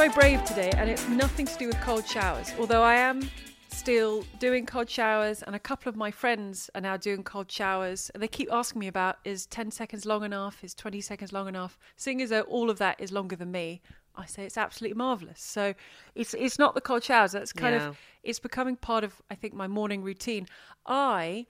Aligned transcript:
very 0.00 0.14
brave 0.14 0.42
today, 0.46 0.70
and 0.78 0.88
it's 0.88 1.06
nothing 1.08 1.44
to 1.44 1.54
do 1.58 1.66
with 1.66 1.78
cold 1.82 2.06
showers. 2.08 2.54
Although 2.58 2.82
I 2.82 2.94
am 2.94 3.20
still 3.68 4.24
doing 4.38 4.64
cold 4.64 4.88
showers, 4.88 5.42
and 5.42 5.54
a 5.54 5.58
couple 5.58 5.90
of 5.90 5.94
my 5.94 6.10
friends 6.10 6.70
are 6.74 6.80
now 6.80 6.96
doing 6.96 7.22
cold 7.22 7.52
showers, 7.52 8.10
and 8.14 8.22
they 8.22 8.26
keep 8.26 8.50
asking 8.50 8.80
me 8.80 8.88
about 8.88 9.18
is 9.26 9.44
10 9.44 9.70
seconds 9.70 10.06
long 10.06 10.24
enough? 10.24 10.64
Is 10.64 10.72
20 10.72 11.02
seconds 11.02 11.34
long 11.34 11.48
enough? 11.48 11.78
Seeing 11.96 12.22
as 12.22 12.30
though 12.30 12.40
all 12.42 12.70
of 12.70 12.78
that 12.78 12.98
is 12.98 13.12
longer 13.12 13.36
than 13.36 13.52
me, 13.52 13.82
I 14.16 14.24
say 14.24 14.44
it's 14.46 14.56
absolutely 14.56 14.96
marvelous. 14.96 15.42
So 15.42 15.74
it's 16.14 16.32
it's 16.32 16.58
not 16.58 16.74
the 16.74 16.80
cold 16.80 17.04
showers. 17.04 17.32
That's 17.32 17.52
kind 17.52 17.74
Yeah. 17.74 17.88
of 17.88 17.98
it's 18.22 18.40
becoming 18.40 18.76
part 18.76 19.04
of 19.04 19.20
I 19.30 19.34
think 19.34 19.52
my 19.52 19.66
morning 19.68 20.02
routine. 20.02 20.46
I 20.86 21.46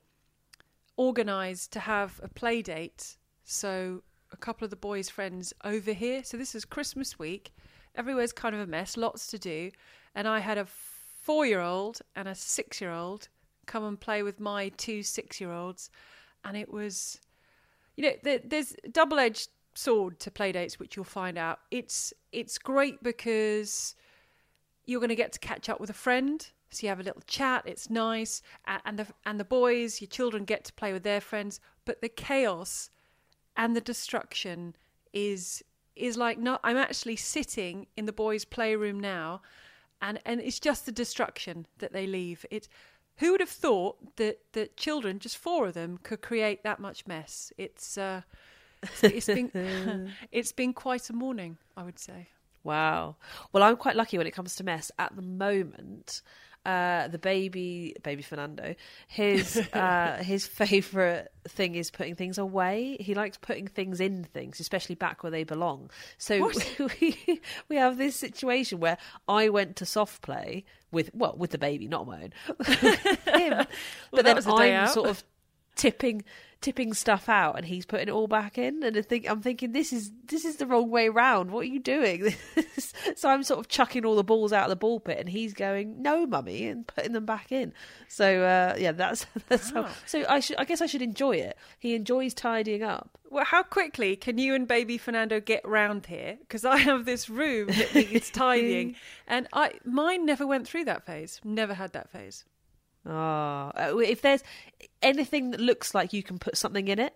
organised 0.98 1.71
to 1.75 1.79
have 1.79 2.19
a 2.21 2.29
play 2.29 2.62
date. 2.62 3.16
So 3.45 4.02
a 4.32 4.37
couple 4.37 4.65
of 4.65 4.71
the 4.71 4.77
boys' 4.77 5.09
friends 5.09 5.52
over 5.62 5.93
here. 5.93 6.24
So 6.24 6.37
this 6.37 6.57
is 6.57 6.65
Christmas 6.65 7.16
week. 7.16 7.52
Everywhere's 7.95 8.33
kind 8.33 8.55
of 8.55 8.61
a 8.61 8.67
mess, 8.67 8.97
lots 8.97 9.27
to 9.29 9.39
do. 9.39 9.71
And 10.15 10.27
I 10.29 10.41
had 10.41 10.59
a 10.59 10.67
four 10.67 11.47
year 11.47 11.61
old 11.61 12.01
and 12.16 12.29
a 12.29 12.35
six 12.35 12.80
year 12.80 12.93
old 12.93 13.29
come 13.66 13.85
and 13.85 14.01
play 14.01 14.23
with 14.23 14.41
my 14.41 14.71
two 14.71 15.03
six 15.03 15.41
year 15.41 15.53
olds. 15.53 15.91
And 16.45 16.57
it 16.57 16.73
was, 16.73 17.21
you 17.97 18.05
know, 18.05 18.13
there, 18.23 18.41
there's 18.45 18.75
double 18.91 19.19
edged 19.19 19.49
sword 19.75 20.19
to 20.21 20.30
play 20.30 20.53
dates, 20.53 20.79
which 20.79 20.97
you'll 20.97 21.05
find 21.05 21.39
out. 21.39 21.61
It's 21.71 22.13
it's 22.33 22.59
great 22.59 23.03
because 23.03 23.95
you're 24.87 25.01
going 25.01 25.11
to 25.11 25.15
get 25.15 25.33
to 25.33 25.38
catch 25.38 25.69
up 25.69 25.80
with 25.80 25.91
a 25.91 25.95
friend 25.95 26.49
so 26.71 26.85
you 26.85 26.88
have 26.88 27.01
a 27.01 27.05
little 27.05 27.23
chat 27.27 27.63
it's 27.66 27.91
nice 27.91 28.43
and 28.85 28.99
the 28.99 29.07
and 29.27 29.38
the 29.38 29.45
boys 29.45 30.01
your 30.01 30.09
children 30.09 30.45
get 30.45 30.65
to 30.65 30.73
play 30.75 30.93
with 30.93 31.02
their 31.02 31.21
friends 31.21 31.61
but 31.85 32.01
the 32.01 32.09
chaos 32.09 32.91
and 33.57 33.77
the 33.77 33.80
destruction 33.80 34.75
is 35.13 35.63
is 36.01 36.16
like 36.16 36.38
not 36.38 36.60
i'm 36.65 36.76
actually 36.76 37.16
sitting 37.16 37.87
in 37.96 38.06
the 38.06 38.12
boys 38.12 38.45
playroom 38.45 38.98
now 38.98 39.40
and 40.02 40.18
and 40.24 40.40
it's 40.40 40.60
just 40.60 40.87
the 40.87 40.92
destruction 40.92 41.66
that 41.79 41.92
they 41.92 42.07
leave 42.07 42.45
it 42.51 42.68
who 43.16 43.32
would 43.32 43.40
have 43.40 43.51
thought 43.51 44.16
that 44.16 44.38
that 44.52 44.76
children 44.76 45.18
just 45.18 45.37
four 45.37 45.66
of 45.66 45.74
them 45.74 45.98
could 46.02 46.23
create 46.23 46.62
that 46.62 46.80
much 46.80 47.07
mess 47.07 47.52
it's 47.59 47.98
uh 47.98 48.23
it's 49.02 49.26
been 49.26 50.10
it's 50.32 50.52
been 50.52 50.73
quite 50.73 51.10
a 51.10 51.12
morning 51.12 51.59
i 51.76 51.82
would 51.82 51.98
say 51.98 52.29
Wow. 52.62 53.16
Well, 53.52 53.62
I'm 53.62 53.76
quite 53.76 53.96
lucky 53.96 54.18
when 54.18 54.26
it 54.26 54.32
comes 54.32 54.54
to 54.57 54.64
mess. 54.64 54.90
At 54.98 55.16
the 55.16 55.23
moment, 55.23 56.23
uh, 56.66 57.09
the 57.09 57.19
baby, 57.19 57.97
baby 58.03 58.23
Fernando, 58.23 58.75
his 59.09 59.57
uh, 59.73 60.23
his 60.23 60.47
favourite 60.47 61.29
thing 61.49 61.75
is 61.75 61.91
putting 61.91 62.15
things 62.15 62.39
away. 62.39 62.97
He 63.01 63.15
likes 63.15 63.39
putting 63.39 63.66
things 63.66 64.00
in 64.00 64.25
things, 64.25 64.61
especially 64.61 64.94
back 64.94 65.22
where 65.22 65.31
they 65.31 65.44
belong. 65.44 65.91
So 66.19 66.50
we 67.00 67.41
we 67.69 67.77
have 67.77 67.97
this 67.97 68.16
situation 68.16 68.81
where 68.81 68.99
I 69.27 69.49
went 69.49 69.77
to 69.77 69.87
soft 69.87 70.22
play 70.22 70.65
with 70.91 71.11
well 71.15 71.34
with 71.37 71.50
the 71.50 71.59
baby, 71.59 71.88
not 71.88 72.06
my 72.06 72.25
own, 72.25 72.33
him, 72.66 73.66
but 74.11 74.16
that 74.16 74.25
then 74.25 74.37
was 74.37 74.47
a 74.47 74.56
day 74.56 74.77
I'm 74.77 74.84
out. 74.84 74.94
sort 74.94 75.09
of 75.09 75.25
tipping 75.77 76.25
tipping 76.61 76.93
stuff 76.93 77.28
out 77.28 77.56
and 77.56 77.65
he's 77.65 77.87
putting 77.87 78.09
it 78.09 78.12
all 78.12 78.27
back 78.27 78.59
in. 78.59 78.83
And 78.83 78.97
I 78.97 79.03
think 79.03 79.28
I'm 79.28 79.41
thinking 79.41 79.72
this 79.72 79.93
is 79.93 80.12
this 80.27 80.44
is 80.44 80.56
the 80.56 80.66
wrong 80.66 80.91
way 80.91 81.09
round. 81.09 81.50
What 81.50 81.61
are 81.61 81.69
you 81.69 81.81
doing? 81.81 82.34
So 83.16 83.28
I'm 83.28 83.43
sort 83.43 83.61
of 83.61 83.69
chucking 83.69 84.05
all 84.05 84.16
the 84.16 84.25
balls 84.25 84.53
out 84.53 84.65
of 84.65 84.71
the 84.71 84.77
ball 84.77 85.00
pit 85.00 85.19
and 85.19 85.28
he's 85.28 85.53
going 85.53 86.03
no 86.03 86.27
mummy 86.27 86.66
and 86.66 86.87
putting 86.87 87.12
them 87.12 87.27
back 87.27 87.53
in. 87.53 87.72
So 88.09 88.43
uh, 88.43 88.77
yeah 88.78 88.93
that's 88.93 89.27
that's 89.49 89.71
how, 89.71 89.88
so 90.06 90.25
I 90.28 90.41
should 90.41 90.56
I 90.56 90.65
guess 90.65 90.81
I 90.81 90.87
should 90.87 91.03
enjoy 91.03 91.33
it. 91.33 91.56
He 91.78 91.94
enjoys 91.94 92.34
tidying 92.34 92.83
up. 92.83 93.19
Well, 93.31 93.44
how 93.44 93.62
quickly 93.62 94.16
can 94.16 94.38
you 94.38 94.55
and 94.55 94.66
baby 94.66 94.99
Fernando 94.99 95.41
get 95.41 95.66
round 95.66 96.06
here? 96.06 96.38
Because 96.41 96.65
I 96.65 96.78
have 96.78 97.05
this 97.05 97.31
room 97.31 97.69
that 97.69 97.94
needs 97.94 98.31
tidying, 98.32 98.97
and 99.26 99.47
I 99.53 99.75
mine 99.84 100.26
never 100.26 100.47
went 100.47 100.66
through 100.66 100.84
that 100.87 101.06
phase. 101.06 101.41
Never 101.44 101.75
had 101.75 101.93
that 101.93 102.10
phase. 102.10 102.44
Ah, 103.06 103.71
uh, 103.75 103.97
if 103.99 104.21
there's 104.22 104.43
anything 105.03 105.50
that 105.53 105.61
looks 105.61 105.94
like 105.94 106.12
you 106.12 106.22
can 106.22 106.38
put 106.38 106.56
something 106.56 106.88
in 106.88 106.99
it, 106.99 107.15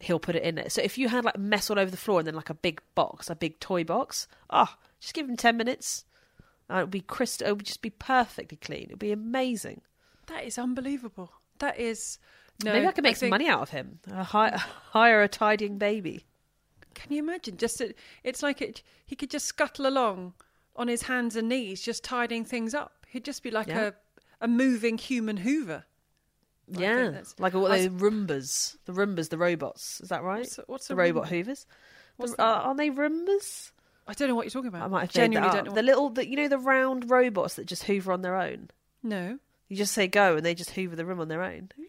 he'll 0.00 0.18
put 0.18 0.34
it 0.36 0.42
in 0.42 0.58
it. 0.58 0.72
So 0.72 0.82
if 0.82 0.98
you 0.98 1.08
had 1.08 1.24
like 1.24 1.38
mess 1.38 1.70
all 1.70 1.78
over 1.78 1.90
the 1.90 1.96
floor 1.96 2.18
and 2.20 2.26
then 2.26 2.34
like 2.34 2.50
a 2.50 2.54
big 2.54 2.80
box, 2.94 3.30
a 3.30 3.36
big 3.36 3.60
toy 3.60 3.84
box, 3.84 4.26
ah, 4.50 4.76
just 5.00 5.14
give 5.14 5.28
him 5.28 5.36
ten 5.36 5.56
minutes. 5.56 6.04
Uh, 6.70 6.76
it 6.78 6.80
would 6.82 6.90
be 6.90 7.00
crystal. 7.00 7.46
It 7.48 7.56
would 7.56 7.66
just 7.66 7.82
be 7.82 7.90
perfectly 7.90 8.56
clean. 8.56 8.84
It 8.84 8.90
would 8.90 8.98
be 8.98 9.12
amazing. 9.12 9.82
That 10.26 10.44
is 10.44 10.58
unbelievable. 10.58 11.32
That 11.58 11.78
is 11.78 12.18
no. 12.64 12.72
Maybe 12.72 12.86
I 12.86 12.92
can 12.92 13.02
make 13.02 13.16
some 13.16 13.22
think- 13.26 13.30
money 13.30 13.48
out 13.48 13.60
of 13.62 13.70
him. 13.70 14.00
Uh, 14.10 14.22
hi- 14.24 14.56
hire 14.90 15.22
a 15.22 15.28
tidying 15.28 15.78
baby. 15.78 16.26
Can 16.94 17.12
you 17.12 17.20
imagine? 17.22 17.56
Just 17.56 17.80
it, 17.80 17.96
it's 18.24 18.42
like 18.42 18.60
it. 18.60 18.82
He 19.06 19.14
could 19.16 19.30
just 19.30 19.46
scuttle 19.46 19.86
along 19.86 20.34
on 20.76 20.88
his 20.88 21.02
hands 21.02 21.36
and 21.36 21.48
knees, 21.48 21.82
just 21.82 22.02
tidying 22.04 22.44
things 22.44 22.74
up. 22.74 22.92
He'd 23.08 23.24
just 23.24 23.42
be 23.42 23.50
like 23.50 23.68
Yeah. 23.68 23.80
a 23.88 23.92
a 24.40 24.48
moving 24.48 24.98
human 24.98 25.36
Hoover. 25.38 25.84
I 26.76 26.80
yeah, 26.80 27.20
like 27.38 27.54
what 27.54 27.70
the 27.72 27.88
Roombas, 27.88 28.76
the 28.84 28.92
Roombas, 28.92 29.28
the 29.28 29.38
robots. 29.38 30.00
Is 30.00 30.10
that 30.10 30.22
right? 30.22 30.40
What's 30.40 30.58
a- 30.58 30.64
what's 30.68 30.86
a 30.86 30.92
the 30.92 30.96
robot 30.96 31.24
Roomba? 31.24 31.28
Hoovers? 31.28 31.66
The- 32.18 32.26
that? 32.36 32.40
are, 32.40 32.74
they 32.76 32.90
Roombas? 32.90 33.72
I 34.06 34.12
don't 34.14 34.28
know 34.28 34.34
what 34.36 34.44
you're 34.46 34.50
talking 34.52 34.68
about. 34.68 34.82
I 34.82 34.86
might 34.88 35.00
have 35.02 35.10
genuinely 35.10 35.52
don't 35.54 35.66
know. 35.66 35.74
The 35.74 35.82
little, 35.82 36.10
the, 36.10 36.28
you 36.28 36.36
know, 36.36 36.48
the 36.48 36.58
round 36.58 37.10
robots 37.10 37.54
that 37.54 37.66
just 37.66 37.84
hoover 37.84 38.12
on 38.12 38.22
their 38.22 38.36
own. 38.36 38.70
no. 39.02 39.38
You 39.68 39.76
just 39.76 39.92
say 39.94 40.08
go, 40.08 40.34
and 40.36 40.44
they 40.44 40.52
just 40.56 40.70
hoover 40.70 40.96
the 40.96 41.04
room 41.04 41.20
on 41.20 41.28
their 41.28 41.42
own. 41.44 41.70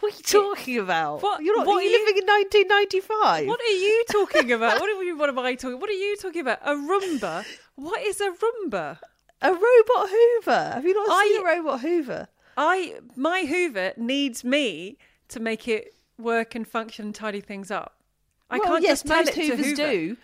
What 0.00 0.12
are 0.14 0.16
you 0.16 0.22
talking 0.22 0.78
about? 0.78 1.22
What- 1.22 1.42
You're 1.42 1.56
not. 1.58 1.66
what 1.66 1.76
are 1.76 1.82
you 1.82 1.90
you- 1.90 1.98
living 2.06 2.22
in 2.22 2.26
1995? 2.26 3.46
What 3.46 3.60
are 3.60 3.64
you 3.64 4.04
talking 4.10 4.52
about? 4.52 4.80
what, 4.80 4.88
are 4.88 4.98
we, 4.98 5.12
what 5.12 5.28
am 5.28 5.38
I 5.38 5.54
talking? 5.54 5.78
What 5.78 5.90
are 5.90 5.92
you 5.92 6.16
talking 6.16 6.40
about? 6.40 6.60
A 6.62 6.70
Roomba? 6.74 7.44
What 7.74 8.00
is 8.02 8.20
a 8.22 8.30
Roomba? 8.30 8.98
A 9.42 9.52
robot 9.52 10.10
Hoover? 10.10 10.70
Have 10.74 10.84
you 10.84 10.94
not 10.94 11.08
I- 11.10 11.24
seen 11.24 11.40
a 11.40 11.44
robot 11.44 11.80
Hoover? 11.80 12.28
I 12.56 13.00
my 13.16 13.44
Hoover 13.44 13.92
needs 13.96 14.42
me 14.42 14.96
to 15.28 15.40
make 15.40 15.68
it 15.68 15.94
work 16.18 16.54
and 16.54 16.66
function 16.66 17.06
and 17.06 17.14
tidy 17.14 17.40
things 17.40 17.70
up. 17.70 18.00
I 18.48 18.58
well, 18.58 18.68
can't 18.68 18.82
yes, 18.82 19.02
just 19.02 19.06
tell 19.06 19.18
most 19.18 19.28
it 19.28 19.34
to 19.34 19.40
Hoovers 19.48 19.66
Hoover. 19.66 19.76
do. 19.76 20.16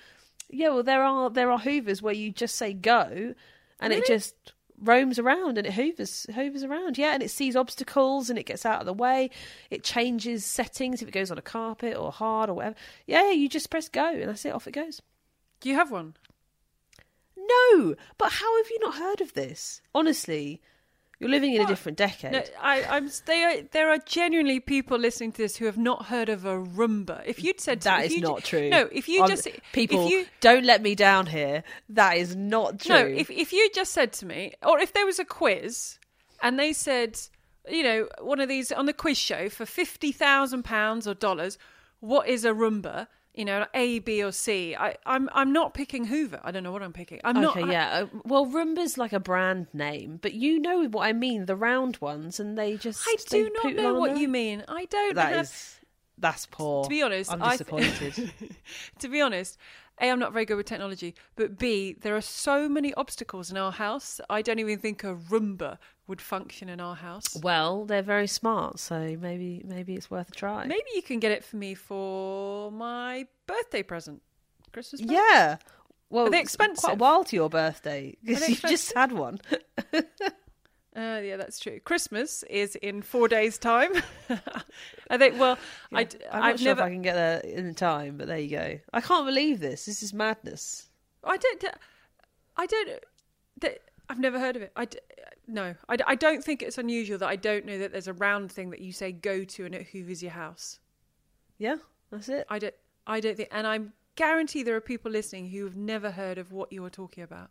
Yeah, 0.48 0.68
well, 0.68 0.82
there 0.82 1.02
are 1.02 1.30
there 1.30 1.50
are 1.50 1.58
Hoovers 1.58 2.00
where 2.00 2.14
you 2.14 2.30
just 2.30 2.56
say 2.56 2.72
go, 2.72 3.34
and 3.80 3.92
it 3.92 4.06
just 4.06 4.52
roams 4.82 5.18
around 5.18 5.58
and 5.58 5.66
it 5.66 5.74
hoovers 5.74 6.26
hoovers 6.34 6.64
around. 6.64 6.98
Yeah, 6.98 7.14
and 7.14 7.22
it 7.22 7.30
sees 7.30 7.54
obstacles 7.54 8.30
and 8.30 8.38
it 8.38 8.46
gets 8.46 8.66
out 8.66 8.80
of 8.80 8.86
the 8.86 8.92
way. 8.92 9.30
It 9.70 9.84
changes 9.84 10.44
settings 10.44 11.02
if 11.02 11.08
it 11.08 11.12
goes 11.12 11.30
on 11.30 11.38
a 11.38 11.42
carpet 11.42 11.96
or 11.96 12.10
hard 12.10 12.50
or 12.50 12.54
whatever. 12.54 12.76
Yeah, 13.06 13.30
you 13.30 13.48
just 13.48 13.70
press 13.70 13.88
go, 13.88 14.08
and 14.08 14.28
that's 14.28 14.44
it. 14.44 14.52
Off 14.52 14.66
it 14.66 14.72
goes. 14.72 15.00
Do 15.60 15.68
you 15.68 15.74
have 15.76 15.90
one? 15.90 16.14
No, 17.52 17.94
but 18.18 18.32
how 18.32 18.56
have 18.58 18.70
you 18.70 18.78
not 18.80 18.94
heard 18.96 19.20
of 19.20 19.32
this? 19.34 19.80
Honestly, 19.94 20.62
you're 21.22 21.30
living 21.30 21.54
in 21.54 21.62
a 21.62 21.66
different 21.66 21.98
decade. 21.98 22.32
No, 22.32 22.42
I, 22.60 22.82
I'm. 22.82 23.08
They 23.26 23.44
are, 23.44 23.62
there 23.70 23.88
are 23.90 23.98
genuinely 23.98 24.58
people 24.58 24.98
listening 24.98 25.30
to 25.32 25.38
this 25.38 25.56
who 25.56 25.66
have 25.66 25.78
not 25.78 26.06
heard 26.06 26.28
of 26.28 26.44
a 26.44 26.56
Roomba. 26.56 27.22
If 27.24 27.44
you'd 27.44 27.60
said 27.60 27.80
to 27.82 27.84
That 27.84 28.06
is 28.06 28.14
you 28.16 28.22
not 28.22 28.42
true. 28.42 28.68
No, 28.68 28.88
if 28.90 29.08
you 29.08 29.24
just 29.28 29.48
people 29.72 30.06
if 30.06 30.10
you, 30.10 30.26
don't 30.40 30.64
let 30.64 30.82
me 30.82 30.96
down 30.96 31.26
here. 31.26 31.62
That 31.90 32.16
is 32.16 32.34
not 32.34 32.80
true. 32.80 32.96
No, 32.96 33.06
if 33.06 33.30
if 33.30 33.52
you 33.52 33.70
just 33.72 33.92
said 33.92 34.12
to 34.14 34.26
me, 34.26 34.54
or 34.66 34.80
if 34.80 34.92
there 34.94 35.06
was 35.06 35.20
a 35.20 35.24
quiz, 35.24 35.98
and 36.42 36.58
they 36.58 36.72
said, 36.72 37.20
you 37.68 37.84
know, 37.84 38.08
one 38.20 38.40
of 38.40 38.48
these 38.48 38.72
on 38.72 38.86
the 38.86 38.92
quiz 38.92 39.16
show 39.16 39.48
for 39.48 39.64
fifty 39.64 40.10
thousand 40.10 40.64
pounds 40.64 41.06
or 41.06 41.14
dollars, 41.14 41.56
what 42.00 42.26
is 42.26 42.44
a 42.44 42.50
Roomba? 42.50 43.06
You 43.34 43.46
know, 43.46 43.66
A, 43.72 43.98
B, 44.00 44.22
or 44.22 44.30
C. 44.30 44.76
I, 44.76 44.96
I'm 45.06 45.30
I'm 45.32 45.54
not 45.54 45.72
picking 45.72 46.04
Hoover. 46.04 46.38
I 46.44 46.50
don't 46.50 46.62
know 46.62 46.72
what 46.72 46.82
I'm 46.82 46.92
picking. 46.92 47.20
I'm 47.24 47.40
not. 47.40 47.56
okay, 47.56 47.66
I- 47.66 47.72
yeah. 47.72 47.88
Uh, 48.02 48.06
well, 48.24 48.44
Roomba's 48.46 48.98
like 48.98 49.14
a 49.14 49.20
brand 49.20 49.68
name, 49.72 50.18
but 50.20 50.34
you 50.34 50.58
know 50.58 50.86
what 50.88 51.06
I 51.06 51.14
mean. 51.14 51.46
The 51.46 51.56
round 51.56 51.96
ones, 52.02 52.38
and 52.38 52.58
they 52.58 52.76
just. 52.76 53.02
I 53.08 53.16
do 53.30 53.50
not 53.64 53.74
know 53.74 53.94
what 53.94 54.10
there. 54.10 54.18
you 54.18 54.28
mean. 54.28 54.64
I 54.68 54.84
don't 54.84 55.14
That 55.14 55.32
have. 55.32 55.44
is 55.46 55.78
that's 56.22 56.46
poor. 56.46 56.84
To 56.84 56.88
be 56.88 57.02
honest, 57.02 57.30
I'm 57.30 57.40
disappointed. 57.40 58.32
to 59.00 59.08
be 59.08 59.20
honest, 59.20 59.58
A, 60.00 60.08
I'm 60.08 60.18
not 60.18 60.32
very 60.32 60.46
good 60.46 60.56
with 60.56 60.66
technology, 60.66 61.14
but 61.36 61.58
B, 61.58 61.94
there 62.00 62.16
are 62.16 62.22
so 62.22 62.68
many 62.68 62.94
obstacles 62.94 63.50
in 63.50 63.58
our 63.58 63.72
house. 63.72 64.20
I 64.30 64.40
don't 64.40 64.58
even 64.60 64.78
think 64.78 65.04
a 65.04 65.14
Roomba 65.14 65.78
would 66.06 66.20
function 66.20 66.68
in 66.68 66.80
our 66.80 66.94
house. 66.94 67.36
well, 67.42 67.84
they're 67.84 68.02
very 68.02 68.28
smart, 68.28 68.78
so 68.78 69.16
maybe 69.20 69.62
maybe 69.66 69.94
it's 69.94 70.10
worth 70.10 70.30
a 70.30 70.32
try. 70.32 70.64
Maybe 70.64 70.90
you 70.94 71.02
can 71.02 71.18
get 71.18 71.32
it 71.32 71.44
for 71.44 71.56
me 71.56 71.74
for 71.74 72.70
my 72.70 73.26
birthday 73.46 73.82
present, 73.82 74.22
Christmas. 74.72 75.02
Present. 75.02 75.18
Yeah. 75.18 75.56
Well, 76.08 76.26
Are 76.26 76.30
they 76.30 76.42
it's 76.42 76.56
Quite 76.56 76.92
a 76.92 76.96
while 76.96 77.24
to 77.24 77.36
your 77.36 77.48
birthday 77.48 78.16
because 78.22 78.48
you 78.48 78.56
just 78.56 78.92
had 78.94 79.12
one. 79.12 79.40
Uh, 80.94 81.20
yeah, 81.24 81.36
that's 81.38 81.58
true. 81.58 81.80
Christmas 81.80 82.42
is 82.44 82.76
in 82.76 83.00
four 83.00 83.26
days' 83.26 83.56
time. 83.56 83.92
I 85.10 85.16
think. 85.16 85.40
Well, 85.40 85.58
I, 85.92 86.00
I'm 86.00 86.40
not 86.40 86.42
I've 86.42 86.58
sure 86.60 86.66
never. 86.66 86.80
if 86.82 86.86
I 86.86 86.90
can 86.90 87.02
get 87.02 87.14
there 87.14 87.40
in 87.40 87.74
time, 87.74 88.18
but 88.18 88.26
there 88.26 88.38
you 88.38 88.50
go. 88.50 88.78
I 88.92 89.00
can't 89.00 89.24
believe 89.24 89.60
this. 89.60 89.86
This 89.86 90.02
is 90.02 90.12
madness. 90.12 90.90
I 91.24 91.38
don't. 91.38 91.64
I 92.56 92.66
don't. 92.66 93.78
I've 94.10 94.18
never 94.18 94.38
heard 94.38 94.56
of 94.56 94.62
it. 94.62 94.72
I 94.76 94.86
no. 95.46 95.74
I 95.88 96.14
don't 96.14 96.44
think 96.44 96.62
it's 96.62 96.76
unusual 96.76 97.16
that 97.18 97.28
I 97.28 97.36
don't 97.36 97.64
know 97.64 97.78
that 97.78 97.92
there's 97.92 98.08
a 98.08 98.12
round 98.12 98.52
thing 98.52 98.68
that 98.70 98.80
you 98.80 98.92
say 98.92 99.12
go 99.12 99.44
to 99.44 99.64
and 99.64 99.74
it 99.74 99.86
hoovers 99.86 100.22
your 100.22 100.32
house. 100.32 100.78
Yeah, 101.56 101.76
that's 102.10 102.28
it. 102.28 102.46
I 102.50 102.58
don't. 102.58 102.74
I 103.06 103.20
don't 103.20 103.36
think. 103.36 103.48
And 103.50 103.66
I 103.66 103.80
guarantee 104.16 104.62
there 104.62 104.76
are 104.76 104.80
people 104.82 105.10
listening 105.10 105.48
who 105.48 105.64
have 105.64 105.76
never 105.76 106.10
heard 106.10 106.36
of 106.36 106.52
what 106.52 106.70
you 106.70 106.84
are 106.84 106.90
talking 106.90 107.22
about. 107.24 107.48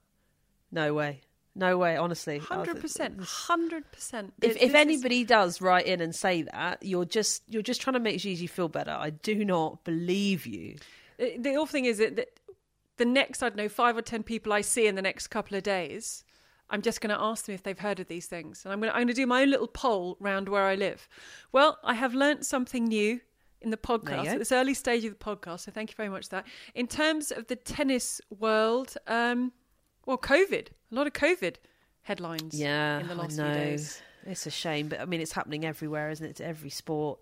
No 0.71 0.93
way. 0.93 1.21
No 1.53 1.77
way, 1.77 1.97
honestly. 1.97 2.37
Hundred 2.37 2.79
percent, 2.79 3.21
hundred 3.21 3.91
percent. 3.91 4.33
If 4.41 4.55
if 4.55 4.73
anybody 4.73 5.25
does 5.25 5.59
write 5.59 5.85
in 5.85 5.99
and 5.99 6.15
say 6.15 6.43
that, 6.43 6.81
you're 6.81 7.05
just 7.05 7.43
you're 7.47 7.61
just 7.61 7.81
trying 7.81 7.95
to 7.95 7.99
make 7.99 8.19
Gigi 8.19 8.47
feel 8.47 8.69
better. 8.69 8.91
I 8.91 9.09
do 9.09 9.43
not 9.43 9.83
believe 9.83 10.45
you. 10.45 10.77
The 11.17 11.55
awful 11.55 11.67
thing 11.67 11.85
is 11.85 11.97
that, 11.97 12.29
the 12.97 13.05
next 13.05 13.43
I 13.43 13.49
don't 13.49 13.57
know 13.57 13.69
five 13.69 13.97
or 13.97 14.01
ten 14.01 14.23
people 14.23 14.53
I 14.53 14.61
see 14.61 14.87
in 14.87 14.95
the 14.95 15.01
next 15.01 15.27
couple 15.27 15.57
of 15.57 15.63
days, 15.63 16.23
I'm 16.69 16.81
just 16.81 17.01
going 17.01 17.13
to 17.15 17.21
ask 17.21 17.45
them 17.45 17.55
if 17.55 17.63
they've 17.63 17.77
heard 17.77 17.99
of 17.99 18.07
these 18.07 18.27
things, 18.27 18.63
and 18.63 18.71
I'm 18.71 18.79
going 18.79 18.89
to 18.89 18.95
I'm 18.95 19.01
going 19.01 19.07
to 19.09 19.13
do 19.13 19.27
my 19.27 19.41
own 19.41 19.49
little 19.49 19.67
poll 19.67 20.15
round 20.19 20.47
where 20.47 20.63
I 20.63 20.75
live. 20.75 21.09
Well, 21.51 21.79
I 21.83 21.95
have 21.95 22.13
learnt 22.13 22.45
something 22.45 22.85
new 22.85 23.19
in 23.59 23.71
the 23.71 23.77
podcast 23.77 24.25
at 24.27 24.39
this 24.39 24.51
early 24.51 24.73
stage 24.73 25.03
of 25.03 25.17
the 25.17 25.23
podcast. 25.23 25.61
So 25.61 25.71
thank 25.71 25.91
you 25.91 25.95
very 25.95 26.09
much 26.09 26.29
for 26.29 26.37
that. 26.37 26.47
In 26.75 26.87
terms 26.87 27.31
of 27.31 27.47
the 27.47 27.55
tennis 27.55 28.21
world, 28.39 28.95
um, 29.05 29.51
well, 30.05 30.17
COVID, 30.17 30.67
a 30.91 30.95
lot 30.95 31.07
of 31.07 31.13
COVID 31.13 31.55
headlines. 32.03 32.59
Yeah, 32.59 32.99
in 32.99 33.07
the 33.07 33.15
last 33.15 33.39
I 33.39 33.43
know. 33.47 33.53
few 33.53 33.61
days. 33.63 34.01
It's 34.25 34.45
a 34.45 34.51
shame, 34.51 34.87
but 34.87 34.99
I 35.01 35.05
mean, 35.05 35.19
it's 35.21 35.31
happening 35.31 35.65
everywhere, 35.65 36.09
isn't 36.11 36.25
it? 36.25 36.35
To 36.37 36.45
every 36.45 36.69
sport. 36.69 37.19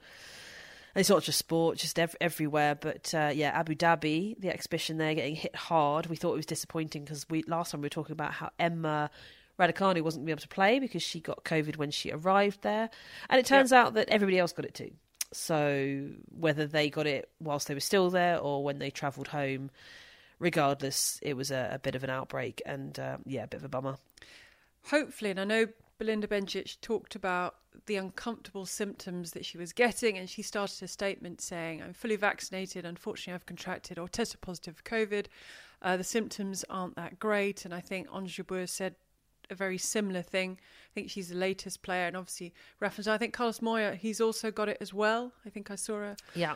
And 0.95 0.99
It's 1.01 1.09
not 1.09 1.23
just 1.23 1.37
sport, 1.39 1.77
just 1.77 1.97
ev- 1.99 2.15
everywhere. 2.19 2.75
But 2.75 3.13
uh, 3.13 3.31
yeah, 3.33 3.49
Abu 3.49 3.75
Dhabi, 3.75 4.39
the 4.39 4.49
exhibition 4.49 4.97
there 4.97 5.13
getting 5.13 5.35
hit 5.35 5.55
hard. 5.55 6.07
We 6.07 6.15
thought 6.15 6.33
it 6.33 6.37
was 6.37 6.45
disappointing 6.45 7.03
because 7.05 7.29
we 7.29 7.43
last 7.43 7.71
time 7.71 7.81
we 7.81 7.85
were 7.85 7.89
talking 7.89 8.13
about 8.13 8.33
how 8.33 8.49
Emma 8.59 9.09
Raducanu 9.59 10.01
wasn't 10.01 10.21
going 10.21 10.25
to 10.25 10.25
be 10.25 10.31
able 10.31 10.41
to 10.41 10.47
play 10.47 10.79
because 10.79 11.03
she 11.03 11.19
got 11.19 11.43
COVID 11.43 11.77
when 11.77 11.91
she 11.91 12.11
arrived 12.11 12.63
there, 12.63 12.89
and 13.29 13.39
it 13.39 13.45
turns 13.45 13.71
out 13.71 13.93
that 13.93 14.09
everybody 14.09 14.39
else 14.39 14.51
got 14.51 14.65
it 14.65 14.73
too. 14.73 14.91
So 15.31 16.07
whether 16.31 16.65
they 16.65 16.89
got 16.89 17.05
it 17.05 17.29
whilst 17.39 17.67
they 17.67 17.75
were 17.75 17.79
still 17.79 18.09
there 18.09 18.39
or 18.39 18.63
when 18.63 18.79
they 18.79 18.89
travelled 18.89 19.27
home, 19.27 19.69
regardless, 20.39 21.19
it 21.21 21.35
was 21.35 21.51
a, 21.51 21.69
a 21.73 21.79
bit 21.79 21.95
of 21.95 22.03
an 22.03 22.09
outbreak 22.09 22.61
and 22.65 22.97
uh, 22.97 23.17
yeah, 23.25 23.43
a 23.43 23.47
bit 23.47 23.57
of 23.57 23.65
a 23.65 23.69
bummer. 23.69 23.97
hopefully, 24.87 25.31
and 25.31 25.39
I 25.39 25.43
know 25.43 25.67
Belinda 25.97 26.27
Bencic 26.27 26.79
talked 26.81 27.15
about 27.15 27.55
the 27.85 27.97
uncomfortable 27.97 28.65
symptoms 28.65 29.31
that 29.31 29.45
she 29.45 29.57
was 29.57 29.73
getting, 29.73 30.17
and 30.17 30.29
she 30.29 30.41
started 30.41 30.81
a 30.83 30.87
statement 30.87 31.41
saying, 31.41 31.81
I'm 31.81 31.93
fully 31.93 32.15
vaccinated. 32.15 32.85
Unfortunately, 32.85 33.33
I've 33.33 33.45
contracted 33.45 33.99
or 33.99 34.07
tested 34.07 34.41
positive 34.41 34.77
for 34.77 34.83
COVID. 34.83 35.25
Uh, 35.81 35.97
the 35.97 36.03
symptoms 36.03 36.63
aren't 36.69 36.95
that 36.95 37.19
great. 37.19 37.65
And 37.65 37.73
I 37.73 37.81
think 37.81 38.07
Ons 38.11 38.31
Jabeur 38.33 38.67
said 38.67 38.95
a 39.49 39.55
very 39.55 39.77
similar 39.77 40.21
thing. 40.21 40.59
I 40.61 40.91
think 40.93 41.09
she's 41.09 41.29
the 41.29 41.35
latest 41.35 41.81
player, 41.81 42.07
and 42.07 42.15
obviously, 42.15 42.53
reference. 42.79 43.07
I 43.07 43.17
think 43.17 43.33
Carlos 43.33 43.61
Moya, 43.61 43.95
he's 43.95 44.21
also 44.21 44.51
got 44.51 44.69
it 44.69 44.77
as 44.79 44.93
well. 44.93 45.33
I 45.45 45.49
think 45.49 45.71
I 45.71 45.75
saw 45.75 46.01
a, 46.01 46.15
Yeah, 46.35 46.55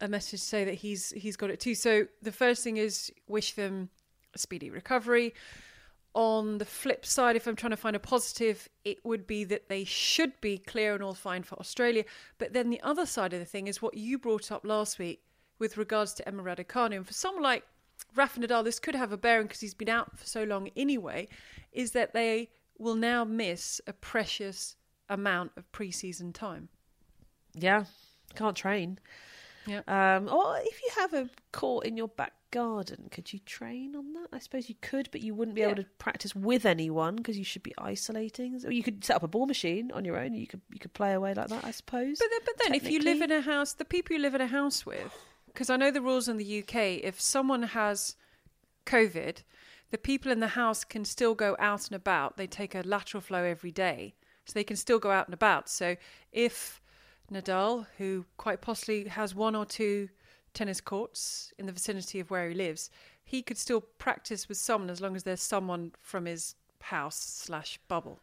a 0.00 0.08
message 0.08 0.40
to 0.40 0.46
say 0.46 0.64
that 0.64 0.74
he's 0.74 1.10
he's 1.10 1.36
got 1.36 1.50
it 1.50 1.60
too. 1.60 1.74
So 1.74 2.06
the 2.22 2.32
first 2.32 2.64
thing 2.64 2.76
is 2.76 3.12
wish 3.26 3.54
them 3.54 3.90
a 4.34 4.38
speedy 4.38 4.70
recovery. 4.70 5.34
On 6.12 6.58
the 6.58 6.64
flip 6.64 7.06
side, 7.06 7.36
if 7.36 7.46
I'm 7.46 7.54
trying 7.54 7.70
to 7.70 7.76
find 7.76 7.94
a 7.94 8.00
positive, 8.00 8.68
it 8.84 9.04
would 9.04 9.28
be 9.28 9.44
that 9.44 9.68
they 9.68 9.84
should 9.84 10.32
be 10.40 10.58
clear 10.58 10.94
and 10.94 11.04
all 11.04 11.14
fine 11.14 11.44
for 11.44 11.56
Australia. 11.60 12.04
But 12.38 12.52
then 12.52 12.68
the 12.70 12.80
other 12.80 13.06
side 13.06 13.32
of 13.32 13.38
the 13.38 13.44
thing 13.44 13.68
is 13.68 13.80
what 13.80 13.96
you 13.96 14.18
brought 14.18 14.50
up 14.50 14.64
last 14.64 14.98
week 14.98 15.22
with 15.60 15.76
regards 15.76 16.12
to 16.14 16.26
Emma 16.26 16.42
Raducanu. 16.42 16.96
And 16.96 17.06
for 17.06 17.12
someone 17.12 17.44
like 17.44 17.62
Rafa 18.16 18.40
Nadal, 18.40 18.64
this 18.64 18.80
could 18.80 18.96
have 18.96 19.12
a 19.12 19.16
bearing 19.16 19.46
because 19.46 19.60
he's 19.60 19.74
been 19.74 19.88
out 19.88 20.18
for 20.18 20.26
so 20.26 20.42
long 20.42 20.70
anyway, 20.76 21.28
is 21.70 21.92
that 21.92 22.12
they 22.12 22.48
will 22.76 22.96
now 22.96 23.24
miss 23.24 23.80
a 23.86 23.92
precious 23.92 24.74
amount 25.08 25.52
of 25.56 25.70
pre-season 25.70 26.32
time. 26.32 26.68
yeah, 27.54 27.84
can't 28.34 28.56
train. 28.56 28.98
Yeah. 29.66 29.82
Um, 29.86 30.28
or 30.28 30.58
if 30.58 30.80
you 30.82 30.90
have 30.98 31.14
a 31.14 31.28
court 31.52 31.86
in 31.86 31.96
your 31.96 32.08
back 32.08 32.32
garden, 32.50 33.08
could 33.10 33.32
you 33.32 33.38
train 33.40 33.94
on 33.94 34.12
that? 34.14 34.28
I 34.32 34.38
suppose 34.38 34.68
you 34.68 34.74
could, 34.80 35.08
but 35.12 35.20
you 35.20 35.34
wouldn't 35.34 35.54
be 35.54 35.62
able 35.62 35.76
to 35.76 35.86
practice 35.98 36.34
with 36.34 36.64
anyone 36.64 37.16
because 37.16 37.38
you 37.38 37.44
should 37.44 37.62
be 37.62 37.74
isolating. 37.78 38.60
Or 38.64 38.72
you 38.72 38.82
could 38.82 39.04
set 39.04 39.16
up 39.16 39.22
a 39.22 39.28
ball 39.28 39.46
machine 39.46 39.90
on 39.92 40.04
your 40.04 40.18
own. 40.18 40.34
You 40.34 40.46
could 40.46 40.62
you 40.72 40.78
could 40.78 40.92
play 40.92 41.12
away 41.12 41.34
like 41.34 41.48
that, 41.48 41.64
I 41.64 41.70
suppose. 41.70 42.18
But 42.18 42.28
then, 42.30 42.40
but 42.44 42.54
then 42.64 42.74
if 42.74 42.90
you 42.90 43.00
live 43.00 43.20
in 43.22 43.30
a 43.30 43.40
house, 43.40 43.74
the 43.74 43.84
people 43.84 44.16
you 44.16 44.22
live 44.22 44.34
in 44.34 44.40
a 44.40 44.46
house 44.46 44.84
with, 44.86 45.12
because 45.46 45.70
I 45.70 45.76
know 45.76 45.90
the 45.90 46.02
rules 46.02 46.28
in 46.28 46.36
the 46.36 46.60
UK, 46.60 47.02
if 47.02 47.20
someone 47.20 47.62
has 47.62 48.16
COVID, 48.86 49.42
the 49.90 49.98
people 49.98 50.32
in 50.32 50.40
the 50.40 50.48
house 50.48 50.84
can 50.84 51.04
still 51.04 51.34
go 51.34 51.56
out 51.58 51.86
and 51.88 51.96
about. 51.96 52.36
They 52.36 52.46
take 52.46 52.74
a 52.74 52.82
lateral 52.82 53.20
flow 53.20 53.44
every 53.44 53.72
day, 53.72 54.14
so 54.44 54.52
they 54.54 54.64
can 54.64 54.76
still 54.76 54.98
go 54.98 55.10
out 55.10 55.26
and 55.26 55.34
about. 55.34 55.68
So 55.68 55.96
if 56.32 56.79
Nadal, 57.32 57.86
who 57.98 58.26
quite 58.36 58.60
possibly 58.60 59.04
has 59.08 59.34
one 59.34 59.54
or 59.54 59.64
two 59.64 60.08
tennis 60.54 60.80
courts 60.80 61.52
in 61.58 61.66
the 61.66 61.72
vicinity 61.72 62.20
of 62.20 62.30
where 62.30 62.48
he 62.48 62.54
lives, 62.54 62.90
he 63.24 63.42
could 63.42 63.58
still 63.58 63.80
practice 63.80 64.48
with 64.48 64.58
someone 64.58 64.90
as 64.90 65.00
long 65.00 65.14
as 65.14 65.22
there's 65.22 65.42
someone 65.42 65.92
from 66.00 66.26
his 66.26 66.56
house 66.80 67.16
slash 67.16 67.78
bubble. 67.88 68.20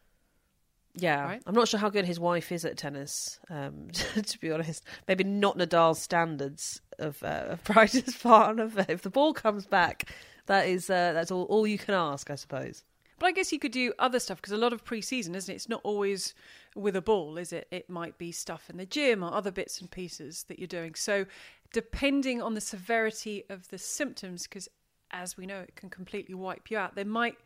Yeah, 0.94 1.22
Right? 1.22 1.42
I'm 1.46 1.54
not 1.54 1.68
sure 1.68 1.78
how 1.78 1.90
good 1.90 2.06
his 2.06 2.18
wife 2.18 2.50
is 2.50 2.64
at 2.64 2.76
tennis. 2.76 3.38
Um, 3.48 3.88
to 3.92 4.38
be 4.40 4.50
honest, 4.50 4.84
maybe 5.06 5.24
not 5.24 5.56
Nadal's 5.56 6.00
standards 6.00 6.80
of, 6.98 7.22
uh, 7.22 7.46
of 7.50 7.64
practice 7.64 8.16
partner. 8.16 8.68
But 8.68 8.90
if 8.90 9.02
the 9.02 9.10
ball 9.10 9.32
comes 9.32 9.66
back, 9.66 10.10
that 10.46 10.66
is 10.66 10.90
uh, 10.90 11.12
that's 11.12 11.30
all 11.30 11.44
all 11.44 11.66
you 11.66 11.78
can 11.78 11.94
ask, 11.94 12.30
I 12.30 12.34
suppose. 12.34 12.84
But 13.18 13.26
I 13.26 13.32
guess 13.32 13.52
you 13.52 13.58
could 13.58 13.72
do 13.72 13.92
other 13.98 14.20
stuff 14.20 14.38
because 14.38 14.52
a 14.52 14.56
lot 14.56 14.72
of 14.72 14.84
pre-season, 14.84 15.34
isn't 15.34 15.52
it? 15.52 15.56
It's 15.56 15.68
not 15.68 15.80
always 15.84 16.34
with 16.76 16.94
a 16.96 17.02
ball, 17.02 17.36
is 17.38 17.52
it? 17.52 17.66
It 17.70 17.90
might 17.90 18.16
be 18.18 18.30
stuff 18.32 18.70
in 18.70 18.76
the 18.76 18.86
gym 18.86 19.24
or 19.24 19.32
other 19.32 19.50
bits 19.50 19.80
and 19.80 19.90
pieces 19.90 20.44
that 20.48 20.58
you're 20.58 20.68
doing. 20.68 20.94
So, 20.94 21.26
depending 21.72 22.40
on 22.40 22.54
the 22.54 22.60
severity 22.60 23.44
of 23.50 23.68
the 23.68 23.78
symptoms, 23.78 24.44
because 24.44 24.68
as 25.10 25.36
we 25.36 25.46
know, 25.46 25.60
it 25.60 25.74
can 25.76 25.90
completely 25.90 26.34
wipe 26.34 26.70
you 26.70 26.78
out. 26.78 26.94
There 26.94 27.04
might 27.04 27.36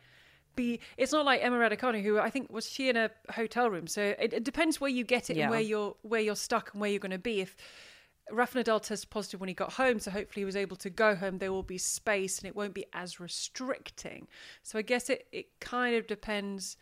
be. 0.55 0.79
It's 0.97 1.11
not 1.11 1.25
like 1.25 1.41
Emma 1.43 1.57
Raducanu, 1.57 2.03
who 2.03 2.19
I 2.19 2.29
think 2.29 2.51
was 2.51 2.69
she 2.69 2.89
in 2.89 2.97
a 2.97 3.09
hotel 3.31 3.69
room. 3.69 3.87
So 3.87 4.13
it, 4.19 4.33
it 4.33 4.43
depends 4.43 4.79
where 4.79 4.91
you 4.91 5.03
get 5.03 5.29
it 5.29 5.37
Yeah. 5.37 5.43
and 5.43 5.51
where 5.51 5.59
you're 5.61 5.95
where 6.03 6.21
you're 6.21 6.35
stuck 6.35 6.73
and 6.73 6.81
where 6.81 6.89
you're 6.89 6.99
going 6.99 7.11
to 7.11 7.17
be. 7.17 7.41
If 7.41 7.55
Rafa 8.31 8.63
Nadal 8.63 8.81
tested 8.81 9.09
positive 9.09 9.39
when 9.39 9.49
he 9.49 9.53
got 9.53 9.73
home, 9.73 9.99
so 9.99 10.11
hopefully 10.11 10.41
he 10.41 10.45
was 10.45 10.55
able 10.55 10.77
to 10.77 10.89
go 10.89 11.15
home. 11.15 11.37
There 11.37 11.51
will 11.51 11.63
be 11.63 11.77
space 11.77 12.39
and 12.39 12.47
it 12.47 12.55
won't 12.55 12.73
be 12.73 12.85
as 12.93 13.19
restricting. 13.19 14.27
So 14.63 14.79
I 14.79 14.81
guess 14.81 15.09
it, 15.09 15.27
it 15.31 15.59
kind 15.59 15.95
of 15.95 16.07
depends. 16.07 16.77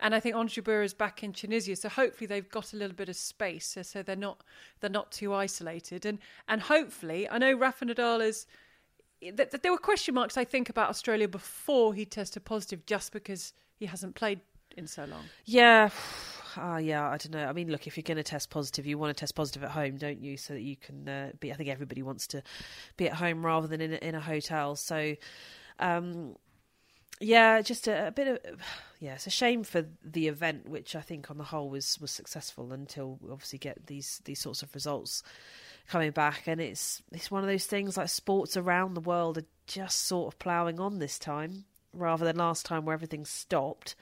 And 0.00 0.14
I 0.14 0.20
think 0.20 0.34
Ons 0.34 0.54
Jabeur 0.54 0.84
is 0.84 0.94
back 0.94 1.22
in 1.22 1.32
Tunisia, 1.32 1.76
so 1.76 1.88
hopefully 1.88 2.26
they've 2.26 2.48
got 2.48 2.72
a 2.72 2.76
little 2.76 2.96
bit 2.96 3.08
of 3.08 3.16
space, 3.16 3.78
so, 3.82 4.02
they're 4.02 4.16
not 4.16 4.42
they're 4.80 4.90
not 4.90 5.12
too 5.12 5.32
isolated. 5.32 6.04
And 6.04 6.18
and 6.48 6.60
hopefully, 6.60 7.28
I 7.28 7.38
know 7.38 7.54
Rafa 7.54 7.86
Nadal 7.86 8.24
is. 8.24 8.46
Th- 9.20 9.36
th- 9.36 9.62
there 9.62 9.70
were 9.70 9.78
question 9.78 10.14
marks, 10.14 10.36
I 10.36 10.44
think, 10.44 10.68
about 10.68 10.90
Australia 10.90 11.28
before 11.28 11.94
he 11.94 12.04
tested 12.04 12.44
positive, 12.44 12.84
just 12.86 13.12
because 13.12 13.52
he 13.76 13.86
hasn't 13.86 14.16
played 14.16 14.40
in 14.76 14.88
so 14.88 15.04
long. 15.04 15.22
Yeah. 15.44 15.90
Ah, 16.56 16.78
yeah, 16.78 17.08
I 17.08 17.16
don't 17.16 17.32
know. 17.32 17.46
I 17.46 17.52
mean, 17.52 17.70
look, 17.70 17.86
if 17.86 17.96
you're 17.96 18.02
going 18.02 18.16
to 18.16 18.22
test 18.22 18.50
positive, 18.50 18.86
you 18.86 18.98
want 18.98 19.16
to 19.16 19.20
test 19.20 19.34
positive 19.34 19.64
at 19.64 19.70
home, 19.70 19.96
don't 19.96 20.20
you? 20.20 20.36
So 20.36 20.54
that 20.54 20.62
you 20.62 20.76
can 20.76 21.08
uh, 21.08 21.30
be. 21.40 21.52
I 21.52 21.56
think 21.56 21.68
everybody 21.68 22.02
wants 22.02 22.26
to 22.28 22.42
be 22.96 23.08
at 23.08 23.14
home 23.14 23.44
rather 23.44 23.66
than 23.66 23.80
in 23.80 23.92
a, 23.92 23.96
in 23.96 24.14
a 24.14 24.20
hotel. 24.20 24.76
So, 24.76 25.16
um, 25.78 26.36
yeah, 27.20 27.62
just 27.62 27.88
a, 27.88 28.08
a 28.08 28.10
bit 28.10 28.28
of 28.28 28.38
yeah. 29.00 29.14
It's 29.14 29.26
a 29.26 29.30
shame 29.30 29.64
for 29.64 29.84
the 30.04 30.28
event, 30.28 30.68
which 30.68 30.96
I 30.96 31.00
think 31.00 31.30
on 31.30 31.38
the 31.38 31.44
whole 31.44 31.70
was 31.70 31.98
was 32.00 32.10
successful 32.10 32.72
until 32.72 33.18
we 33.20 33.30
obviously 33.30 33.58
get 33.58 33.86
these 33.86 34.20
these 34.24 34.40
sorts 34.40 34.62
of 34.62 34.74
results 34.74 35.22
coming 35.88 36.10
back. 36.10 36.42
And 36.46 36.60
it's 36.60 37.02
it's 37.12 37.30
one 37.30 37.42
of 37.42 37.48
those 37.48 37.66
things 37.66 37.96
like 37.96 38.08
sports 38.08 38.56
around 38.56 38.94
the 38.94 39.00
world 39.00 39.38
are 39.38 39.46
just 39.66 40.06
sort 40.06 40.32
of 40.32 40.38
ploughing 40.38 40.80
on 40.80 40.98
this 40.98 41.18
time 41.18 41.64
rather 41.92 42.24
than 42.24 42.36
last 42.36 42.66
time 42.66 42.84
where 42.84 42.94
everything 42.94 43.24
stopped. 43.24 43.94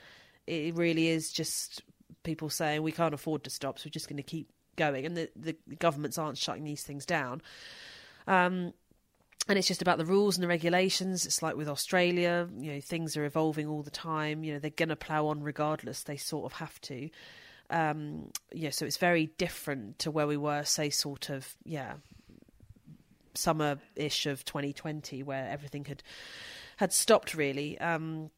It 0.47 0.75
really 0.75 1.09
is 1.09 1.33
just 1.33 1.83
people 2.23 2.51
saying 2.51 2.83
we 2.83 2.93
can't 2.93 3.15
afford 3.15 3.45
to 3.45 3.51
stop, 3.51 3.79
so 3.79 3.87
we're 3.87 3.93
just 3.93 4.09
going 4.09 4.17
to 4.17 4.23
keep 4.23 4.51
going, 4.77 5.07
and 5.07 5.17
the, 5.17 5.29
the 5.37 5.57
governments 5.79 6.19
aren't 6.19 6.39
shutting 6.39 6.65
these 6.65 6.83
things 6.83 7.07
down. 7.07 7.43
Um, 8.27 8.73
and 9.49 9.59
it's 9.59 9.69
just 9.69 9.83
about 9.83 9.99
the 9.99 10.05
rules 10.05 10.37
and 10.37 10.45
the 10.45 10.49
regulations. 10.49 11.27
It's 11.27 11.43
like 11.43 11.57
with 11.57 11.69
Australia, 11.69 12.49
you 12.57 12.73
know, 12.73 12.81
things 12.81 13.17
are 13.17 13.25
evolving 13.25 13.67
all 13.67 13.83
the 13.83 13.91
time. 13.91 14.45
You 14.45 14.55
know, 14.55 14.59
they're 14.59 14.71
going 14.71 14.91
to 14.91 14.97
plough 14.97 15.27
on 15.27 15.43
regardless. 15.43 16.03
They 16.03 16.17
sort 16.17 16.53
of 16.53 16.59
have 16.59 16.81
to. 16.83 17.11
Um, 17.71 18.31
yeah, 18.53 18.71
so 18.71 18.85
it's 18.85 18.97
very 18.97 19.27
different 19.39 19.99
to 20.01 20.11
where 20.11 20.27
we 20.27 20.37
were, 20.37 20.65
say, 20.65 20.91
sort 20.91 21.31
of, 21.31 21.57
yeah, 21.65 21.95
summer 23.35 23.79
ish 23.97 24.27
of 24.27 24.45
2020, 24.45 25.23
where 25.23 25.49
everything 25.49 25.85
had 25.87 26.03
had 26.77 26.93
stopped 26.93 27.35
really. 27.35 27.79
Um, 27.79 28.31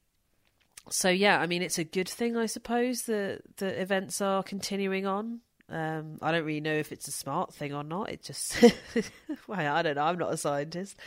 so 0.91 1.09
yeah, 1.09 1.41
I 1.41 1.47
mean, 1.47 1.62
it's 1.62 1.79
a 1.79 1.85
good 1.85 2.09
thing, 2.09 2.37
I 2.37 2.47
suppose. 2.47 3.03
The 3.03 3.41
the 3.57 3.81
events 3.81 4.21
are 4.21 4.43
continuing 4.43 5.07
on. 5.07 5.41
Um, 5.69 6.19
I 6.21 6.33
don't 6.33 6.45
really 6.45 6.61
know 6.61 6.75
if 6.75 6.93
it's 6.93 7.09
a 7.09 7.12
smart 7.12 7.55
thing 7.55 7.73
or 7.73 7.83
not. 7.83 8.11
It 8.11 8.23
just, 8.23 8.62
well, 9.47 9.75
I 9.75 9.81
don't 9.83 9.95
know. 9.97 10.03
I'm 10.03 10.19
not 10.19 10.33
a 10.33 10.37
scientist, 10.37 10.99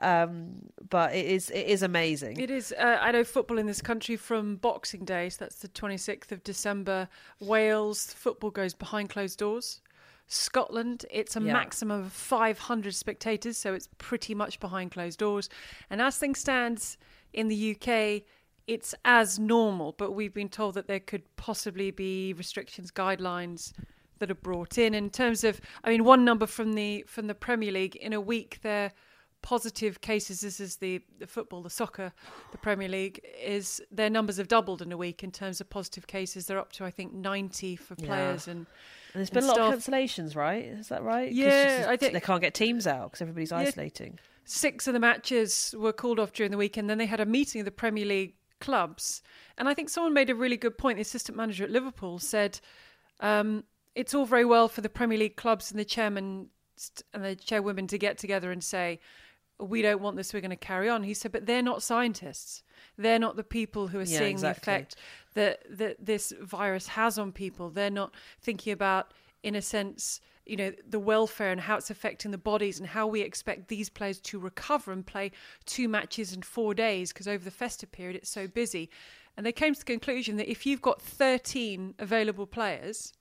um, 0.00 0.70
but 0.88 1.14
it 1.14 1.26
is 1.26 1.50
it 1.50 1.66
is 1.66 1.82
amazing. 1.82 2.40
It 2.40 2.50
is. 2.50 2.72
Uh, 2.78 2.98
I 3.00 3.10
know 3.10 3.24
football 3.24 3.58
in 3.58 3.66
this 3.66 3.82
country 3.82 4.16
from 4.16 4.56
Boxing 4.56 5.04
Day, 5.04 5.28
so 5.28 5.44
that's 5.44 5.56
the 5.56 5.68
26th 5.68 6.32
of 6.32 6.42
December. 6.44 7.08
Wales, 7.40 8.06
football 8.14 8.50
goes 8.50 8.72
behind 8.74 9.10
closed 9.10 9.38
doors. 9.38 9.82
Scotland, 10.28 11.04
it's 11.10 11.36
a 11.36 11.40
Yeah. 11.40 11.52
maximum 11.52 12.02
of 12.04 12.12
500 12.12 12.94
spectators, 12.94 13.56
so 13.58 13.74
it's 13.74 13.88
pretty 13.98 14.34
much 14.34 14.58
behind 14.60 14.90
closed 14.92 15.18
doors. 15.20 15.48
And 15.90 16.00
as 16.02 16.16
things 16.18 16.40
stand 16.40 16.96
in 17.32 17.46
the 17.48 17.76
UK, 17.76 18.24
it's 18.66 18.94
as 19.04 19.38
normal, 19.38 19.94
but 19.96 20.12
we've 20.12 20.34
been 20.34 20.48
told 20.48 20.74
that 20.74 20.88
there 20.88 21.00
could 21.00 21.22
possibly 21.36 21.90
be 21.90 22.32
restrictions, 22.34 22.90
guidelines 22.90 23.72
that 24.18 24.30
are 24.30 24.34
brought 24.34 24.78
in 24.78 24.94
in 24.94 25.10
terms 25.10 25.44
of. 25.44 25.60
I 25.84 25.90
mean, 25.90 26.04
one 26.04 26.24
number 26.24 26.46
from 26.46 26.74
the 26.74 27.04
from 27.06 27.26
the 27.26 27.34
Premier 27.34 27.72
League 27.72 27.96
in 27.96 28.12
a 28.12 28.20
week 28.20 28.60
their 28.62 28.92
positive 29.42 30.00
cases 30.00 30.40
this 30.40 30.58
is 30.58 30.76
the, 30.76 31.00
the 31.20 31.26
football 31.26 31.62
the 31.62 31.70
soccer 31.70 32.12
the 32.50 32.58
premier 32.58 32.88
league 32.88 33.20
is 33.40 33.80
their 33.92 34.10
numbers 34.10 34.38
have 34.38 34.48
doubled 34.48 34.82
in 34.82 34.90
a 34.90 34.96
week 34.96 35.22
in 35.22 35.30
terms 35.30 35.60
of 35.60 35.70
positive 35.70 36.08
cases 36.08 36.46
they're 36.46 36.58
up 36.58 36.72
to 36.72 36.84
i 36.84 36.90
think 36.90 37.12
90 37.12 37.76
for 37.76 37.94
players 37.94 38.46
yeah. 38.48 38.54
and 38.54 38.66
and 39.16 39.20
there's 39.20 39.30
been 39.30 39.44
a 39.44 39.46
lot 39.46 39.72
of 39.72 39.80
cancellations, 39.80 40.36
right? 40.36 40.62
Is 40.62 40.88
that 40.88 41.02
right? 41.02 41.32
Yeah, 41.32 41.78
just, 41.78 41.88
I 41.88 41.96
think 41.96 42.12
they 42.12 42.20
can't 42.20 42.42
get 42.42 42.52
teams 42.52 42.86
out 42.86 43.04
because 43.12 43.22
everybody's 43.22 43.50
yeah, 43.50 43.60
isolating. 43.60 44.18
Six 44.44 44.86
of 44.86 44.92
the 44.92 45.00
matches 45.00 45.74
were 45.78 45.94
called 45.94 46.20
off 46.20 46.34
during 46.34 46.50
the 46.50 46.58
week, 46.58 46.76
and 46.76 46.90
then 46.90 46.98
they 46.98 47.06
had 47.06 47.18
a 47.18 47.24
meeting 47.24 47.62
of 47.62 47.64
the 47.64 47.70
Premier 47.70 48.04
League 48.04 48.34
clubs. 48.60 49.22
And 49.58 49.68
I 49.68 49.74
think 49.74 49.88
someone 49.88 50.12
made 50.12 50.30
a 50.30 50.34
really 50.34 50.56
good 50.56 50.78
point. 50.78 50.96
The 50.96 51.02
assistant 51.02 51.36
manager 51.36 51.64
at 51.64 51.70
Liverpool 51.70 52.18
said, 52.18 52.60
um, 53.20 53.64
"It's 53.94 54.14
all 54.14 54.26
very 54.26 54.44
well 54.44 54.68
for 54.68 54.80
the 54.80 54.88
Premier 54.88 55.18
League 55.18 55.36
clubs 55.36 55.70
and 55.70 55.80
the 55.80 55.84
chairman 55.84 56.48
and 57.14 57.24
the 57.24 57.36
chairwomen 57.36 57.86
to 57.88 57.98
get 57.98 58.18
together 58.18 58.50
and 58.50 58.62
say." 58.62 59.00
we 59.58 59.82
don't 59.82 60.02
want 60.02 60.16
this, 60.16 60.34
we're 60.34 60.40
going 60.40 60.50
to 60.50 60.56
carry 60.56 60.88
on. 60.88 61.02
He 61.02 61.14
said, 61.14 61.32
but 61.32 61.46
they're 61.46 61.62
not 61.62 61.82
scientists. 61.82 62.62
They're 62.98 63.18
not 63.18 63.36
the 63.36 63.44
people 63.44 63.88
who 63.88 63.98
are 63.98 64.02
yeah, 64.02 64.18
seeing 64.18 64.32
exactly. 64.32 64.60
the 64.64 64.70
effect 64.70 64.96
that, 65.34 65.78
that 65.78 65.96
this 66.04 66.32
virus 66.42 66.88
has 66.88 67.18
on 67.18 67.32
people. 67.32 67.70
They're 67.70 67.90
not 67.90 68.14
thinking 68.40 68.72
about, 68.72 69.12
in 69.42 69.54
a 69.54 69.62
sense, 69.62 70.20
you 70.46 70.56
know, 70.56 70.72
the 70.88 70.98
welfare 70.98 71.50
and 71.50 71.60
how 71.60 71.76
it's 71.76 71.90
affecting 71.90 72.30
the 72.30 72.38
bodies 72.38 72.78
and 72.78 72.88
how 72.88 73.06
we 73.06 73.20
expect 73.20 73.68
these 73.68 73.90
players 73.90 74.20
to 74.20 74.38
recover 74.38 74.92
and 74.92 75.04
play 75.04 75.32
two 75.64 75.88
matches 75.88 76.32
in 76.32 76.42
four 76.42 76.72
days 76.72 77.12
because 77.12 77.26
over 77.26 77.44
the 77.44 77.50
festive 77.50 77.90
period 77.90 78.16
it's 78.16 78.30
so 78.30 78.46
busy. 78.46 78.88
And 79.36 79.44
they 79.44 79.52
came 79.52 79.74
to 79.74 79.80
the 79.80 79.84
conclusion 79.84 80.36
that 80.36 80.50
if 80.50 80.64
you've 80.64 80.80
got 80.80 81.02
13 81.02 81.94
available 81.98 82.46
players, 82.46 83.12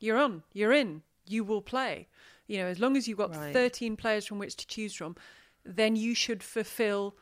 you're 0.00 0.18
on, 0.18 0.42
you're 0.52 0.72
in, 0.72 1.02
you 1.26 1.44
will 1.44 1.62
play. 1.62 2.08
You 2.46 2.58
know, 2.58 2.66
as 2.66 2.78
long 2.78 2.96
as 2.96 3.08
you've 3.08 3.18
got 3.18 3.34
right. 3.34 3.52
13 3.52 3.96
players 3.96 4.26
from 4.26 4.38
which 4.38 4.56
to 4.56 4.66
choose 4.66 4.94
from, 4.94 5.16
then 5.64 5.96
you 5.96 6.14
should 6.14 6.42
fulfill 6.42 7.16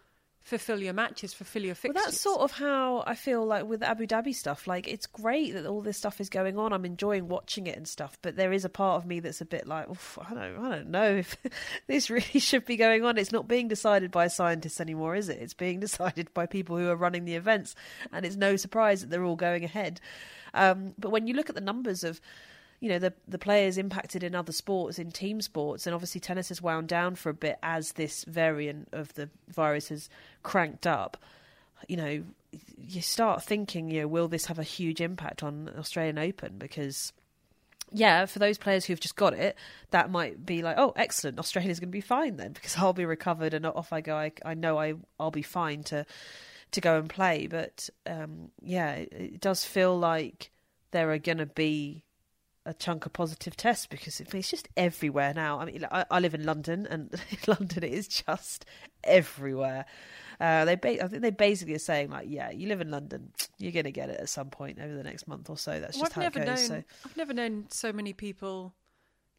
fulfill 0.45 0.83
your 0.83 0.93
matches, 0.93 1.33
fulfill 1.33 1.63
your 1.63 1.75
fixtures. 1.75 1.95
Well, 1.95 2.05
that's 2.05 2.21
sort 2.21 2.41
of 2.43 2.53
how 2.53 3.03
I 3.07 3.15
feel 3.15 3.45
like 3.47 3.65
with 3.65 3.83
Abu 3.83 4.07
Dhabi 4.07 4.35
stuff. 4.35 4.67
Like, 4.67 4.87
it's 4.87 5.07
great 5.07 5.55
that 5.55 5.65
all 5.65 5.81
this 5.81 5.97
stuff 5.97 6.21
is 6.21 6.29
going 6.29 6.59
on. 6.59 6.75
I'm 6.75 6.85
enjoying 6.85 7.29
watching 7.29 7.67
it 7.67 7.77
and 7.79 7.89
stuff, 7.89 8.19
but 8.21 8.37
there 8.37 8.53
is 8.53 8.65
a 8.65 8.69
part 8.69 9.03
of 9.03 9.07
me 9.07 9.21
that's 9.21 9.41
a 9.41 9.47
bit 9.47 9.67
like, 9.67 9.89
I 10.19 10.35
don't, 10.35 10.59
I 10.59 10.69
don't 10.77 10.91
know 10.91 11.17
if 11.17 11.37
this 11.87 12.11
really 12.11 12.25
should 12.41 12.67
be 12.67 12.77
going 12.77 13.05
on. 13.05 13.17
It's 13.17 13.33
not 13.33 13.49
being 13.49 13.69
decided 13.69 14.11
by 14.11 14.29
scientists 14.29 14.81
anymore, 14.81 15.15
is 15.15 15.31
it? 15.31 15.39
It's 15.41 15.55
being 15.55 15.81
decided 15.85 16.33
by 16.35 16.45
people 16.45 16.77
who 16.77 16.89
are 16.89 16.97
running 16.97 17.25
the 17.25 17.37
events, 17.37 17.75
and 18.13 18.27
it's 18.27 18.37
no 18.37 18.57
surprise 18.57 19.01
that 19.01 19.09
they're 19.09 19.25
all 19.25 19.37
going 19.37 19.65
ahead. 19.65 19.99
Um, 20.53 20.93
but 20.99 21.11
when 21.11 21.27
you 21.27 21.35
look 21.35 21.49
at 21.49 21.55
the 21.55 21.61
numbers 21.63 22.05
of 22.05 22.21
you 22.85 22.91
know 22.91 22.99
the 22.99 23.15
the 23.27 23.39
players 23.39 23.79
impacted 23.79 24.23
in 24.23 24.35
other 24.35 24.53
sports 24.53 24.99
in 24.99 25.11
team 25.11 25.41
sports 25.41 25.87
and 25.87 25.95
obviously 25.95 26.21
tennis 26.21 26.51
has 26.51 26.61
wound 26.61 26.87
down 26.87 27.15
for 27.15 27.31
a 27.31 27.35
bit 27.35 27.59
as 27.63 27.93
this 27.93 28.25
variant 28.25 28.89
of 28.93 29.15
the 29.15 29.31
virus 29.49 29.89
has 29.89 30.11
cranked 30.43 30.87
up 30.87 31.17
you 31.89 31.97
know 31.97 32.23
you 32.77 33.01
start 33.01 33.43
thinking 33.43 33.91
you 33.91 34.03
know 34.03 34.07
will 34.07 34.29
this 34.29 34.45
have 34.45 34.59
a 34.59 34.63
huge 34.63 35.01
impact 35.01 35.43
on 35.43 35.71
Australian 35.79 36.19
Open 36.19 36.59
because 36.59 37.15
yeah, 37.93 38.27
for 38.27 38.41
those 38.41 38.59
players 38.59 38.85
who've 38.85 38.99
just 38.99 39.15
got 39.15 39.35
it, 39.35 39.57
that 39.91 40.11
might 40.11 40.45
be 40.45 40.63
like, 40.63 40.77
oh, 40.79 40.93
excellent, 40.97 41.39
Australia's 41.39 41.79
going 41.79 41.91
to 41.91 41.93
be 41.93 42.01
fine 42.01 42.37
then 42.37 42.53
because 42.55 42.77
I'll 42.77 42.93
be 42.93 43.05
recovered 43.05 43.55
and 43.55 43.65
off 43.65 43.93
I 43.93 44.01
go. 44.01 44.17
I, 44.17 44.33
I 44.45 44.55
know 44.55 44.79
I 44.79 44.95
I'll 45.21 45.31
be 45.31 45.43
fine 45.43 45.85
to 45.85 46.05
to 46.73 46.81
go 46.81 46.99
and 46.99 47.09
play. 47.09 47.47
But 47.47 47.89
um, 48.05 48.51
yeah, 48.63 48.95
it, 48.95 49.13
it 49.13 49.41
does 49.41 49.65
feel 49.65 49.97
like 49.97 50.51
there 50.91 51.13
are 51.13 51.19
going 51.19 51.39
to 51.39 51.47
be 51.47 52.03
a 52.67 52.75
chunk 52.75 53.07
of 53.07 53.13
positive 53.13 53.57
tests 53.57 53.87
because 53.87 54.21
it's 54.21 54.51
just 54.51 54.69
everywhere 54.77 55.35
now. 55.35 55.61
I 55.61 55.65
mean, 55.67 55.87
I, 55.91 56.05
I 56.11 56.21
live 56.21 56.35
in 56.35 56.45
London, 56.45 56.87
and 56.89 57.13
in 57.31 57.39
London 57.47 57.85
it 57.85 57.93
is 57.93 58.09
just 58.09 58.65
everywhere. 59.03 59.85
Uh, 60.41 60.65
they, 60.65 60.75
ba- 60.75 61.03
I 61.05 61.09
think 61.09 61.23
they 61.23 61.31
basically 61.31 61.75
are 61.75 61.79
saying 61.79 62.11
like, 62.11 62.27
yeah, 62.29 62.51
you 62.51 62.67
live 62.69 62.81
in 62.81 62.91
London, 62.91 63.33
you're 63.59 63.73
going 63.73 63.85
to 63.85 63.93
get 63.93 64.11
it 64.11 64.21
at 64.21 64.29
some 64.29 64.51
point 64.51 64.79
over 64.81 64.95
the 64.95 65.05
next 65.05 65.29
month 65.29 65.49
or 65.51 65.59
so. 65.59 65.79
That's 65.81 65.99
just 65.99 66.17
well, 66.17 66.25
how 66.25 66.29
it 66.29 66.35
goes. 66.35 66.47
Known, 66.47 66.57
so. 66.57 66.83
I've 67.05 67.17
never 67.17 67.33
known 67.33 67.67
so 67.71 67.93
many 67.93 68.13
people 68.13 68.75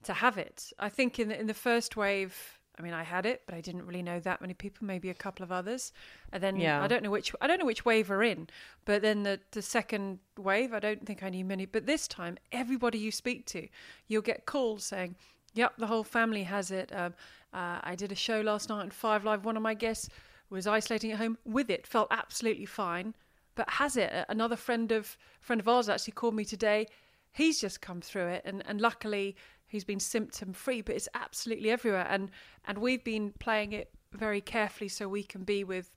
to 0.03 0.13
have 0.13 0.37
it. 0.37 0.71
I 0.79 0.89
think 0.89 1.19
in 1.19 1.29
the, 1.29 1.39
in 1.39 1.47
the 1.47 1.53
first 1.53 1.97
wave, 1.97 2.54
I 2.77 2.81
mean, 2.81 2.93
I 2.93 3.03
had 3.03 3.25
it, 3.25 3.43
but 3.45 3.55
I 3.55 3.61
didn't 3.61 3.85
really 3.85 4.03
know 4.03 4.19
that 4.19 4.41
many 4.41 4.53
people. 4.53 4.85
Maybe 4.85 5.09
a 5.09 5.13
couple 5.13 5.43
of 5.43 5.51
others, 5.51 5.93
and 6.31 6.41
then 6.43 6.57
yeah. 6.57 6.83
I 6.83 6.87
don't 6.87 7.03
know 7.03 7.11
which 7.11 7.33
I 7.41 7.47
don't 7.47 7.59
know 7.59 7.65
which 7.65 7.85
wave 7.85 8.09
we're 8.09 8.23
in. 8.23 8.47
But 8.85 9.01
then 9.01 9.23
the 9.23 9.39
the 9.51 9.61
second 9.61 10.19
wave, 10.37 10.73
I 10.73 10.79
don't 10.79 11.05
think 11.05 11.23
I 11.23 11.29
knew 11.29 11.45
many. 11.45 11.65
But 11.65 11.85
this 11.85 12.07
time, 12.07 12.37
everybody 12.51 12.97
you 12.97 13.11
speak 13.11 13.45
to, 13.47 13.67
you'll 14.07 14.21
get 14.21 14.45
calls 14.45 14.83
saying, 14.83 15.15
"Yep, 15.53 15.77
the 15.77 15.87
whole 15.87 16.03
family 16.03 16.43
has 16.43 16.71
it." 16.71 16.93
Um, 16.93 17.13
uh, 17.53 17.79
I 17.83 17.95
did 17.95 18.11
a 18.11 18.15
show 18.15 18.41
last 18.41 18.69
night 18.69 18.81
on 18.81 18.89
Five 18.89 19.23
Live. 19.23 19.45
One 19.45 19.55
of 19.55 19.63
my 19.63 19.73
guests 19.73 20.09
was 20.49 20.67
isolating 20.67 21.11
at 21.11 21.17
home 21.17 21.37
with 21.45 21.69
it, 21.69 21.87
felt 21.87 22.07
absolutely 22.11 22.65
fine, 22.65 23.15
but 23.55 23.69
has 23.69 23.97
it. 23.97 24.11
Another 24.29 24.55
friend 24.55 24.91
of 24.91 25.17
friend 25.39 25.61
of 25.61 25.67
ours 25.67 25.87
actually 25.87 26.13
called 26.13 26.35
me 26.35 26.45
today. 26.45 26.87
He's 27.31 27.59
just 27.59 27.81
come 27.81 28.01
through 28.01 28.27
it, 28.27 28.41
and 28.45 28.63
and 28.67 28.81
luckily 28.81 29.35
who's 29.69 29.83
been 29.83 29.99
symptom 29.99 30.53
free, 30.53 30.81
but 30.81 30.95
it's 30.95 31.09
absolutely 31.13 31.71
everywhere. 31.71 32.07
And 32.09 32.31
and 32.65 32.77
we've 32.77 33.03
been 33.03 33.33
playing 33.39 33.73
it 33.73 33.91
very 34.11 34.41
carefully 34.41 34.87
so 34.87 35.07
we 35.07 35.23
can 35.23 35.43
be 35.43 35.63
with 35.63 35.91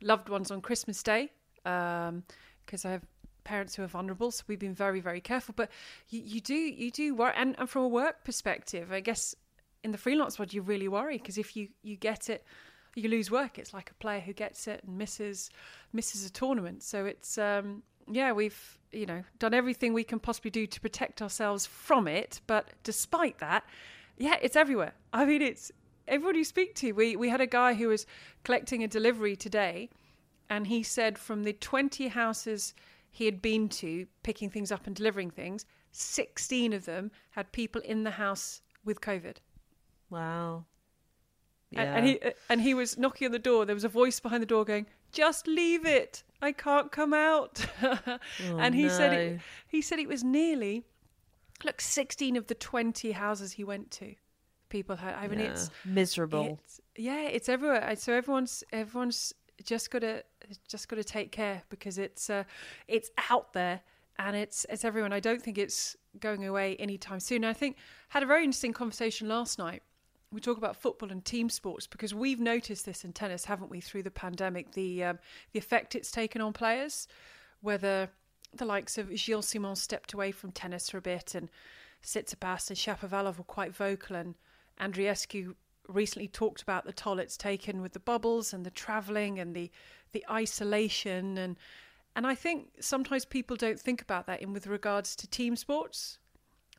loved 0.00 0.28
ones 0.28 0.50
on 0.50 0.60
Christmas 0.60 1.02
Day 1.02 1.32
because 1.62 2.08
um, 2.08 2.22
I 2.84 2.90
have 2.90 3.04
parents 3.44 3.74
who 3.74 3.82
are 3.82 3.88
vulnerable. 3.88 4.30
So 4.30 4.44
we've 4.46 4.58
been 4.58 4.74
very 4.74 5.00
very 5.00 5.20
careful. 5.20 5.54
But 5.56 5.70
you, 6.10 6.20
you 6.24 6.40
do 6.40 6.54
you 6.54 6.90
do 6.90 7.14
worry, 7.14 7.34
and, 7.36 7.54
and 7.58 7.68
from 7.68 7.82
a 7.82 7.88
work 7.88 8.24
perspective, 8.24 8.92
I 8.92 9.00
guess 9.00 9.34
in 9.84 9.92
the 9.92 9.98
freelance 9.98 10.38
world 10.38 10.52
you 10.52 10.62
really 10.62 10.88
worry 10.88 11.18
because 11.18 11.38
if 11.38 11.54
you 11.54 11.68
you 11.82 11.94
get 11.94 12.28
it 12.28 12.44
you 12.96 13.08
lose 13.08 13.30
work 13.30 13.58
it's 13.58 13.74
like 13.74 13.90
a 13.90 13.94
player 13.94 14.20
who 14.20 14.32
gets 14.32 14.66
it 14.66 14.82
and 14.84 14.96
misses 14.96 15.50
misses 15.92 16.24
a 16.24 16.30
tournament 16.30 16.82
so 16.82 17.04
it's 17.04 17.38
um 17.38 17.82
yeah, 18.10 18.32
we've 18.32 18.78
you 18.92 19.06
know 19.06 19.24
done 19.38 19.54
everything 19.54 19.92
we 19.92 20.04
can 20.04 20.18
possibly 20.20 20.50
do 20.50 20.66
to 20.66 20.80
protect 20.80 21.22
ourselves 21.22 21.66
from 21.66 22.06
it. 22.08 22.40
But 22.46 22.68
despite 22.82 23.38
that, 23.38 23.64
yeah, 24.18 24.36
it's 24.42 24.56
everywhere. 24.56 24.94
I 25.12 25.24
mean, 25.24 25.42
it's 25.42 25.72
everyone 26.06 26.36
you 26.36 26.44
speak 26.44 26.74
to. 26.76 26.92
We 26.92 27.16
we 27.16 27.28
had 27.28 27.40
a 27.40 27.46
guy 27.46 27.74
who 27.74 27.88
was 27.88 28.06
collecting 28.44 28.82
a 28.82 28.88
delivery 28.88 29.36
today, 29.36 29.90
and 30.48 30.66
he 30.66 30.82
said 30.82 31.18
from 31.18 31.44
the 31.44 31.52
twenty 31.52 32.08
houses 32.08 32.74
he 33.10 33.26
had 33.26 33.40
been 33.40 33.68
to 33.68 34.06
picking 34.22 34.50
things 34.50 34.72
up 34.72 34.86
and 34.86 34.96
delivering 34.96 35.30
things, 35.30 35.66
sixteen 35.92 36.72
of 36.72 36.84
them 36.84 37.10
had 37.30 37.52
people 37.52 37.80
in 37.82 38.04
the 38.04 38.10
house 38.10 38.60
with 38.84 39.00
COVID. 39.00 39.36
Wow. 40.10 40.64
Yeah. 41.70 41.82
And, 41.82 41.96
and 41.96 42.06
he 42.06 42.20
and 42.50 42.60
he 42.60 42.74
was 42.74 42.98
knocking 42.98 43.26
on 43.26 43.32
the 43.32 43.38
door. 43.38 43.64
There 43.64 43.74
was 43.74 43.84
a 43.84 43.88
voice 43.88 44.20
behind 44.20 44.42
the 44.42 44.46
door 44.46 44.64
going, 44.64 44.86
"Just 45.12 45.46
leave 45.46 45.84
it. 45.86 46.22
I 46.44 46.52
can't 46.52 46.92
come 46.92 47.14
out." 47.14 47.64
oh, 47.82 48.18
and 48.58 48.74
he 48.74 48.84
no. 48.84 48.88
said 48.88 49.12
it, 49.12 49.40
he 49.66 49.82
said 49.82 49.98
it 49.98 50.08
was 50.08 50.22
nearly 50.22 50.84
look 51.64 51.80
16 51.80 52.36
of 52.36 52.46
the 52.46 52.54
20 52.54 53.12
houses 53.12 53.52
he 53.52 53.64
went 53.64 53.90
to. 53.92 54.14
People 54.68 54.96
had 54.96 55.14
I 55.14 55.28
mean 55.28 55.40
yeah. 55.40 55.46
it's 55.46 55.70
miserable. 55.84 56.58
It's, 56.64 56.80
yeah, 56.96 57.22
it's 57.22 57.48
everywhere. 57.48 57.94
So 57.96 58.12
everyone's 58.12 58.64
everyone's 58.72 59.32
just 59.62 59.90
got 59.90 60.00
to 60.00 60.24
just 60.68 60.88
got 60.88 60.96
to 60.96 61.04
take 61.04 61.32
care 61.32 61.62
because 61.68 61.98
it's 61.98 62.28
uh, 62.28 62.44
it's 62.88 63.10
out 63.30 63.52
there 63.52 63.80
and 64.18 64.36
it's 64.36 64.66
it's 64.68 64.84
everyone. 64.84 65.12
I 65.12 65.20
don't 65.20 65.42
think 65.42 65.58
it's 65.58 65.96
going 66.18 66.46
away 66.46 66.76
anytime 66.76 67.20
soon. 67.20 67.44
I 67.44 67.52
think 67.52 67.76
had 68.08 68.22
a 68.22 68.26
very 68.26 68.44
interesting 68.44 68.72
conversation 68.72 69.28
last 69.28 69.58
night 69.58 69.82
we 70.34 70.40
talk 70.40 70.58
about 70.58 70.76
football 70.76 71.10
and 71.10 71.24
team 71.24 71.48
sports 71.48 71.86
because 71.86 72.12
we've 72.12 72.40
noticed 72.40 72.84
this 72.84 73.04
in 73.04 73.12
tennis, 73.12 73.44
haven't 73.44 73.70
we, 73.70 73.80
through 73.80 74.02
the 74.02 74.10
pandemic, 74.10 74.72
the 74.72 75.04
um, 75.04 75.18
the 75.52 75.58
effect 75.58 75.94
it's 75.94 76.10
taken 76.10 76.40
on 76.40 76.52
players, 76.52 77.08
whether 77.60 78.10
the 78.52 78.64
likes 78.64 78.98
of 78.98 79.16
Gilles 79.16 79.48
Simon 79.48 79.76
stepped 79.76 80.12
away 80.12 80.30
from 80.30 80.52
tennis 80.52 80.90
for 80.90 80.98
a 80.98 81.02
bit 81.02 81.34
and 81.34 81.50
Tsitsipas 82.02 82.68
and 82.68 82.78
Shapovalov 82.78 83.38
were 83.38 83.44
quite 83.44 83.74
vocal 83.74 84.16
and 84.16 84.34
Andreescu 84.80 85.54
recently 85.88 86.28
talked 86.28 86.62
about 86.62 86.84
the 86.84 86.92
toll 86.92 87.18
it's 87.18 87.36
taken 87.36 87.82
with 87.82 87.92
the 87.92 88.00
bubbles 88.00 88.52
and 88.52 88.64
the 88.64 88.70
travelling 88.70 89.38
and 89.38 89.54
the 89.54 89.70
the 90.12 90.24
isolation 90.30 91.36
and 91.36 91.56
and 92.16 92.26
I 92.26 92.34
think 92.34 92.68
sometimes 92.80 93.24
people 93.24 93.56
don't 93.56 93.80
think 93.80 94.00
about 94.00 94.26
that 94.26 94.40
in 94.40 94.52
with 94.52 94.66
regards 94.66 95.16
to 95.16 95.26
team 95.26 95.56
sports 95.56 96.18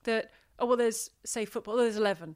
that 0.03 0.31
oh 0.59 0.65
well 0.65 0.77
there's 0.77 1.09
say 1.25 1.45
football 1.45 1.77
there's 1.77 1.97
11 1.97 2.35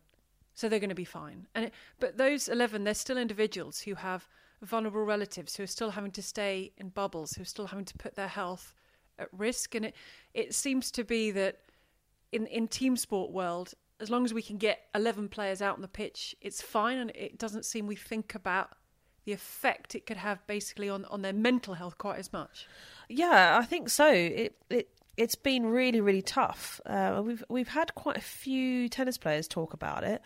so 0.59 0.67
they're 0.67 0.79
going 0.79 0.89
to 0.89 0.95
be 0.95 1.05
fine. 1.05 1.47
And 1.55 1.65
it, 1.65 1.73
but 2.01 2.17
those 2.17 2.49
11, 2.49 2.83
they're 2.83 2.93
still 2.93 3.17
individuals 3.17 3.79
who 3.79 3.95
have 3.95 4.27
vulnerable 4.61 5.05
relatives 5.05 5.55
who 5.55 5.63
are 5.63 5.67
still 5.67 5.91
having 5.91 6.11
to 6.11 6.21
stay 6.21 6.73
in 6.77 6.89
bubbles, 6.89 7.31
who 7.31 7.43
are 7.43 7.45
still 7.45 7.67
having 7.67 7.85
to 7.85 7.97
put 7.97 8.15
their 8.15 8.27
health 8.27 8.75
at 9.17 9.29
risk. 9.31 9.73
And 9.73 9.85
it 9.85 9.95
it 10.33 10.53
seems 10.53 10.91
to 10.91 11.05
be 11.05 11.31
that 11.31 11.59
in 12.33 12.45
in 12.47 12.67
team 12.67 12.97
sport 12.97 13.31
world, 13.31 13.73
as 14.01 14.09
long 14.09 14.25
as 14.25 14.33
we 14.33 14.41
can 14.41 14.57
get 14.57 14.81
11 14.95 15.29
players 15.29 15.61
out 15.61 15.75
on 15.75 15.81
the 15.81 15.87
pitch, 15.87 16.35
it's 16.41 16.61
fine. 16.61 16.97
And 16.97 17.11
it 17.15 17.37
doesn't 17.37 17.63
seem 17.63 17.87
we 17.87 17.95
think 17.95 18.35
about 18.35 18.71
the 19.23 19.31
effect 19.31 19.95
it 19.95 20.05
could 20.05 20.17
have 20.17 20.45
basically 20.45 20.89
on, 20.89 21.05
on 21.05 21.21
their 21.21 21.33
mental 21.33 21.75
health 21.75 21.97
quite 21.97 22.19
as 22.19 22.33
much. 22.33 22.67
Yeah, 23.07 23.57
I 23.57 23.63
think 23.63 23.89
so. 23.89 24.11
It 24.11 24.57
it 24.69 24.89
it's 25.19 25.35
been 25.35 25.65
really 25.65 26.01
really 26.01 26.21
tough. 26.21 26.79
Uh, 26.85 27.21
we've 27.23 27.43
we've 27.49 27.67
had 27.67 27.93
quite 27.93 28.17
a 28.17 28.21
few 28.21 28.87
tennis 28.89 29.17
players 29.17 29.47
talk 29.47 29.73
about 29.73 30.03
it, 30.03 30.21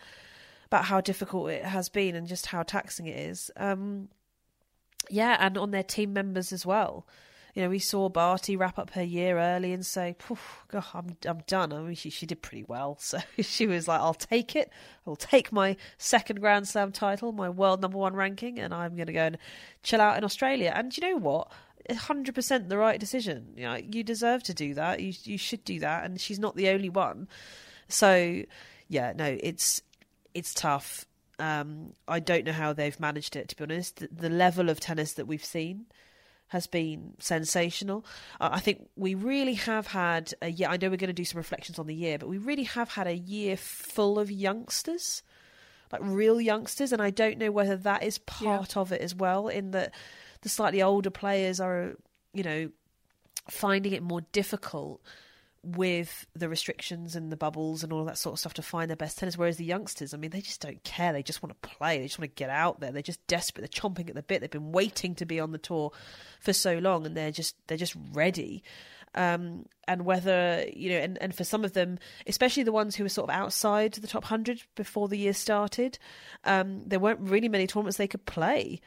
about 0.66 0.84
how 0.84 1.00
difficult 1.00 1.50
it 1.50 1.64
has 1.64 1.88
been 1.88 2.14
and 2.14 2.26
just 2.28 2.46
how 2.46 2.62
taxing 2.62 3.06
it 3.06 3.18
is. 3.18 3.50
Um, 3.56 4.08
yeah, 5.10 5.36
and 5.40 5.58
on 5.58 5.72
their 5.72 5.82
team 5.82 6.12
members 6.12 6.52
as 6.52 6.64
well. 6.64 7.06
You 7.54 7.62
know, 7.62 7.68
we 7.68 7.78
saw 7.78 8.08
Barty 8.08 8.56
wrap 8.56 8.80
up 8.80 8.90
her 8.90 9.02
year 9.02 9.38
early 9.38 9.72
and 9.72 9.86
say, 9.86 10.16
God, 10.72 10.84
I'm, 10.92 11.16
I'm 11.24 11.38
done. 11.46 11.72
I 11.72 11.78
mean, 11.82 11.94
she, 11.94 12.10
she 12.10 12.26
did 12.26 12.42
pretty 12.42 12.64
well. 12.64 12.98
So 13.00 13.18
she 13.40 13.68
was 13.68 13.86
like, 13.86 14.00
I'll 14.00 14.12
take 14.12 14.56
it. 14.56 14.72
I'll 15.06 15.14
take 15.14 15.52
my 15.52 15.76
second 15.96 16.40
Grand 16.40 16.66
Slam 16.66 16.90
title, 16.90 17.30
my 17.30 17.48
world 17.48 17.80
number 17.80 17.96
one 17.96 18.16
ranking, 18.16 18.58
and 18.58 18.74
I'm 18.74 18.96
going 18.96 19.06
to 19.06 19.12
go 19.12 19.26
and 19.26 19.38
chill 19.84 20.00
out 20.00 20.18
in 20.18 20.24
Australia. 20.24 20.72
And 20.74 20.96
you 20.96 21.08
know 21.08 21.16
what? 21.16 21.52
100% 21.88 22.68
the 22.68 22.78
right 22.78 22.98
decision. 22.98 23.54
You 23.56 23.64
know, 23.64 23.74
you 23.74 24.02
deserve 24.02 24.42
to 24.44 24.54
do 24.54 24.74
that. 24.74 25.00
You 25.00 25.12
you 25.24 25.38
should 25.38 25.64
do 25.64 25.80
that 25.80 26.04
and 26.04 26.20
she's 26.20 26.38
not 26.38 26.56
the 26.56 26.68
only 26.68 26.88
one. 26.88 27.28
So, 27.88 28.42
yeah, 28.88 29.12
no, 29.14 29.36
it's 29.40 29.82
it's 30.32 30.54
tough. 30.54 31.04
Um, 31.38 31.94
I 32.06 32.20
don't 32.20 32.44
know 32.44 32.52
how 32.52 32.72
they've 32.72 32.98
managed 32.98 33.36
it 33.36 33.48
to 33.48 33.56
be 33.56 33.64
honest. 33.64 33.96
The, 33.96 34.08
the 34.10 34.30
level 34.30 34.68
of 34.68 34.80
tennis 34.80 35.14
that 35.14 35.26
we've 35.26 35.44
seen 35.44 35.86
has 36.48 36.66
been 36.66 37.14
sensational. 37.18 38.04
Uh, 38.40 38.50
I 38.52 38.60
think 38.60 38.88
we 38.96 39.14
really 39.14 39.54
have 39.54 39.88
had 39.88 40.34
a 40.40 40.50
year. 40.50 40.68
I 40.68 40.76
know 40.76 40.88
we're 40.88 40.96
going 40.96 41.08
to 41.08 41.12
do 41.12 41.24
some 41.24 41.38
reflections 41.38 41.78
on 41.78 41.86
the 41.86 41.94
year, 41.94 42.18
but 42.18 42.28
we 42.28 42.38
really 42.38 42.64
have 42.64 42.90
had 42.90 43.06
a 43.06 43.16
year 43.16 43.56
full 43.56 44.18
of 44.18 44.30
youngsters, 44.30 45.22
like 45.90 46.00
real 46.04 46.40
youngsters, 46.40 46.92
and 46.92 47.02
I 47.02 47.10
don't 47.10 47.38
know 47.38 47.50
whether 47.50 47.76
that 47.76 48.04
is 48.04 48.18
part 48.18 48.76
yeah. 48.76 48.82
of 48.82 48.92
it 48.92 49.00
as 49.00 49.14
well. 49.14 49.48
In 49.48 49.72
that 49.72 49.92
the 50.44 50.50
slightly 50.50 50.82
older 50.82 51.10
players 51.10 51.58
are, 51.58 51.96
you 52.34 52.44
know, 52.44 52.70
finding 53.48 53.92
it 53.92 54.02
more 54.02 54.20
difficult 54.30 55.00
with 55.62 56.26
the 56.36 56.50
restrictions 56.50 57.16
and 57.16 57.32
the 57.32 57.36
bubbles 57.36 57.82
and 57.82 57.94
all 57.94 58.04
that 58.04 58.18
sort 58.18 58.34
of 58.34 58.38
stuff 58.38 58.52
to 58.52 58.60
find 58.62 58.90
their 58.90 58.96
best 58.96 59.18
tennis. 59.18 59.38
Whereas 59.38 59.56
the 59.56 59.64
youngsters, 59.64 60.12
I 60.12 60.18
mean, 60.18 60.30
they 60.30 60.42
just 60.42 60.60
don't 60.60 60.84
care. 60.84 61.14
They 61.14 61.22
just 61.22 61.42
want 61.42 61.60
to 61.60 61.68
play. 61.68 61.98
They 61.98 62.04
just 62.04 62.18
want 62.18 62.30
to 62.30 62.34
get 62.34 62.50
out 62.50 62.80
there. 62.80 62.92
They're 62.92 63.00
just 63.00 63.26
desperate. 63.26 63.62
They're 63.62 63.82
chomping 63.82 64.10
at 64.10 64.14
the 64.14 64.22
bit. 64.22 64.42
They've 64.42 64.50
been 64.50 64.72
waiting 64.72 65.14
to 65.14 65.24
be 65.24 65.40
on 65.40 65.52
the 65.52 65.58
tour 65.58 65.90
for 66.40 66.52
so 66.52 66.76
long, 66.76 67.06
and 67.06 67.16
they're 67.16 67.32
just 67.32 67.56
they're 67.66 67.78
just 67.78 67.96
ready 68.12 68.62
um, 69.14 69.66
and 69.86 70.04
whether 70.04 70.64
you 70.74 70.90
know, 70.90 70.98
and, 70.98 71.18
and 71.20 71.34
for 71.34 71.44
some 71.44 71.64
of 71.64 71.72
them, 71.72 71.98
especially 72.26 72.62
the 72.62 72.72
ones 72.72 72.96
who 72.96 73.04
were 73.04 73.08
sort 73.08 73.30
of 73.30 73.36
outside 73.36 73.92
the 73.94 74.06
top 74.06 74.24
hundred 74.24 74.62
before 74.74 75.08
the 75.08 75.18
year 75.18 75.34
started, 75.34 75.98
um, 76.44 76.82
there 76.86 77.00
weren't 77.00 77.20
really 77.20 77.48
many 77.48 77.66
tournaments 77.66 77.96
they 77.96 78.08
could 78.08 78.26
play. 78.26 78.80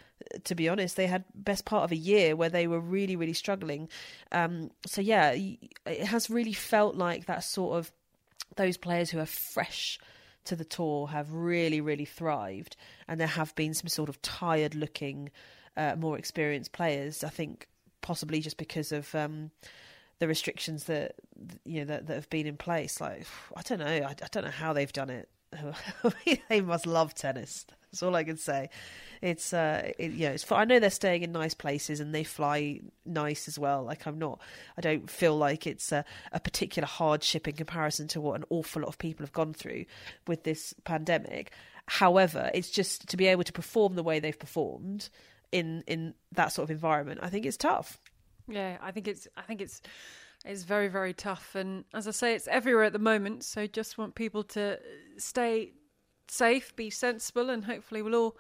To 0.44 0.56
be 0.56 0.68
honest, 0.68 0.96
they 0.96 1.08
had 1.08 1.24
best 1.36 1.66
part 1.66 1.84
of 1.84 1.92
a 1.92 1.96
year 1.96 2.36
where 2.36 2.50
they 2.50 2.68
were 2.68 2.80
really, 2.80 3.16
really 3.16 3.34
struggling. 3.34 3.88
Um, 4.32 4.72
so 4.86 5.02
yeah, 5.02 5.36
it 5.86 6.04
has 6.06 6.30
really 6.30 6.54
felt 6.54 6.96
like 6.96 7.28
that 7.28 7.44
sort 7.44 7.78
of 7.78 7.92
those 8.56 8.78
players 8.78 9.10
who 9.12 9.20
are 9.20 9.26
fresh 9.26 10.00
to 10.46 10.56
the 10.56 10.66
tour 10.66 11.08
have 11.08 11.32
really, 11.34 11.82
really 11.82 12.06
thrived, 12.06 12.76
and 13.08 13.20
there 13.20 13.28
have 13.28 13.54
been 13.56 13.74
some 13.74 13.90
sort 13.90 14.10
of 14.10 14.22
tired-looking, 14.22 15.30
uh, 15.76 15.96
more 15.98 16.18
experienced 16.18 16.72
players. 16.72 17.24
I 17.24 17.30
think 17.30 17.68
possibly 18.02 18.40
just 18.40 18.58
because 18.58 18.92
of 18.92 19.14
um, 19.14 19.52
the 20.20 20.28
restrictions 20.28 20.86
that 20.86 21.16
you 21.66 21.80
know 21.80 21.86
that, 21.86 22.08
that 22.08 22.14
have 22.16 22.30
been 22.30 22.48
in 22.48 22.58
place. 22.58 23.00
Like 23.02 23.26
I 23.56 23.62
don't 23.62 23.80
know, 23.80 23.86
I, 23.86 24.10
I 24.10 24.28
don't 24.32 24.46
know 24.46 24.52
how 24.52 24.74
they've 24.74 24.92
done 24.92 25.10
it. 25.10 25.30
they 26.50 26.62
must 26.62 26.86
love 26.86 27.14
tennis. 27.14 27.66
That's 27.92 28.04
all 28.04 28.16
I 28.16 28.24
can 28.24 28.38
say. 28.38 28.70
It's 29.22 29.54
uh, 29.54 29.92
it, 29.98 30.12
you 30.12 30.28
know, 30.28 30.34
it's. 30.34 30.52
I 30.52 30.66
know 30.66 30.80
they're 30.80 30.90
staying 30.90 31.24
in 31.24 31.32
nice 31.32 31.54
places 31.54 32.00
and 32.00 32.14
they 32.14 32.24
fly 32.24 32.82
nice 33.06 33.48
as 33.48 33.58
well. 33.58 33.84
Like 33.84 34.06
I'm 34.06 34.20
not. 34.20 34.40
I 34.78 34.82
don't 34.82 35.10
feel 35.10 35.38
like 35.38 35.66
it's 35.66 35.92
a, 35.92 36.04
a 36.32 36.40
particular 36.40 36.86
hardship 36.86 37.48
in 37.48 37.56
comparison 37.56 38.08
to 38.10 38.22
what 38.22 38.36
an 38.36 38.46
awful 38.50 38.82
lot 38.82 38.90
of 38.90 38.98
people 38.98 39.26
have 39.26 39.34
gone 39.34 39.54
through 39.54 39.86
with 40.28 40.44
this 40.44 40.74
pandemic. 40.84 41.52
However, 41.88 42.52
it's 42.54 42.70
just 42.70 43.08
to 43.10 43.18
be 43.18 43.28
able 43.28 43.44
to 43.44 43.54
perform 43.54 43.96
the 43.96 44.04
way 44.04 44.20
they've 44.20 44.38
performed 44.38 45.10
in 45.52 45.84
in 45.88 46.14
that 46.34 46.52
sort 46.52 46.66
of 46.66 46.72
environment. 46.72 47.22
I 47.24 47.30
think 47.30 47.46
it's 47.46 47.58
tough. 47.58 48.00
Yeah, 48.48 48.78
I 48.82 48.92
think 48.92 49.08
it's 49.08 49.28
I 49.36 49.42
think 49.42 49.62
it's 49.62 49.82
it's 50.46 50.64
very 50.64 50.88
very 50.88 51.14
tough, 51.14 51.56
and 51.56 51.86
as 51.94 52.08
I 52.08 52.12
say, 52.12 52.36
it's 52.36 52.48
everywhere 52.48 52.86
at 52.86 52.94
the 52.94 53.00
moment. 53.00 53.44
So 53.44 53.68
just 53.68 53.98
want 53.98 54.16
people 54.16 54.44
to 54.44 54.80
stay 55.18 55.74
safe, 56.28 56.76
be 56.76 56.90
sensible, 56.90 57.50
and 57.50 57.66
hopefully 57.66 58.02
we'll 58.02 58.16
all 58.16 58.38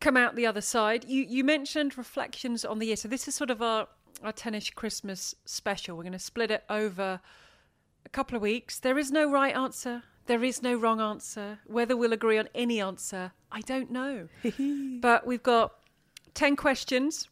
come 0.00 0.16
out 0.16 0.36
the 0.36 0.46
other 0.46 0.60
side. 0.60 1.04
You 1.04 1.22
you 1.22 1.44
mentioned 1.44 1.98
reflections 1.98 2.64
on 2.64 2.78
the 2.78 2.86
year, 2.86 2.96
so 2.96 3.08
this 3.08 3.28
is 3.28 3.34
sort 3.34 3.50
of 3.50 3.60
our 3.62 3.88
our 4.22 4.32
tennis 4.32 4.70
Christmas 4.70 5.34
special. 5.44 5.96
We're 5.96 6.04
going 6.04 6.12
to 6.12 6.18
split 6.18 6.50
it 6.50 6.64
over 6.70 7.20
a 8.04 8.08
couple 8.08 8.36
of 8.36 8.42
weeks. 8.42 8.78
There 8.78 8.98
is 8.98 9.10
no 9.10 9.30
right 9.30 9.54
answer. 9.54 10.02
There 10.26 10.42
is 10.42 10.62
no 10.62 10.76
wrong 10.76 11.00
answer. 11.00 11.60
Whether 11.66 11.96
we'll 11.96 12.12
agree 12.12 12.38
on 12.38 12.48
any 12.54 12.80
answer, 12.80 13.32
I 13.52 13.60
don't 13.60 13.90
know. 13.90 14.28
but 15.00 15.26
we've 15.26 15.42
got 15.42 15.74
10 16.34 16.56
questions 16.56 17.28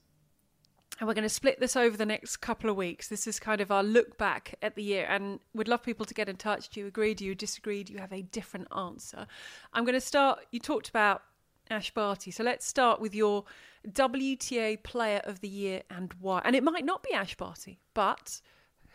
and 1.01 1.09
we're 1.09 1.15
going 1.15 1.25
to 1.25 1.29
split 1.29 1.59
this 1.59 1.77
over 1.77 1.97
the 1.97 2.07
next 2.07 2.37
couple 2.37 2.71
of 2.71 2.77
weeks. 2.77 3.09
This 3.09 3.27
is 3.27 3.41
kind 3.41 3.61
of 3.61 3.73
our 3.73 3.83
look 3.83 4.17
back 4.17 4.55
at 4.63 4.77
the 4.77 4.83
year, 4.83 5.07
and 5.09 5.41
we'd 5.53 5.69
love 5.69 5.83
people 5.83 6.07
to 6.07 6.15
get 6.15 6.29
in 6.29 6.37
touch. 6.37 6.69
Do 6.69 6.81
you 6.81 6.87
agree? 6.87 7.15
Do 7.15 7.25
you 7.25 7.35
disagree? 7.35 7.83
Do 7.83 7.93
you 7.93 7.99
have 7.99 8.13
a 8.13 8.23
different 8.23 8.69
answer? 8.77 9.27
I'm 9.73 9.85
going 9.85 9.95
to 9.95 10.01
start. 10.01 10.41
You 10.53 10.61
talked 10.61 10.89
about 10.89 11.23
Ash 11.71 11.91
Barty, 11.93 12.31
so 12.31 12.45
let's 12.45 12.67
start 12.67 13.01
with 13.01 13.15
your 13.15 13.45
WTA 13.89 14.83
Player 14.83 15.21
of 15.25 15.41
the 15.41 15.49
Year 15.49 15.83
and 15.91 16.13
why. 16.21 16.43
And 16.45 16.55
it 16.55 16.63
might 16.63 16.85
not 16.85 17.03
be 17.03 17.13
Ash 17.13 17.35
Barty, 17.37 17.81
but 17.95 18.41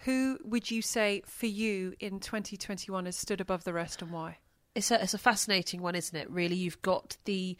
who 0.05 0.39
would 0.43 0.71
you 0.71 0.81
say 0.81 1.21
for 1.25 1.47
you 1.47 1.93
in 1.99 2.19
2021 2.19 3.05
has 3.05 3.17
stood 3.17 3.41
above 3.41 3.65
the 3.65 3.73
rest 3.73 4.01
and 4.01 4.11
why? 4.11 4.37
It's 4.75 4.91
a, 4.91 5.03
it's 5.03 5.13
a 5.13 5.19
fascinating 5.19 5.81
one, 5.81 5.95
isn't 5.95 6.15
it? 6.15 6.29
Really, 6.29 6.55
you've 6.55 6.81
got 6.81 7.17
the 7.25 7.57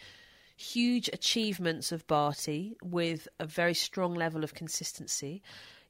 huge 0.60 1.10
achievements 1.14 1.92
of 1.94 2.06
Barty 2.06 2.76
with 2.84 3.30
a 3.40 3.46
very 3.46 3.74
strong 3.74 4.14
level 4.14 4.44
of 4.44 4.54
consistency. 4.54 5.42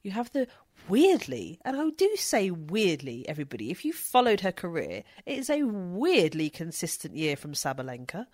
You 0.02 0.12
have 0.12 0.30
the 0.30 0.46
weirdly, 0.88 1.58
and 1.64 1.76
I 1.76 1.90
do 1.90 2.14
say 2.16 2.52
weirdly, 2.52 3.28
everybody, 3.28 3.70
if 3.70 3.84
you 3.84 3.92
followed 3.92 4.40
her 4.40 4.52
career, 4.52 5.02
it 5.26 5.38
is 5.38 5.50
a 5.50 5.64
weirdly 5.64 6.50
consistent 6.50 7.16
year 7.16 7.36
from 7.36 7.52
Sabalenka. 7.52 8.26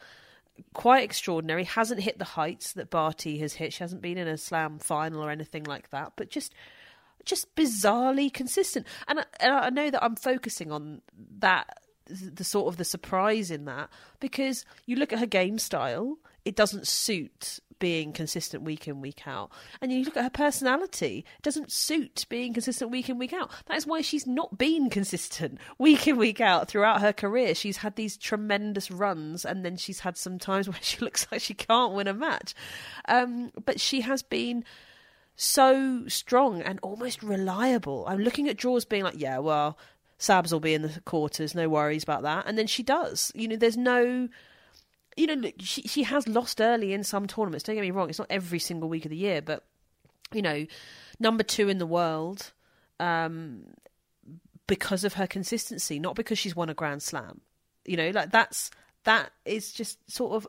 Quite 0.74 1.04
extraordinary. 1.04 1.64
Hasn't 1.64 2.02
hit 2.02 2.18
the 2.18 2.24
heights 2.24 2.74
that 2.74 2.90
Barty 2.90 3.38
has 3.38 3.54
hit. 3.54 3.72
She 3.72 3.82
hasn't 3.82 4.02
been 4.02 4.18
in 4.18 4.28
a 4.28 4.36
slam 4.36 4.78
final 4.78 5.24
or 5.24 5.30
anything 5.30 5.64
like 5.64 5.90
that, 5.90 6.12
but 6.16 6.30
just 6.30 6.54
just 7.24 7.54
bizarrely 7.56 8.32
consistent. 8.32 8.86
And 9.08 9.20
I, 9.20 9.24
and 9.40 9.52
I 9.52 9.70
know 9.70 9.90
that 9.90 10.04
I'm 10.04 10.16
focusing 10.16 10.70
on 10.70 11.00
that 11.38 11.78
the 12.06 12.44
sort 12.44 12.68
of 12.68 12.76
the 12.76 12.84
surprise 12.84 13.50
in 13.50 13.64
that 13.66 13.90
because 14.20 14.64
you 14.86 14.96
look 14.96 15.12
at 15.12 15.18
her 15.18 15.26
game 15.26 15.58
style, 15.58 16.18
it 16.44 16.56
doesn't 16.56 16.86
suit 16.86 17.60
being 17.78 18.12
consistent 18.12 18.62
week 18.62 18.88
in 18.88 19.00
week 19.00 19.26
out. 19.26 19.50
And 19.80 19.92
you 19.92 20.04
look 20.04 20.16
at 20.16 20.24
her 20.24 20.30
personality 20.30 21.24
it 21.38 21.42
doesn't 21.42 21.70
suit 21.70 22.24
being 22.28 22.54
consistent 22.54 22.90
week 22.90 23.08
in 23.08 23.18
week 23.18 23.32
out. 23.32 23.50
That 23.66 23.76
is 23.76 23.86
why 23.86 24.00
she's 24.00 24.26
not 24.26 24.56
been 24.56 24.90
consistent 24.90 25.58
week 25.78 26.06
in 26.08 26.16
week 26.16 26.40
out 26.40 26.68
throughout 26.68 27.00
her 27.00 27.12
career. 27.12 27.54
She's 27.54 27.78
had 27.78 27.96
these 27.96 28.16
tremendous 28.16 28.90
runs 28.90 29.44
and 29.44 29.64
then 29.64 29.76
she's 29.76 30.00
had 30.00 30.16
some 30.16 30.38
times 30.38 30.68
where 30.70 30.78
she 30.80 30.98
looks 31.00 31.26
like 31.30 31.40
she 31.40 31.54
can't 31.54 31.94
win 31.94 32.08
a 32.08 32.14
match. 32.14 32.54
Um, 33.08 33.50
but 33.64 33.80
she 33.80 34.00
has 34.02 34.22
been 34.22 34.64
so 35.36 36.04
strong 36.08 36.62
and 36.62 36.78
almost 36.82 37.22
reliable. 37.22 38.06
I'm 38.08 38.20
looking 38.20 38.48
at 38.48 38.56
draws 38.56 38.86
being 38.86 39.04
like 39.04 39.20
yeah 39.20 39.38
well 39.38 39.76
Sabs 40.18 40.52
will 40.52 40.60
be 40.60 40.74
in 40.74 40.82
the 40.82 41.00
quarters, 41.04 41.54
no 41.54 41.68
worries 41.68 42.02
about 42.02 42.22
that. 42.22 42.46
And 42.46 42.56
then 42.56 42.66
she 42.66 42.82
does. 42.82 43.32
You 43.34 43.48
know, 43.48 43.56
there's 43.56 43.76
no. 43.76 44.28
You 45.16 45.26
know, 45.26 45.34
look, 45.34 45.54
she 45.60 45.82
she 45.82 46.02
has 46.02 46.28
lost 46.28 46.60
early 46.60 46.92
in 46.92 47.02
some 47.02 47.26
tournaments. 47.26 47.64
Don't 47.64 47.76
get 47.76 47.82
me 47.82 47.90
wrong; 47.90 48.10
it's 48.10 48.18
not 48.18 48.30
every 48.30 48.58
single 48.58 48.88
week 48.88 49.04
of 49.06 49.10
the 49.10 49.16
year, 49.16 49.40
but 49.40 49.64
you 50.32 50.42
know, 50.42 50.66
number 51.18 51.42
two 51.42 51.68
in 51.68 51.78
the 51.78 51.86
world, 51.86 52.52
um, 53.00 53.64
because 54.66 55.04
of 55.04 55.14
her 55.14 55.26
consistency, 55.26 55.98
not 55.98 56.16
because 56.16 56.38
she's 56.38 56.56
won 56.56 56.68
a 56.68 56.74
Grand 56.74 57.02
Slam. 57.02 57.40
You 57.86 57.96
know, 57.96 58.10
like 58.10 58.30
that's 58.30 58.70
that 59.04 59.30
is 59.44 59.72
just 59.72 59.98
sort 60.10 60.32
of 60.32 60.46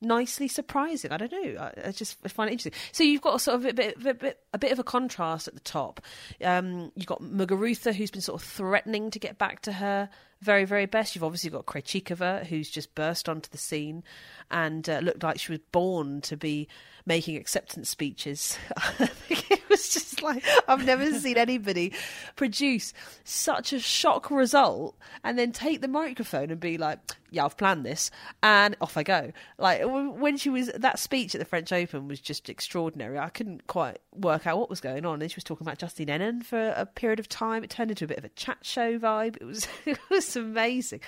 nicely 0.00 0.48
surprising. 0.48 1.12
I 1.12 1.16
don't 1.16 1.32
know. 1.32 1.60
I, 1.60 1.88
I 1.88 1.90
just 1.90 2.18
find 2.28 2.48
it 2.48 2.52
interesting. 2.52 2.78
So 2.92 3.04
you've 3.04 3.22
got 3.22 3.40
sort 3.40 3.56
of 3.56 3.66
a 3.66 3.72
bit, 3.72 3.96
a 4.04 4.14
bit, 4.14 4.40
a 4.52 4.58
bit 4.58 4.72
of 4.72 4.78
a 4.78 4.84
contrast 4.84 5.48
at 5.48 5.54
the 5.54 5.60
top. 5.60 6.00
Um, 6.44 6.92
you've 6.94 7.06
got 7.06 7.22
Muguruza, 7.22 7.94
who's 7.94 8.10
been 8.10 8.20
sort 8.20 8.40
of 8.40 8.46
threatening 8.46 9.10
to 9.10 9.18
get 9.18 9.38
back 9.38 9.62
to 9.62 9.72
her 9.72 10.08
very, 10.42 10.64
very 10.64 10.86
best. 10.86 11.14
You've 11.14 11.24
obviously 11.24 11.50
got 11.50 11.66
Krejcikova, 11.66 12.46
who's 12.46 12.70
just 12.70 12.94
burst 12.94 13.28
onto 13.28 13.50
the 13.50 13.58
scene 13.58 14.04
and 14.50 14.88
uh, 14.88 14.98
looked 14.98 15.22
like 15.22 15.38
she 15.38 15.52
was 15.52 15.60
born 15.72 16.20
to 16.22 16.36
be 16.36 16.68
making 17.06 17.36
acceptance 17.36 17.88
speeches. 17.88 18.58
It 19.28 19.62
was 19.68 19.88
just 19.92 20.22
like 20.22 20.42
I've 20.68 20.84
never 20.84 21.12
seen 21.18 21.36
anybody 21.36 21.92
produce 22.36 22.92
such 23.24 23.72
a 23.72 23.78
shock 23.80 24.30
result 24.30 24.96
and 25.24 25.38
then 25.38 25.52
take 25.52 25.80
the 25.80 25.88
microphone 25.88 26.50
and 26.50 26.58
be 26.60 26.78
like, 26.78 26.98
"Yeah, 27.30 27.44
I've 27.44 27.56
planned 27.56 27.84
this," 27.84 28.10
and 28.42 28.76
off 28.80 28.96
I 28.96 29.02
go. 29.02 29.32
Like 29.58 29.82
when 29.84 30.36
she 30.36 30.48
was 30.50 30.68
that 30.74 30.98
speech 30.98 31.34
at 31.34 31.40
the 31.40 31.44
French 31.44 31.72
Open 31.72 32.08
was 32.08 32.20
just 32.20 32.48
extraordinary. 32.48 33.18
I 33.18 33.28
couldn't 33.28 33.66
quite 33.66 33.98
work 34.14 34.46
out 34.46 34.58
what 34.58 34.70
was 34.70 34.80
going 34.80 35.04
on. 35.04 35.20
And 35.20 35.30
she 35.30 35.36
was 35.36 35.44
talking 35.44 35.66
about 35.66 35.78
Justine 35.78 36.08
Henin 36.08 36.44
for 36.44 36.68
a 36.76 36.86
period 36.86 37.18
of 37.20 37.28
time. 37.28 37.62
It 37.64 37.70
turned 37.70 37.90
into 37.90 38.04
a 38.04 38.08
bit 38.08 38.18
of 38.18 38.24
a 38.24 38.30
chat 38.30 38.58
show 38.62 38.98
vibe. 38.98 39.36
It 39.40 39.44
was 39.44 39.66
it 39.84 39.98
was 40.10 40.34
amazing. 40.36 41.00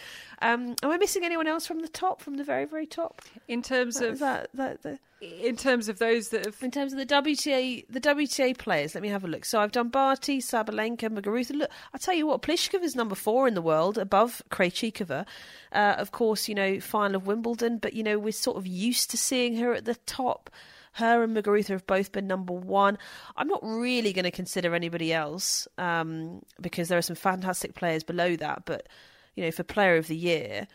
Um, 0.43 0.75
am 0.83 0.91
I 0.91 0.99
missing 0.99 1.25
anyone 1.25 1.47
else 1.47 1.67
from 1.67 1.81
the 1.81 1.89
top, 1.89 2.21
from 2.21 2.35
the 2.37 2.45
very 2.45 2.65
very 2.67 2.87
top? 2.87 3.23
In 3.47 3.63
terms 3.63 3.97
That- 4.01 4.09
of 4.09 4.19
that, 4.19 4.49
that, 4.55 4.83
the, 4.83 4.99
in 5.21 5.57
terms 5.57 5.89
of 5.89 5.99
those 5.99 6.29
that 6.29 6.45
have 6.45 6.63
in 6.63 6.71
terms 6.71 6.93
of 6.93 6.99
the 6.99 7.07
WTA, 7.07 7.85
the 7.89 8.01
WTA 8.01 8.57
players, 8.57 8.95
let 8.95 9.03
me 9.03 9.09
have 9.09 9.25
a 9.25 9.29
look. 9.29 9.45
So 9.45 9.61
I've 9.61 9.73
done 9.73 9.89
Barty, 9.89 10.41
Sabalenka, 10.41 11.09
Muguruza. 11.11 11.57
Look, 11.57 11.71
I 11.93 11.99
tell 11.99 12.15
you 12.15 12.27
what, 12.27 12.43
Pliskova 12.43 12.83
is 12.83 12.95
number 12.95 13.15
four 13.15 13.49
in 13.49 13.55
the 13.55 13.63
world, 13.63 13.99
above 13.99 14.43
Krejcikova. 14.51 15.27
Uh, 15.73 15.95
of 15.99 16.13
course, 16.13 16.49
you 16.49 16.55
know, 16.55 16.79
final 16.81 17.17
of 17.17 17.27
Wimbledon, 17.27 17.79
but 17.79 17.95
you 17.95 18.03
know, 18.03 18.19
we're 18.19 18.33
sort 18.33 18.57
of 18.57 18.67
used 18.67 19.11
to 19.11 19.17
seeing 19.17 19.57
her 19.57 19.73
at 19.73 19.85
the 19.85 19.97
top. 20.07 20.51
Her 20.93 21.23
and 21.23 21.37
Muguruza 21.37 21.69
have 21.69 21.87
both 21.87 22.13
been 22.13 22.27
number 22.27 22.53
one. 22.53 22.99
I'm 23.37 23.49
not 23.49 23.61
really 23.63 24.13
going 24.13 24.25
to 24.25 24.31
consider 24.31 24.75
anybody 24.75 25.13
else 25.13 25.69
um, 25.79 26.43
because 26.61 26.89
there 26.89 26.99
are 26.99 27.03
some 27.03 27.17
fantastic 27.17 27.75
players 27.75 28.05
below 28.05 28.37
that. 28.37 28.63
But 28.65 28.89
you 29.35 29.45
know, 29.45 29.51
for 29.51 29.63
Player 29.63 29.97
of 29.97 30.07
the 30.07 30.17
Year, 30.17 30.67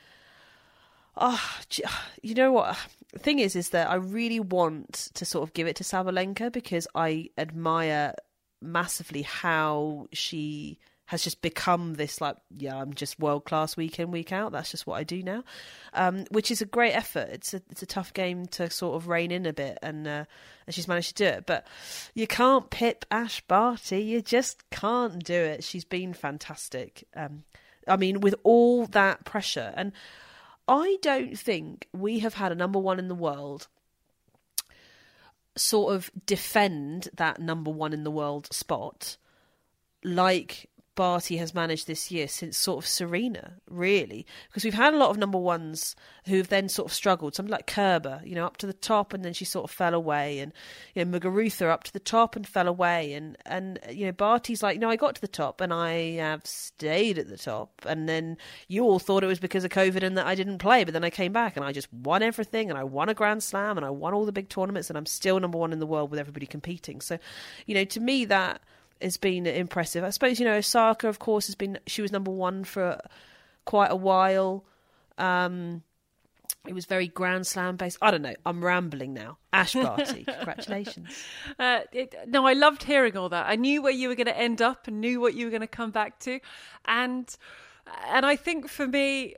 Oh, 1.15 1.59
you 2.21 2.33
know 2.33 2.51
what? 2.51 2.77
The 3.11 3.19
thing 3.19 3.39
is, 3.39 3.55
is 3.55 3.69
that 3.69 3.89
I 3.89 3.95
really 3.95 4.39
want 4.39 5.11
to 5.13 5.25
sort 5.25 5.47
of 5.47 5.53
give 5.53 5.67
it 5.67 5.75
to 5.77 5.83
Sabalenka 5.83 6.51
because 6.51 6.87
I 6.95 7.29
admire 7.37 8.15
massively 8.61 9.21
how 9.21 10.07
she 10.11 10.79
has 11.05 11.23
just 11.23 11.41
become 11.41 11.95
this 11.95 12.21
like, 12.21 12.37
yeah, 12.57 12.75
I'm 12.75 12.93
just 12.93 13.19
world 13.19 13.45
class 13.45 13.77
week 13.77 13.99
in 13.99 14.09
week 14.09 14.31
out. 14.31 14.51
That's 14.51 14.71
just 14.71 14.87
what 14.87 14.95
I 14.95 15.03
do 15.03 15.21
now, 15.21 15.43
um, 15.93 16.25
which 16.31 16.49
is 16.49 16.61
a 16.61 16.65
great 16.65 16.93
effort. 16.93 17.29
It's 17.31 17.53
a 17.53 17.61
it's 17.69 17.83
a 17.83 17.85
tough 17.85 18.13
game 18.13 18.45
to 18.47 18.69
sort 18.69 18.95
of 18.95 19.07
rein 19.07 19.29
in 19.29 19.45
a 19.45 19.53
bit, 19.53 19.77
and 19.83 20.07
uh, 20.07 20.25
and 20.65 20.73
she's 20.73 20.87
managed 20.87 21.15
to 21.17 21.23
do 21.25 21.37
it. 21.37 21.45
But 21.45 21.67
you 22.15 22.25
can't 22.25 22.69
pip 22.69 23.05
Ash 23.11 23.41
Barty. 23.41 24.01
You 24.01 24.21
just 24.21 24.67
can't 24.71 25.23
do 25.23 25.35
it. 25.35 25.63
She's 25.63 25.85
been 25.85 26.13
fantastic. 26.13 27.07
Um, 27.15 27.43
I 27.87 27.97
mean, 27.97 28.21
with 28.21 28.35
all 28.43 28.87
that 28.87 29.25
pressure 29.25 29.73
and. 29.75 29.91
I 30.67 30.97
don't 31.01 31.37
think 31.37 31.87
we 31.93 32.19
have 32.19 32.35
had 32.35 32.51
a 32.51 32.55
number 32.55 32.79
one 32.79 32.99
in 32.99 33.07
the 33.07 33.15
world 33.15 33.67
sort 35.55 35.93
of 35.93 36.09
defend 36.25 37.09
that 37.15 37.39
number 37.39 37.69
one 37.69 37.93
in 37.93 38.03
the 38.03 38.11
world 38.11 38.51
spot 38.51 39.17
like 40.03 40.69
Barty 40.95 41.37
has 41.37 41.53
managed 41.53 41.87
this 41.87 42.11
year 42.11 42.27
since 42.27 42.57
sort 42.57 42.83
of 42.83 42.87
Serena, 42.87 43.53
really. 43.69 44.25
Because 44.47 44.63
we've 44.63 44.73
had 44.73 44.93
a 44.93 44.97
lot 44.97 45.09
of 45.09 45.17
number 45.17 45.37
ones 45.37 45.95
who've 46.25 46.47
then 46.47 46.69
sort 46.69 46.87
of 46.87 46.93
struggled. 46.93 47.35
Something 47.35 47.51
like 47.51 47.67
Kerber, 47.67 48.21
you 48.23 48.35
know, 48.35 48.45
up 48.45 48.57
to 48.57 48.67
the 48.67 48.73
top 48.73 49.13
and 49.13 49.25
then 49.25 49.33
she 49.33 49.45
sort 49.45 49.63
of 49.65 49.71
fell 49.71 49.93
away. 49.93 50.39
And, 50.39 50.53
you 50.93 51.03
know, 51.03 51.19
Muguruza 51.19 51.69
up 51.69 51.83
to 51.85 51.93
the 51.93 51.99
top 51.99 52.35
and 52.35 52.47
fell 52.47 52.67
away. 52.67 53.13
And, 53.13 53.37
and 53.45 53.79
you 53.89 54.05
know, 54.05 54.11
Barty's 54.11 54.61
like, 54.61 54.79
no, 54.79 54.89
I 54.89 54.95
got 54.95 55.15
to 55.15 55.21
the 55.21 55.27
top 55.27 55.61
and 55.61 55.73
I 55.73 56.15
have 56.17 56.45
stayed 56.45 57.17
at 57.17 57.27
the 57.27 57.37
top. 57.37 57.83
And 57.85 58.07
then 58.07 58.37
you 58.67 58.83
all 58.83 58.99
thought 58.99 59.23
it 59.23 59.27
was 59.27 59.39
because 59.39 59.63
of 59.63 59.71
COVID 59.71 60.03
and 60.03 60.17
that 60.17 60.27
I 60.27 60.35
didn't 60.35 60.59
play. 60.59 60.83
But 60.83 60.93
then 60.93 61.03
I 61.03 61.09
came 61.09 61.33
back 61.33 61.57
and 61.57 61.65
I 61.65 61.71
just 61.71 61.91
won 61.91 62.21
everything 62.21 62.69
and 62.69 62.77
I 62.77 62.83
won 62.83 63.09
a 63.09 63.13
Grand 63.13 63.43
Slam 63.43 63.77
and 63.77 63.85
I 63.85 63.89
won 63.89 64.13
all 64.13 64.25
the 64.25 64.31
big 64.31 64.49
tournaments 64.49 64.89
and 64.89 64.97
I'm 64.97 65.05
still 65.05 65.39
number 65.39 65.57
one 65.57 65.73
in 65.73 65.79
the 65.79 65.87
world 65.87 66.11
with 66.11 66.19
everybody 66.19 66.45
competing. 66.45 67.01
So, 67.01 67.17
you 67.65 67.75
know, 67.75 67.85
to 67.85 67.99
me, 67.99 68.25
that 68.25 68.61
has 69.03 69.17
been 69.17 69.45
impressive. 69.45 70.03
I 70.03 70.09
suppose 70.09 70.39
you 70.39 70.45
know 70.45 70.55
Osaka, 70.55 71.07
of 71.07 71.19
course, 71.19 71.47
has 71.47 71.55
been 71.55 71.79
she 71.87 72.01
was 72.01 72.11
number 72.11 72.31
one 72.31 72.63
for 72.63 72.99
quite 73.65 73.91
a 73.91 73.95
while. 73.95 74.65
Um, 75.17 75.83
it 76.67 76.73
was 76.73 76.85
very 76.85 77.07
Grand 77.07 77.45
Slam 77.45 77.75
based. 77.75 77.97
I 78.01 78.11
don't 78.11 78.21
know. 78.21 78.35
I'm 78.45 78.63
rambling 78.63 79.13
now. 79.13 79.37
Ash 79.51 79.73
Barty, 79.73 80.23
congratulations. 80.23 81.09
Uh, 81.59 81.81
it, 81.91 82.15
no, 82.27 82.45
I 82.45 82.53
loved 82.53 82.83
hearing 82.83 83.17
all 83.17 83.29
that. 83.29 83.47
I 83.49 83.55
knew 83.55 83.81
where 83.81 83.91
you 83.91 84.07
were 84.07 84.15
going 84.15 84.27
to 84.27 84.37
end 84.37 84.61
up 84.61 84.87
and 84.87 85.01
knew 85.01 85.19
what 85.19 85.33
you 85.33 85.45
were 85.45 85.51
going 85.51 85.61
to 85.61 85.67
come 85.67 85.91
back 85.91 86.19
to, 86.19 86.39
and 86.85 87.35
and 88.07 88.25
I 88.25 88.35
think 88.35 88.69
for 88.69 88.87
me, 88.87 89.35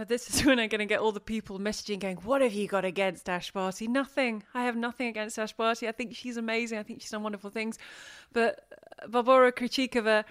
uh, 0.00 0.04
this 0.04 0.28
is 0.28 0.44
when 0.46 0.58
I'm 0.58 0.68
going 0.68 0.80
to 0.80 0.86
get 0.86 1.00
all 1.00 1.12
the 1.12 1.20
people 1.20 1.58
messaging 1.58 1.98
going, 2.00 2.16
"What 2.18 2.40
have 2.42 2.52
you 2.52 2.66
got 2.68 2.84
against 2.84 3.28
Ash 3.28 3.50
Barty?" 3.50 3.86
Nothing. 3.88 4.42
I 4.54 4.64
have 4.64 4.76
nothing 4.76 5.08
against 5.08 5.38
Ash 5.38 5.52
Barty. 5.52 5.88
I 5.88 5.92
think 5.92 6.14
she's 6.14 6.36
amazing. 6.36 6.78
I 6.78 6.82
think 6.82 7.00
she's 7.00 7.10
done 7.10 7.22
wonderful 7.22 7.50
things, 7.50 7.78
but 8.32 8.60
uh, 9.02 9.08
Barbara 9.08 9.52
Krejcikova, 9.52 10.24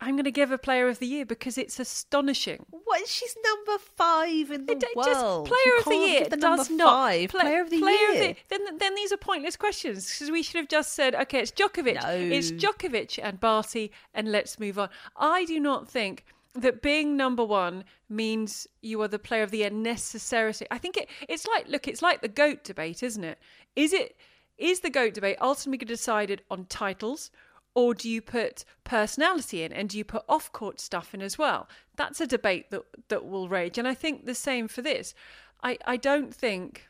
I'm 0.00 0.14
going 0.16 0.24
to 0.24 0.30
give 0.32 0.48
her 0.50 0.58
Player 0.58 0.88
of 0.88 0.98
the 0.98 1.06
Year 1.06 1.24
because 1.24 1.56
it's 1.58 1.78
astonishing. 1.78 2.66
What? 2.70 3.06
She's 3.08 3.34
number 3.44 3.82
five 3.96 4.50
in 4.50 4.66
the 4.66 4.72
It- 4.74 4.84
world. 4.96 5.06
Just 5.06 5.20
player 5.46 5.60
You 5.66 5.78
of 5.78 5.84
the 5.86 5.94
year 5.96 6.24
the 6.28 6.36
does 6.36 6.70
not 6.70 6.92
five. 6.92 7.30
Pla- 7.30 7.40
player 7.40 7.60
of 7.62 7.70
the 7.70 7.78
player 7.80 8.10
year. 8.12 8.36
then 8.50 8.78
then 8.78 8.94
these 8.94 9.12
are 9.12 9.16
pointless 9.16 9.56
questions 9.56 10.08
because 10.12 10.30
we 10.30 10.42
should 10.42 10.56
have 10.56 10.68
just 10.68 10.92
said, 10.94 11.14
okay, 11.14 11.40
it's 11.40 11.50
Djokovic, 11.52 12.02
No. 12.02 12.10
it's 12.36 12.52
Djokovic 12.52 13.18
and 13.22 13.40
Barty, 13.40 13.90
and 14.12 14.30
let's 14.30 14.58
move 14.60 14.78
on. 14.78 14.88
I 15.16 15.44
do 15.46 15.58
not 15.58 15.88
think 15.88 16.24
that 16.54 16.82
being 16.82 17.16
number 17.16 17.44
one 17.44 17.84
means 18.08 18.66
you 18.82 19.00
are 19.00 19.08
the 19.08 19.18
player 19.18 19.42
of 19.42 19.50
the 19.50 19.58
year 19.58 19.70
necessarily. 19.70 20.66
I 20.70 20.78
think 20.78 20.96
it, 20.96 21.08
it's 21.28 21.46
like 21.46 21.68
look, 21.68 21.88
it's 21.88 22.02
like 22.02 22.20
the 22.20 22.28
goat 22.28 22.64
debate, 22.64 23.02
isn't 23.02 23.24
it? 23.24 23.38
Is 23.74 23.92
it 23.92 24.16
is 24.58 24.80
the 24.80 24.90
goat 24.90 25.14
debate 25.14 25.38
ultimately 25.40 25.86
decided 25.86 26.42
on 26.50 26.66
titles? 26.66 27.30
Or 27.74 27.94
do 27.94 28.10
you 28.10 28.20
put 28.20 28.66
personality 28.84 29.62
in 29.62 29.72
and 29.72 29.88
do 29.88 29.96
you 29.96 30.04
put 30.04 30.24
off 30.28 30.52
court 30.52 30.78
stuff 30.78 31.14
in 31.14 31.22
as 31.22 31.38
well? 31.38 31.68
That's 31.96 32.20
a 32.20 32.26
debate 32.26 32.70
that 32.70 32.82
that 33.08 33.24
will 33.24 33.48
rage. 33.48 33.78
And 33.78 33.88
I 33.88 33.94
think 33.94 34.26
the 34.26 34.34
same 34.34 34.68
for 34.68 34.82
this. 34.82 35.14
I, 35.62 35.78
I 35.86 35.96
don't 35.96 36.34
think 36.34 36.88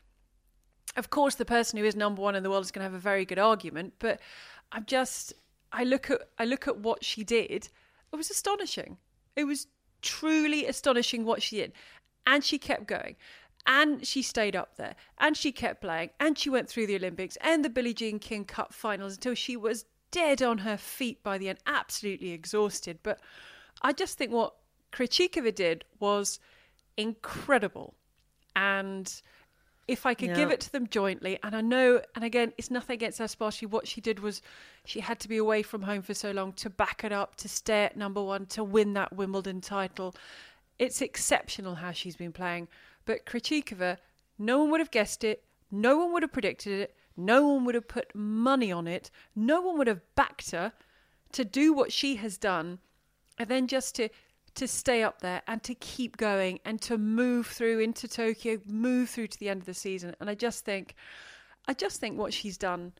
of 0.97 1.09
course 1.09 1.35
the 1.35 1.45
person 1.45 1.79
who 1.79 1.85
is 1.85 1.95
number 1.95 2.21
one 2.21 2.35
in 2.35 2.43
the 2.43 2.49
world 2.49 2.65
is 2.65 2.71
going 2.71 2.81
to 2.81 2.91
have 2.91 2.93
a 2.93 2.99
very 2.99 3.23
good 3.23 3.39
argument, 3.39 3.93
but 3.99 4.19
I'm 4.73 4.85
just 4.85 5.33
I 5.71 5.85
look 5.85 6.11
at 6.11 6.21
I 6.37 6.43
look 6.43 6.67
at 6.67 6.79
what 6.79 7.05
she 7.05 7.23
did. 7.23 7.69
It 8.11 8.15
was 8.15 8.29
astonishing. 8.29 8.97
It 9.35 9.45
was 9.45 9.67
truly 10.01 10.65
astonishing 10.65 11.25
what 11.25 11.41
she 11.41 11.57
did. 11.57 11.73
And 12.25 12.43
she 12.43 12.57
kept 12.57 12.87
going. 12.87 13.15
And 13.65 14.05
she 14.05 14.21
stayed 14.21 14.55
up 14.55 14.75
there. 14.75 14.95
And 15.17 15.35
she 15.35 15.51
kept 15.51 15.81
playing. 15.81 16.11
And 16.19 16.37
she 16.37 16.49
went 16.49 16.69
through 16.69 16.87
the 16.87 16.95
Olympics 16.95 17.37
and 17.41 17.63
the 17.63 17.69
Billie 17.69 17.93
Jean 17.93 18.19
King 18.19 18.45
Cup 18.45 18.73
finals 18.73 19.15
until 19.15 19.35
she 19.35 19.57
was 19.57 19.85
dead 20.11 20.41
on 20.41 20.59
her 20.59 20.77
feet 20.77 21.23
by 21.23 21.37
the 21.37 21.49
end, 21.49 21.59
absolutely 21.65 22.31
exhausted. 22.31 22.99
But 23.03 23.19
I 23.81 23.93
just 23.93 24.17
think 24.17 24.31
what 24.31 24.53
Krejcikova 24.91 25.53
did 25.55 25.85
was 25.99 26.39
incredible. 26.97 27.95
And 28.55 29.11
if 29.93 30.05
I 30.05 30.13
could 30.13 30.29
Yeah. 30.29 30.35
give 30.35 30.51
it 30.51 30.59
to 30.61 30.71
them 30.71 30.87
jointly, 30.87 31.39
and 31.43 31.55
I 31.55 31.61
know, 31.61 32.01
and 32.15 32.23
again, 32.23 32.51
it's 32.57 32.71
nothing 32.71 32.95
against 32.95 33.21
Ash 33.21 33.35
Barty. 33.35 33.65
What 33.65 33.87
she 33.87 34.01
did 34.01 34.19
was 34.19 34.41
she 34.85 34.99
had 34.99 35.19
to 35.21 35.27
be 35.29 35.37
away 35.37 35.61
from 35.61 35.83
home 35.83 36.01
for 36.01 36.13
so 36.13 36.31
long 36.31 36.51
to 36.53 36.69
back 36.69 37.03
it 37.03 37.11
up, 37.11 37.35
to 37.37 37.47
stay 37.47 37.83
at 37.85 37.95
number 37.95 38.21
one, 38.21 38.47
to 38.47 38.63
win 38.63 38.93
that 38.93 39.13
Wimbledon 39.13 39.61
title. 39.61 40.15
It's 40.79 41.01
exceptional 41.01 41.75
how 41.75 41.91
she's 41.91 42.15
been 42.15 42.33
playing. 42.33 42.67
But 43.05 43.25
Krejcikova, 43.25 43.97
no 44.37 44.59
one 44.59 44.71
would 44.71 44.79
have 44.79 44.91
guessed 44.91 45.23
it. 45.23 45.45
No 45.69 45.97
one 45.97 46.11
would 46.11 46.23
have 46.23 46.33
predicted 46.33 46.73
it. 46.73 46.95
No 47.15 47.47
one 47.47 47.63
would 47.65 47.75
have 47.75 47.87
put 47.87 48.13
money 48.15 48.71
on 48.71 48.87
it. 48.87 49.11
No 49.35 49.61
one 49.61 49.77
would 49.77 49.87
have 49.87 50.01
backed 50.15 50.51
her 50.51 50.73
to 51.33 51.45
do 51.45 51.71
what 51.71 51.91
she 51.91 52.15
has 52.15 52.37
done, 52.37 52.79
and 53.37 53.47
then 53.49 53.67
just 53.67 53.95
to 53.95 54.09
to 54.55 54.67
stay 54.67 55.03
up 55.03 55.21
there 55.21 55.41
and 55.47 55.63
to 55.63 55.73
keep 55.75 56.17
going 56.17 56.59
and 56.65 56.81
to 56.81 56.97
move 56.97 57.47
through 57.47 57.79
into 57.79 58.07
Tokyo, 58.07 58.59
move 58.65 59.09
through 59.09 59.27
to 59.27 59.39
the 59.39 59.49
end 59.49 59.61
of 59.61 59.65
the 59.65 59.73
season. 59.73 60.15
And 60.19 60.29
I 60.29 60.35
just 60.35 60.63
think, 60.63 60.95
I 61.67 61.73
just 61.73 61.99
think 61.99 62.17
what 62.17 62.33
she's 62.33 62.57
done, 62.57 62.93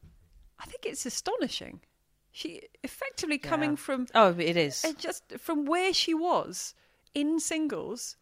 I 0.59 0.65
think 0.65 0.85
it's 0.85 1.05
astonishing. 1.05 1.81
She 2.31 2.61
effectively 2.83 3.37
coming 3.37 3.71
Yeah. 3.71 3.75
from 3.77 4.07
Oh, 4.15 4.35
it 4.39 4.57
is. 4.57 4.83
just 4.97 5.33
from 5.37 5.65
where 5.65 5.93
she 5.93 6.13
was 6.15 6.73
in 7.13 7.39
singles 7.39 8.17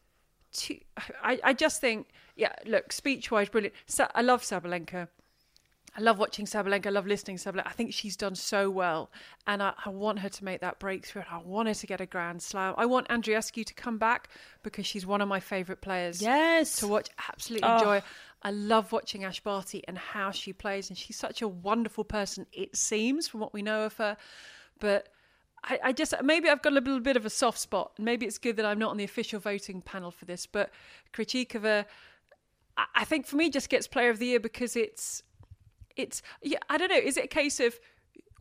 to 0.53 0.77
I, 1.23 1.39
I 1.45 1.53
just 1.53 1.79
think 1.79 2.07
yeah 2.35 2.51
look 2.65 2.91
speech 2.91 3.31
wise 3.31 3.47
brilliant 3.47 3.73
Sa- 3.85 4.09
I 4.13 4.21
love 4.21 4.41
Sabalenka 4.43 5.07
I 5.95 6.01
love 6.01 6.17
watching 6.19 6.45
Sabalenka 6.45 6.87
I 6.87 6.89
love 6.89 7.05
listening 7.07 7.37
to 7.37 7.51
Sabalenka 7.51 7.67
I 7.67 7.71
think 7.71 7.93
she's 7.93 8.15
done 8.15 8.35
so 8.35 8.69
well 8.69 9.11
and 9.45 9.61
I, 9.61 9.73
I 9.85 9.89
want 9.89 10.19
her 10.19 10.29
to 10.29 10.45
make 10.45 10.61
that 10.61 10.79
breakthrough 10.79 11.23
I 11.29 11.39
want 11.39 11.67
her 11.67 11.73
to 11.73 11.87
get 11.87 11.99
a 12.01 12.05
grand 12.05 12.41
slam 12.41 12.75
I 12.77 12.85
want 12.85 13.07
Andreescu 13.09 13.65
to 13.65 13.73
come 13.73 13.97
back 13.97 14.29
because 14.63 14.85
she's 14.85 15.05
one 15.05 15.21
of 15.21 15.27
my 15.27 15.39
favourite 15.39 15.81
players 15.81 16.21
Yes. 16.21 16.77
to 16.77 16.87
watch 16.87 17.09
absolutely 17.29 17.67
Oh. 17.67 17.77
enjoy 17.77 18.01
I 18.43 18.51
love 18.51 18.91
watching 18.91 19.23
Ash 19.23 19.39
Barty 19.41 19.83
and 19.87 19.97
how 19.97 20.31
she 20.31 20.53
plays 20.53 20.89
and 20.89 20.97
she's 20.97 21.17
such 21.17 21.41
a 21.41 21.47
wonderful 21.47 22.03
person 22.03 22.45
it 22.53 22.75
seems 22.75 23.27
from 23.27 23.39
what 23.39 23.53
we 23.53 23.61
know 23.61 23.83
of 23.85 23.95
her 23.97 24.17
but 24.79 25.09
I, 25.63 25.79
I 25.83 25.91
just 25.91 26.13
maybe 26.23 26.49
I've 26.49 26.61
got 26.63 26.71
a 26.71 26.75
little 26.75 26.99
bit 27.01 27.15
of 27.17 27.23
a 27.23 27.29
soft 27.29 27.59
spot. 27.59 27.91
Maybe 27.99 28.25
it's 28.25 28.39
good 28.39 28.55
that 28.57 28.65
I'm 28.65 28.79
not 28.79 28.89
on 28.89 28.97
the 28.97 29.03
official 29.03 29.39
voting 29.39 29.83
panel 29.83 30.09
for 30.09 30.25
this. 30.25 30.47
But 30.47 30.71
Krejcikova, 31.13 31.85
I, 32.77 32.85
I 32.95 33.05
think 33.05 33.27
for 33.27 33.35
me, 33.35 33.51
just 33.51 33.69
gets 33.69 33.85
Player 33.87 34.09
of 34.09 34.17
the 34.17 34.25
Year 34.25 34.39
because 34.39 34.75
it's 34.75 35.21
it's 35.95 36.21
yeah. 36.41 36.59
I 36.69 36.77
don't 36.77 36.89
know. 36.89 36.97
Is 36.97 37.17
it 37.17 37.25
a 37.25 37.27
case 37.27 37.59
of 37.59 37.79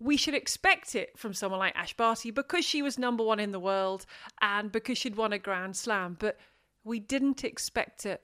we 0.00 0.16
should 0.16 0.34
expect 0.34 0.94
it 0.94 1.16
from 1.18 1.34
someone 1.34 1.60
like 1.60 1.76
Ash 1.76 1.94
Barty 1.94 2.30
because 2.30 2.64
she 2.64 2.82
was 2.82 2.98
number 2.98 3.22
one 3.22 3.38
in 3.38 3.52
the 3.52 3.60
world 3.60 4.06
and 4.40 4.72
because 4.72 4.96
she'd 4.96 5.16
won 5.16 5.32
a 5.32 5.38
Grand 5.38 5.76
Slam, 5.76 6.16
but 6.18 6.38
we 6.84 6.98
didn't 6.98 7.44
expect 7.44 8.06
it 8.06 8.22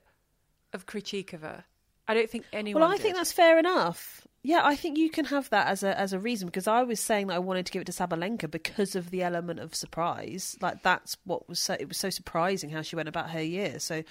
of 0.73 0.87
Krejcikova. 0.87 1.63
I 2.07 2.13
don't 2.13 2.29
think 2.29 2.45
anyone. 2.51 2.81
Well, 2.81 2.91
I 2.91 2.95
did. 2.95 3.03
think 3.03 3.15
that's 3.15 3.31
fair 3.31 3.59
enough. 3.59 4.25
Yeah, 4.41 4.61
I 4.63 4.75
think 4.75 4.97
you 4.97 5.09
can 5.09 5.25
have 5.25 5.49
that 5.49 5.67
as 5.67 5.83
a 5.83 5.99
as 5.99 6.13
a 6.13 6.19
reason 6.19 6.47
because 6.47 6.67
I 6.67 6.83
was 6.83 7.01
saying 7.01 7.27
that 7.27 7.35
I 7.35 7.39
wanted 7.39 7.65
to 7.65 7.71
give 7.71 7.81
it 7.81 7.85
to 7.85 7.91
Sabalenka 7.91 8.49
because 8.49 8.95
of 8.95 9.09
the 9.09 9.21
element 9.23 9.59
of 9.59 9.75
surprise. 9.75 10.57
Like 10.61 10.83
that's 10.83 11.17
what 11.25 11.49
was 11.49 11.59
so 11.59 11.75
it 11.77 11.89
was 11.89 11.97
so 11.97 12.09
surprising 12.09 12.69
how 12.69 12.81
she 12.81 12.95
went 12.95 13.09
about 13.09 13.31
her 13.31 13.41
year. 13.41 13.79
So, 13.79 14.03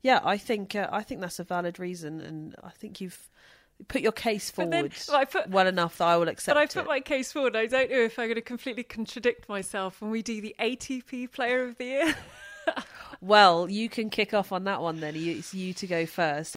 yeah, 0.00 0.20
I 0.24 0.38
think 0.38 0.74
uh, 0.74 0.88
I 0.90 1.02
think 1.02 1.20
that's 1.20 1.38
a 1.38 1.44
valid 1.44 1.78
reason, 1.78 2.20
and 2.20 2.56
I 2.64 2.70
think 2.70 3.02
you've 3.02 3.28
put 3.88 4.00
your 4.02 4.12
case 4.12 4.50
forward 4.50 4.72
then, 4.72 4.90
well, 5.08 5.26
put- 5.26 5.48
well 5.50 5.66
enough 5.66 5.98
that 5.98 6.04
I 6.06 6.16
will 6.16 6.28
accept 6.28 6.54
But 6.54 6.60
I 6.60 6.64
it. 6.64 6.72
put 6.74 6.86
my 6.86 7.00
case 7.00 7.32
forward. 7.32 7.56
I 7.56 7.66
don't 7.66 7.90
know 7.90 7.98
if 8.00 8.18
I'm 8.18 8.26
going 8.26 8.34
to 8.36 8.40
completely 8.42 8.82
contradict 8.84 9.48
myself 9.48 10.00
when 10.00 10.10
we 10.10 10.22
do 10.22 10.40
the 10.40 10.54
ATP 10.58 11.30
Player 11.32 11.64
of 11.64 11.76
the 11.78 11.84
Year. 11.84 12.14
Well, 13.20 13.70
you 13.70 13.88
can 13.88 14.10
kick 14.10 14.34
off 14.34 14.50
on 14.50 14.64
that 14.64 14.80
one 14.80 14.98
then. 14.98 15.14
It's 15.16 15.54
you 15.54 15.74
to 15.74 15.86
go 15.86 16.06
first. 16.06 16.56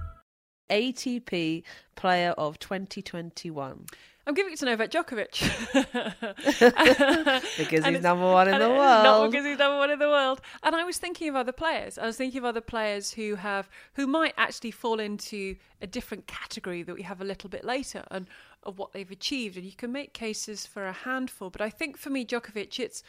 ATP 0.71 1.63
Player 1.95 2.31
of 2.31 2.57
2021 2.59 3.85
I'm 4.27 4.35
giving 4.35 4.53
it 4.53 4.59
to 4.59 4.65
Novak 4.65 4.91
Djokovic. 4.91 5.33
because 7.57 7.83
And 7.83 7.95
he's 7.95 8.03
number 8.03 8.25
one 8.25 8.47
in 8.47 8.59
the 8.59 8.65
it- 8.65 8.69
Not 8.77 9.19
world. 9.19 9.31
because 9.31 9.45
he's 9.47 9.57
number 9.57 9.77
one 9.77 9.89
in 9.89 9.97
the 9.99 10.07
world. 10.07 10.41
And 10.63 10.75
I 10.75 10.83
was 10.83 10.97
thinking 10.99 11.29
of 11.29 11.35
other 11.35 11.51
players. 11.51 11.97
I 11.97 12.05
was 12.05 12.17
thinking 12.17 12.37
of 12.37 12.45
other 12.45 12.61
players 12.61 13.11
who 13.11 13.35
have 13.35 13.67
who 13.93 14.05
might 14.05 14.33
actually 14.37 14.71
fall 14.71 14.99
into 14.99 15.55
a 15.81 15.87
different 15.87 16.27
category 16.27 16.83
that 16.83 16.93
we 16.93 17.01
have 17.01 17.19
a 17.19 17.23
little 17.25 17.49
bit 17.49 17.63
later 17.63 18.03
and 18.11 18.27
of 18.63 18.77
what 18.77 18.93
they've 18.93 19.09
achieved. 19.09 19.57
And 19.57 19.65
you 19.65 19.73
can 19.73 19.91
make 19.91 20.13
cases 20.13 20.67
for 20.67 20.85
a 20.85 20.93
handful. 20.93 21.49
But 21.49 21.61
I 21.61 21.71
think 21.71 21.97
for 21.97 22.11
me, 22.11 22.23
Djokovic, 22.25 22.79
it's 22.79 23.01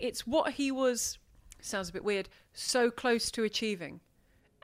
it's 0.00 0.26
what 0.26 0.52
he 0.54 0.70
was 0.72 1.18
sounds 1.60 1.88
a 1.88 1.92
bit 1.92 2.04
weird, 2.04 2.28
so 2.52 2.90
close 2.90 3.30
to 3.30 3.44
achieving. 3.44 4.00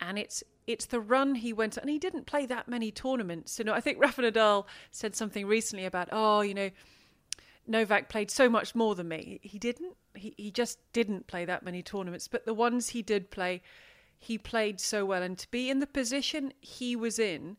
And 0.01 0.19
it's 0.19 0.43
it's 0.67 0.87
the 0.87 1.01
run 1.01 1.35
he 1.35 1.53
went 1.53 1.77
and 1.77 1.91
he 1.91 1.99
didn't 1.99 2.27
play 2.27 2.47
that 2.47 2.69
many 2.69 2.91
tournaments. 2.91 3.59
You 3.59 3.67
know, 3.67 3.75
I 3.75 3.81
think 3.81 4.01
Rafa 4.01 4.23
Nadal 4.23 4.67
said 4.91 5.15
something 5.15 5.47
recently 5.47 5.85
about, 5.85 6.09
oh, 6.13 6.41
you 6.41 6.55
know, 6.55 6.71
Novak 7.67 8.09
played 8.09 8.31
so 8.31 8.49
much 8.49 8.75
more 8.75 8.95
than 8.95 9.09
me. 9.09 9.41
He 9.43 9.59
didn't. 9.59 9.97
He 10.15 10.35
he 10.37 10.51
just 10.51 10.79
didn't 10.93 11.27
play 11.27 11.45
that 11.45 11.63
many 11.63 11.83
tournaments. 11.83 12.29
But 12.29 12.45
the 12.45 12.55
ones 12.55 12.91
he 12.91 13.03
did 13.03 13.31
play, 13.31 13.63
he 14.19 14.39
played 14.39 14.81
so 14.81 15.05
well. 15.05 15.23
And 15.23 15.39
to 15.39 15.51
be 15.51 15.71
in 15.71 15.81
the 15.81 15.87
position 15.87 16.53
he 16.61 16.95
was 16.95 17.19
in, 17.19 17.57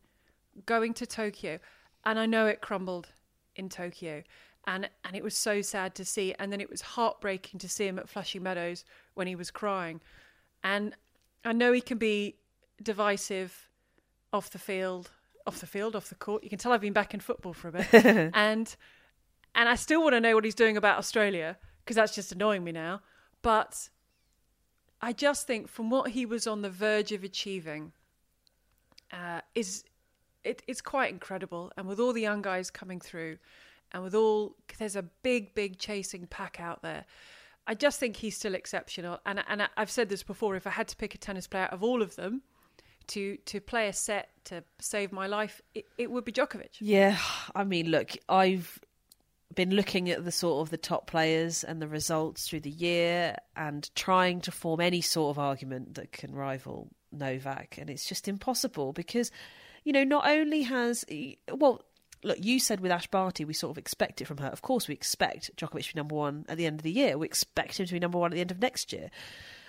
going 0.64 0.94
to 0.94 1.06
Tokyo, 1.06 1.58
and 2.04 2.18
I 2.18 2.26
know 2.26 2.46
it 2.46 2.60
crumbled 2.60 3.08
in 3.56 3.68
Tokyo, 3.68 4.22
and 4.66 4.88
and 5.04 5.16
it 5.16 5.24
was 5.24 5.36
so 5.36 5.60
sad 5.60 5.94
to 5.96 6.04
see. 6.04 6.34
And 6.38 6.52
then 6.52 6.60
it 6.60 6.70
was 6.70 6.80
heartbreaking 6.82 7.58
to 7.60 7.68
see 7.68 7.86
him 7.86 7.98
at 7.98 8.08
Flushing 8.08 8.42
Meadows 8.42 8.84
when 9.14 9.26
he 9.26 9.34
was 9.34 9.50
crying. 9.50 10.00
And 10.62 10.94
I 11.44 11.52
know 11.52 11.72
he 11.72 11.80
can 11.80 11.98
be 11.98 12.36
divisive 12.82 13.68
off 14.32 14.50
the 14.50 14.58
field, 14.58 15.10
off 15.46 15.60
the 15.60 15.66
field, 15.66 15.96
off 15.96 16.08
the 16.08 16.14
court. 16.14 16.42
You 16.44 16.50
can 16.50 16.58
tell 16.58 16.72
I've 16.72 16.80
been 16.80 16.92
back 16.92 17.14
in 17.14 17.20
football 17.20 17.52
for 17.52 17.68
a 17.68 17.72
bit, 17.72 17.94
and 18.34 18.74
and 19.54 19.68
I 19.68 19.74
still 19.74 20.02
want 20.02 20.14
to 20.14 20.20
know 20.20 20.34
what 20.34 20.44
he's 20.44 20.54
doing 20.54 20.76
about 20.76 20.98
Australia 20.98 21.56
because 21.84 21.96
that's 21.96 22.14
just 22.14 22.32
annoying 22.32 22.64
me 22.64 22.72
now. 22.72 23.00
But 23.42 23.88
I 25.00 25.12
just 25.12 25.46
think 25.46 25.68
from 25.68 25.88
what 25.88 26.10
he 26.10 26.26
was 26.26 26.46
on 26.46 26.62
the 26.62 26.70
verge 26.70 27.12
of 27.12 27.22
achieving 27.22 27.92
uh, 29.12 29.40
is 29.54 29.84
it, 30.44 30.62
it's 30.66 30.80
quite 30.80 31.12
incredible. 31.12 31.72
And 31.76 31.86
with 31.86 32.00
all 32.00 32.12
the 32.12 32.20
young 32.20 32.42
guys 32.42 32.70
coming 32.70 33.00
through, 33.00 33.38
and 33.92 34.02
with 34.02 34.14
all 34.14 34.56
there's 34.78 34.96
a 34.96 35.02
big, 35.02 35.54
big 35.54 35.78
chasing 35.78 36.26
pack 36.26 36.60
out 36.60 36.82
there. 36.82 37.04
I 37.68 37.74
just 37.74 37.98
think 37.98 38.16
he's 38.16 38.36
still 38.36 38.54
exceptional. 38.54 39.20
And 39.24 39.42
and 39.48 39.68
I've 39.76 39.90
said 39.90 40.08
this 40.08 40.22
before. 40.22 40.56
If 40.56 40.66
I 40.66 40.70
had 40.70 40.88
to 40.88 40.96
pick 40.96 41.14
a 41.14 41.18
tennis 41.18 41.46
player 41.46 41.64
out 41.64 41.72
of 41.72 41.82
all 41.82 42.02
of 42.02 42.16
them 42.16 42.42
to 43.08 43.36
to 43.36 43.60
play 43.60 43.88
a 43.88 43.92
set 43.92 44.28
to 44.44 44.64
save 44.80 45.12
my 45.12 45.26
life, 45.26 45.60
it, 45.74 45.86
it 45.98 46.10
would 46.10 46.24
be 46.24 46.32
Djokovic. 46.32 46.76
Yeah, 46.80 47.18
I 47.54 47.64
mean, 47.64 47.90
look, 47.90 48.12
I've 48.28 48.78
been 49.54 49.70
looking 49.70 50.10
at 50.10 50.24
the 50.24 50.32
sort 50.32 50.62
of 50.62 50.70
the 50.70 50.76
top 50.76 51.06
players 51.06 51.64
and 51.64 51.80
the 51.80 51.88
results 51.88 52.48
through 52.48 52.60
the 52.60 52.70
year 52.70 53.36
and 53.56 53.88
trying 53.94 54.40
to 54.42 54.50
form 54.50 54.80
any 54.80 55.00
sort 55.00 55.34
of 55.34 55.38
argument 55.38 55.94
that 55.94 56.12
can 56.12 56.34
rival 56.34 56.88
Novak, 57.12 57.78
and 57.78 57.88
it's 57.88 58.06
just 58.06 58.28
impossible 58.28 58.92
because, 58.92 59.30
you 59.84 59.92
know, 59.92 60.04
not 60.04 60.28
only 60.28 60.62
has 60.62 61.04
well. 61.52 61.82
Look, 62.24 62.38
you 62.42 62.58
said 62.58 62.80
with 62.80 62.90
Ash 62.90 63.06
Barty, 63.06 63.44
we 63.44 63.52
sort 63.52 63.72
of 63.72 63.78
expect 63.78 64.20
it 64.20 64.24
from 64.24 64.38
her. 64.38 64.48
Of 64.48 64.62
course, 64.62 64.88
we 64.88 64.94
expect 64.94 65.54
Djokovic 65.56 65.86
to 65.86 65.94
be 65.94 65.98
number 65.98 66.16
one 66.16 66.46
at 66.48 66.56
the 66.56 66.66
end 66.66 66.80
of 66.80 66.82
the 66.82 66.90
year. 66.90 67.16
We 67.18 67.26
expect 67.26 67.78
him 67.78 67.86
to 67.86 67.92
be 67.92 68.00
number 68.00 68.18
one 68.18 68.32
at 68.32 68.34
the 68.34 68.40
end 68.40 68.50
of 68.50 68.58
next 68.58 68.92
year. 68.92 69.10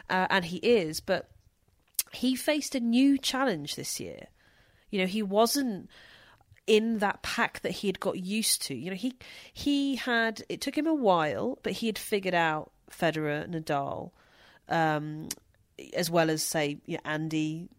Uh, 0.09 0.27
and 0.29 0.45
he 0.45 0.57
is, 0.57 1.01
but 1.01 1.29
he 2.13 2.35
faced 2.35 2.75
a 2.75 2.79
new 2.79 3.17
challenge 3.17 3.75
this 3.75 3.99
year. 3.99 4.27
You 4.89 4.99
know, 4.99 5.07
he 5.07 5.21
wasn't 5.21 5.89
in 6.67 6.99
that 6.99 7.21
pack 7.21 7.61
that 7.61 7.71
he 7.71 7.87
had 7.87 7.99
got 7.99 8.19
used 8.19 8.61
to. 8.63 8.75
You 8.75 8.91
know, 8.91 8.95
he 8.95 9.15
he 9.53 9.95
had 9.95 10.43
it 10.49 10.61
took 10.61 10.77
him 10.77 10.85
a 10.85 10.93
while, 10.93 11.57
but 11.63 11.73
he 11.73 11.87
had 11.87 11.97
figured 11.97 12.35
out 12.35 12.71
Federer, 12.91 13.47
Nadal, 13.49 14.11
um, 14.69 15.29
as 15.93 16.11
well 16.11 16.29
as 16.29 16.43
say 16.43 16.79
you 16.85 16.97
know, 16.97 17.01
Andy. 17.05 17.69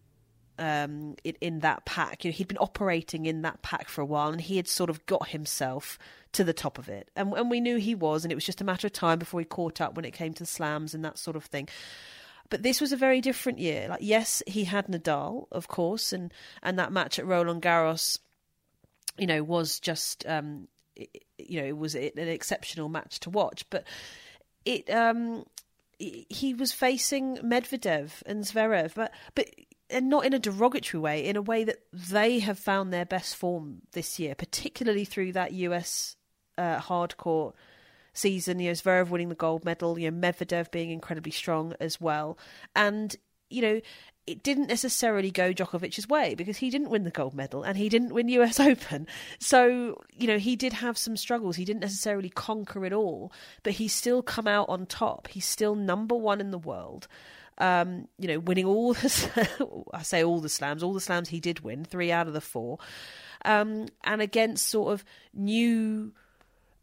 Um, 0.61 1.15
in, 1.23 1.35
in 1.39 1.59
that 1.59 1.85
pack, 1.85 2.25
you 2.25 2.31
know, 2.31 2.35
he'd 2.35 2.49
been 2.49 2.57
operating 2.57 3.27
in 3.27 3.43
that 3.43 3.61
pack 3.61 3.87
for 3.87 4.01
a 4.01 4.05
while, 4.05 4.27
and 4.27 4.41
he 4.41 4.57
had 4.57 4.67
sort 4.67 4.89
of 4.89 5.05
got 5.05 5.29
himself 5.29 5.97
to 6.33 6.43
the 6.43 6.51
top 6.51 6.77
of 6.77 6.89
it, 6.89 7.09
and, 7.15 7.31
and 7.31 7.49
we 7.49 7.61
knew 7.61 7.77
he 7.77 7.95
was, 7.95 8.25
and 8.25 8.31
it 8.33 8.35
was 8.35 8.43
just 8.43 8.59
a 8.59 8.65
matter 8.65 8.85
of 8.85 8.91
time 8.91 9.19
before 9.19 9.39
he 9.39 9.45
caught 9.45 9.79
up 9.79 9.95
when 9.95 10.03
it 10.03 10.11
came 10.11 10.33
to 10.33 10.45
slams 10.45 10.93
and 10.93 11.05
that 11.05 11.17
sort 11.17 11.37
of 11.37 11.45
thing. 11.45 11.69
But 12.49 12.63
this 12.63 12.81
was 12.81 12.91
a 12.91 12.97
very 12.97 13.21
different 13.21 13.59
year. 13.59 13.87
Like, 13.89 14.01
yes, 14.01 14.41
he 14.47 14.63
had 14.63 14.87
Nadal, 14.87 15.47
of 15.51 15.67
course, 15.67 16.11
and 16.13 16.33
and 16.63 16.79
that 16.79 16.91
match 16.91 17.19
at 17.19 17.25
Roland 17.25 17.61
Garros 17.61 18.17
you 19.19 19.27
know, 19.27 19.43
was 19.43 19.79
just, 19.79 20.25
um, 20.27 20.67
it, 20.95 21.25
you 21.37 21.61
know, 21.61 21.67
it 21.67 21.77
was 21.77 21.93
an 21.95 22.17
exceptional 22.17 22.89
match 22.89 23.19
to 23.21 23.29
watch. 23.29 23.65
But 23.69 23.85
it, 24.65 24.89
um, 24.89 25.45
he 25.97 26.53
was 26.53 26.71
facing 26.71 27.37
Medvedev 27.37 28.23
and 28.25 28.43
Zverev, 28.43 28.95
but 28.95 29.13
but 29.35 29.47
and 29.89 30.07
not 30.07 30.25
in 30.25 30.33
a 30.33 30.39
derogatory 30.39 31.01
way, 31.01 31.25
in 31.25 31.35
a 31.35 31.41
way 31.41 31.63
that 31.63 31.79
they 31.91 32.39
have 32.39 32.59
found 32.59 32.93
their 32.93 33.05
best 33.05 33.35
form 33.35 33.81
this 33.91 34.19
year, 34.19 34.35
particularly 34.35 35.03
through 35.03 35.33
that 35.33 35.51
US 35.51 36.15
uh, 36.57 36.79
hard 36.79 37.17
court 37.17 37.55
season. 38.19 38.59
You 38.59 38.69
know, 38.69 38.73
Zverev 38.73 39.09
winning 39.09 39.29
the 39.29 39.35
gold 39.35 39.65
medal, 39.65 39.97
you 39.97 40.09
know, 40.11 40.17
Medvedev 40.17 40.71
being 40.71 40.91
incredibly 40.91 41.31
strong 41.31 41.73
as 41.79 41.99
well, 41.99 42.37
and 42.75 43.15
you 43.49 43.61
know, 43.61 43.81
it 44.29 44.43
didn't 44.43 44.67
necessarily 44.67 45.31
go 45.31 45.51
Djokovic's 45.51 46.07
way 46.07 46.35
because 46.35 46.57
he 46.57 46.69
didn't 46.69 46.91
win 46.91 47.03
the 47.03 47.09
gold 47.09 47.33
medal 47.33 47.63
and 47.63 47.75
he 47.75 47.89
didn't 47.89 48.13
win 48.13 48.29
US 48.29 48.59
Open. 48.59 49.07
So, 49.39 50.01
you 50.15 50.27
know, 50.27 50.37
he 50.37 50.55
did 50.55 50.73
have 50.73 50.97
some 50.99 51.17
struggles. 51.17 51.55
He 51.55 51.65
didn't 51.65 51.81
necessarily 51.81 52.29
conquer 52.29 52.85
it 52.85 52.93
all, 52.93 53.31
but 53.63 53.73
he's 53.73 53.93
still 53.93 54.21
come 54.21 54.47
out 54.47 54.69
on 54.69 54.85
top. 54.85 55.27
He's 55.29 55.47
still 55.47 55.73
number 55.73 56.15
one 56.15 56.39
in 56.41 56.51
the 56.51 56.59
world. 56.59 57.07
Um, 57.57 58.07
you 58.19 58.27
know, 58.27 58.39
winning 58.39 58.65
all 58.65 58.93
the, 58.93 59.83
I 59.93 60.03
say 60.03 60.23
all 60.23 60.39
the 60.39 60.47
slams, 60.47 60.83
all 60.83 60.93
the 60.93 61.01
slams 61.01 61.29
he 61.29 61.39
did 61.39 61.61
win, 61.61 61.83
three 61.83 62.11
out 62.11 62.27
of 62.27 62.33
the 62.33 62.39
four. 62.39 62.77
Um, 63.43 63.87
and 64.03 64.21
against 64.21 64.67
sort 64.67 64.93
of 64.93 65.03
new 65.33 66.13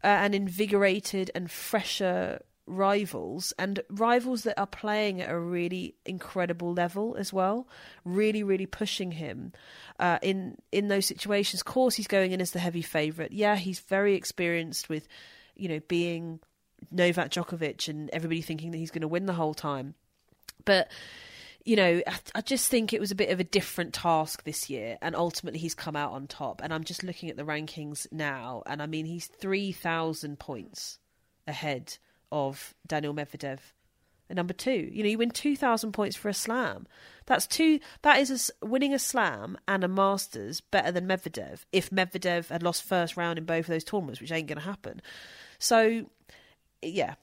uh, 0.03 0.07
and 0.07 0.35
invigorated 0.35 1.31
and 1.35 1.49
fresher 1.49 2.41
rivals 2.65 3.53
and 3.57 3.79
rivals 3.89 4.43
that 4.43 4.59
are 4.59 4.67
playing 4.67 5.21
at 5.21 5.29
a 5.29 5.39
really 5.39 5.95
incredible 6.05 6.73
level 6.73 7.15
as 7.17 7.31
well 7.31 7.65
really 8.03 8.43
really 8.43 8.65
pushing 8.65 9.13
him 9.13 9.53
uh, 9.99 10.19
in 10.21 10.57
in 10.73 10.89
those 10.89 11.05
situations 11.05 11.61
of 11.61 11.65
course 11.65 11.95
he's 11.95 12.07
going 12.07 12.33
in 12.33 12.41
as 12.41 12.51
the 12.51 12.59
heavy 12.59 12.81
favorite 12.81 13.31
yeah 13.31 13.55
he's 13.55 13.79
very 13.79 14.15
experienced 14.15 14.89
with 14.89 15.07
you 15.55 15.69
know 15.69 15.79
being 15.87 16.41
Novak 16.91 17.31
Djokovic 17.31 17.87
and 17.87 18.09
everybody 18.11 18.41
thinking 18.41 18.71
that 18.71 18.77
he's 18.77 18.91
going 18.91 19.01
to 19.01 19.07
win 19.07 19.25
the 19.25 19.33
whole 19.33 19.53
time. 19.53 19.95
But 20.65 20.89
you 21.67 21.75
know, 21.75 22.01
I, 22.07 22.17
I 22.35 22.41
just 22.41 22.69
think 22.69 22.93
it 22.93 23.01
was 23.01 23.11
a 23.11 23.15
bit 23.15 23.29
of 23.29 23.41
a 23.41 23.43
different 23.43 23.93
task 23.93 24.43
this 24.45 24.69
year, 24.69 24.97
and 25.01 25.13
ultimately 25.15 25.59
he's 25.59 25.75
come 25.75 25.97
out 25.97 26.13
on 26.13 26.25
top. 26.25 26.61
And 26.63 26.73
I'm 26.73 26.85
just 26.85 27.03
looking 27.03 27.29
at 27.29 27.35
the 27.35 27.43
rankings 27.43 28.07
now, 28.09 28.63
and 28.65 28.81
I 28.81 28.85
mean 28.85 29.05
he's 29.05 29.27
three 29.27 29.73
thousand 29.73 30.39
points 30.39 30.99
ahead 31.45 31.97
of 32.31 32.73
Daniel 32.87 33.13
Medvedev 33.13 33.59
at 34.29 34.35
number 34.37 34.53
two. 34.53 34.89
You 34.91 35.03
know, 35.03 35.09
you 35.09 35.17
win 35.17 35.29
two 35.29 35.57
thousand 35.57 35.91
points 35.91 36.15
for 36.15 36.29
a 36.29 36.33
slam. 36.33 36.87
That's 37.25 37.45
two. 37.45 37.81
That 38.01 38.19
is 38.19 38.53
a 38.61 38.65
winning 38.65 38.93
a 38.93 38.99
slam 38.99 39.57
and 39.67 39.83
a 39.83 39.89
Masters 39.89 40.61
better 40.61 40.93
than 40.93 41.05
Medvedev. 41.05 41.65
If 41.73 41.89
Medvedev 41.89 42.47
had 42.47 42.63
lost 42.63 42.83
first 42.83 43.17
round 43.17 43.37
in 43.37 43.43
both 43.43 43.65
of 43.65 43.67
those 43.67 43.83
tournaments, 43.83 44.21
which 44.21 44.31
ain't 44.31 44.47
going 44.47 44.59
to 44.59 44.63
happen. 44.63 45.01
So, 45.59 46.05
yeah, 46.81 47.15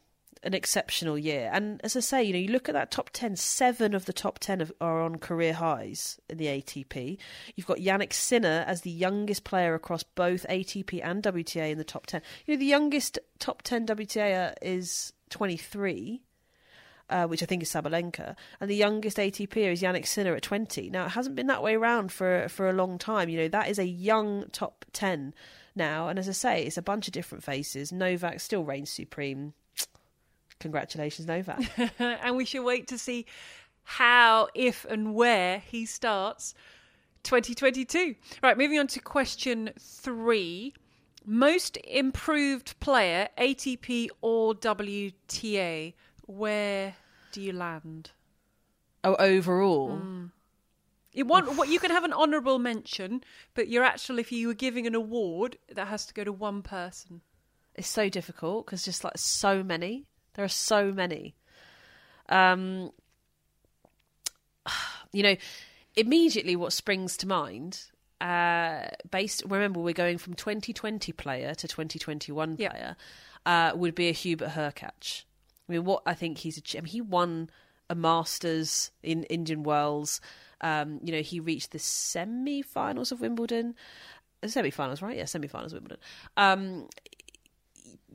an 0.44 0.54
exceptional 0.54 1.18
year. 1.18 1.50
And 1.52 1.80
as 1.82 1.96
I 1.96 2.00
say, 2.00 2.22
you 2.22 2.32
know, 2.32 2.38
you 2.38 2.48
look 2.48 2.68
at 2.68 2.74
that 2.74 2.90
top 2.90 3.10
10, 3.12 3.36
seven 3.36 3.94
of 3.94 4.04
the 4.04 4.12
top 4.12 4.38
10 4.38 4.60
of, 4.60 4.72
are 4.80 5.00
on 5.02 5.16
career 5.16 5.54
highs 5.54 6.20
in 6.28 6.36
the 6.36 6.46
ATP. 6.46 7.18
You've 7.56 7.66
got 7.66 7.78
Jannik 7.78 8.12
Sinner 8.12 8.64
as 8.66 8.82
the 8.82 8.90
youngest 8.90 9.44
player 9.44 9.74
across 9.74 10.02
both 10.02 10.46
ATP 10.48 11.00
and 11.02 11.22
WTA 11.22 11.70
in 11.70 11.78
the 11.78 11.84
top 11.84 12.06
10. 12.06 12.20
You 12.46 12.54
know, 12.54 12.58
the 12.58 12.66
youngest 12.66 13.18
top 13.38 13.62
10 13.62 13.86
WTA 13.86 14.54
is 14.62 15.12
23. 15.30 16.22
Uh, 17.10 17.26
which 17.26 17.42
I 17.42 17.46
think 17.46 17.62
is 17.62 17.68
Sabalenka, 17.68 18.34
and 18.60 18.70
the 18.70 18.74
youngest 18.74 19.18
ATP 19.18 19.58
is 19.58 19.82
Jannik 19.82 20.06
Sinner 20.06 20.34
at 20.34 20.42
20. 20.42 20.88
Now, 20.88 21.04
it 21.04 21.10
hasn't 21.10 21.36
been 21.36 21.48
that 21.48 21.62
way 21.62 21.74
around 21.74 22.10
for 22.10 22.48
for 22.48 22.66
a 22.66 22.72
long 22.72 22.96
time. 22.96 23.28
You 23.28 23.40
know, 23.40 23.48
that 23.48 23.68
is 23.68 23.78
a 23.78 23.84
young 23.84 24.46
top 24.52 24.86
10 24.94 25.34
now, 25.76 26.08
and 26.08 26.18
as 26.18 26.30
I 26.30 26.32
say, 26.32 26.64
it's 26.64 26.78
a 26.78 26.82
bunch 26.82 27.06
of 27.06 27.12
different 27.12 27.44
faces. 27.44 27.92
Novak 27.92 28.40
still 28.40 28.64
reigns 28.64 28.88
supreme. 28.88 29.52
Congratulations, 30.64 31.28
Novak. 31.28 31.60
and 31.98 32.36
we 32.36 32.46
should 32.46 32.64
wait 32.64 32.88
to 32.88 32.96
see 32.96 33.26
how, 33.82 34.48
if, 34.54 34.86
and 34.86 35.14
where 35.14 35.58
he 35.58 35.84
starts 35.84 36.54
2022. 37.24 38.14
Right, 38.42 38.56
moving 38.56 38.78
on 38.78 38.86
to 38.86 39.00
question 39.00 39.68
three. 39.78 40.72
Most 41.26 41.76
improved 41.86 42.80
player, 42.80 43.28
ATP 43.36 44.08
or 44.22 44.54
WTA? 44.54 45.92
Where 46.24 46.94
do 47.32 47.42
you 47.42 47.52
land? 47.52 48.12
oh, 49.04 49.16
overall, 49.18 49.98
mm. 50.02 50.30
You 51.12 51.26
want 51.26 51.58
what 51.58 51.68
you 51.68 51.78
can 51.78 51.90
have 51.90 52.04
an 52.04 52.12
honourable 52.14 52.58
mention, 52.58 53.22
but 53.52 53.68
you're 53.68 53.84
actually 53.84 54.22
if 54.22 54.32
you 54.32 54.48
were 54.48 54.54
giving 54.54 54.86
an 54.86 54.94
award, 54.94 55.58
that 55.72 55.88
has 55.88 56.06
to 56.06 56.14
go 56.14 56.24
to 56.24 56.32
one 56.32 56.62
person. 56.62 57.20
it's 57.74 57.86
so 57.86 58.08
difficult 58.08 58.64
because 58.64 58.82
just 58.82 59.04
like 59.04 59.18
so 59.18 59.62
many, 59.62 60.06
there 60.34 60.44
are 60.44 60.48
so 60.48 60.92
many. 60.92 61.34
Um, 62.28 62.90
you 65.12 65.22
know, 65.22 65.36
immediately 65.96 66.56
what 66.56 66.72
springs 66.72 67.16
to 67.18 67.26
mind. 67.28 67.84
Uh, 68.20 68.86
based, 69.10 69.42
remember 69.46 69.80
we're 69.80 69.92
going 69.92 70.18
from 70.18 70.34
2020 70.34 71.12
player 71.12 71.54
to 71.54 71.68
2021 71.68 72.56
Yeah. 72.58 72.70
player. 72.70 72.96
Uh, 73.44 73.72
would 73.76 73.94
be 73.94 74.08
a 74.08 74.12
Hubert 74.12 74.50
Hurkacz. 74.50 75.24
I 75.68 75.72
mean, 75.72 75.84
what 75.84 76.02
I 76.06 76.14
think 76.14 76.38
he's 76.38 76.56
achieved. 76.56 76.82
I 76.82 76.84
mean, 76.84 76.92
he 76.92 77.00
won 77.02 77.50
a 77.90 77.94
Masters 77.94 78.90
in 79.02 79.24
Indian 79.24 79.62
Wells. 79.62 80.20
Um, 80.62 81.00
you 81.02 81.12
know, 81.12 81.20
he 81.20 81.40
reached 81.40 81.72
the 81.72 81.78
semi-finals 81.78 83.12
of 83.12 83.20
Wimbledon. 83.20 83.74
Uh, 84.42 84.48
Semi-finals, 84.48 85.02
right? 85.02 85.16
Yeah, 85.16 85.26
semi-finals 85.26 85.72
of 85.74 85.80
Wimbledon. 85.80 86.02
Um, 86.38 86.88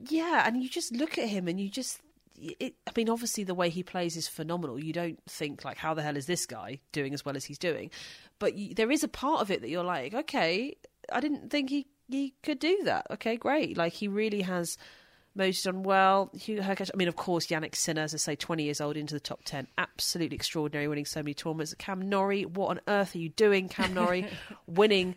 yeah, 0.09 0.43
and 0.47 0.63
you 0.63 0.69
just 0.69 0.91
look 0.93 1.17
at 1.19 1.27
him 1.27 1.47
and 1.47 1.59
you 1.59 1.69
just. 1.69 1.99
It, 2.41 2.75
I 2.87 2.91
mean, 2.95 3.09
obviously, 3.09 3.43
the 3.43 3.53
way 3.53 3.69
he 3.69 3.83
plays 3.83 4.15
is 4.15 4.27
phenomenal. 4.27 4.79
You 4.79 4.93
don't 4.93 5.19
think 5.27 5.65
like, 5.65 5.77
how 5.77 5.93
the 5.93 6.01
hell 6.01 6.17
is 6.17 6.25
this 6.25 6.45
guy 6.45 6.79
doing 6.91 7.13
as 7.13 7.25
well 7.25 7.35
as 7.35 7.45
he's 7.45 7.57
doing? 7.57 7.91
But 8.39 8.55
you, 8.55 8.73
there 8.73 8.91
is 8.91 9.03
a 9.03 9.07
part 9.07 9.41
of 9.41 9.51
it 9.51 9.61
that 9.61 9.69
you're 9.69 9.83
like, 9.83 10.13
okay, 10.13 10.75
I 11.11 11.19
didn't 11.19 11.49
think 11.49 11.69
he 11.69 11.87
he 12.07 12.33
could 12.43 12.59
do 12.59 12.79
that. 12.85 13.07
Okay, 13.11 13.37
great. 13.37 13.77
Like 13.77 13.93
he 13.93 14.07
really 14.07 14.41
has 14.41 14.77
most 15.35 15.63
done 15.63 15.83
well. 15.83 16.31
Hugh 16.37 16.61
I 16.61 16.75
mean, 16.95 17.07
of 17.07 17.15
course, 17.15 17.47
Jannik 17.47 17.75
Sinner, 17.75 18.01
as 18.01 18.13
I 18.13 18.17
say, 18.17 18.35
20 18.35 18.63
years 18.63 18.81
old 18.81 18.97
into 18.97 19.13
the 19.13 19.19
top 19.19 19.41
10. 19.45 19.67
Absolutely 19.77 20.35
extraordinary, 20.35 20.87
winning 20.87 21.05
so 21.05 21.21
many 21.21 21.33
tournaments. 21.33 21.73
Cam 21.77 22.09
Norrie, 22.09 22.45
what 22.45 22.69
on 22.69 22.81
earth 22.87 23.15
are 23.15 23.19
you 23.19 23.29
doing, 23.29 23.69
Cam 23.69 23.93
Norrie? 23.93 24.27
winning 24.67 25.15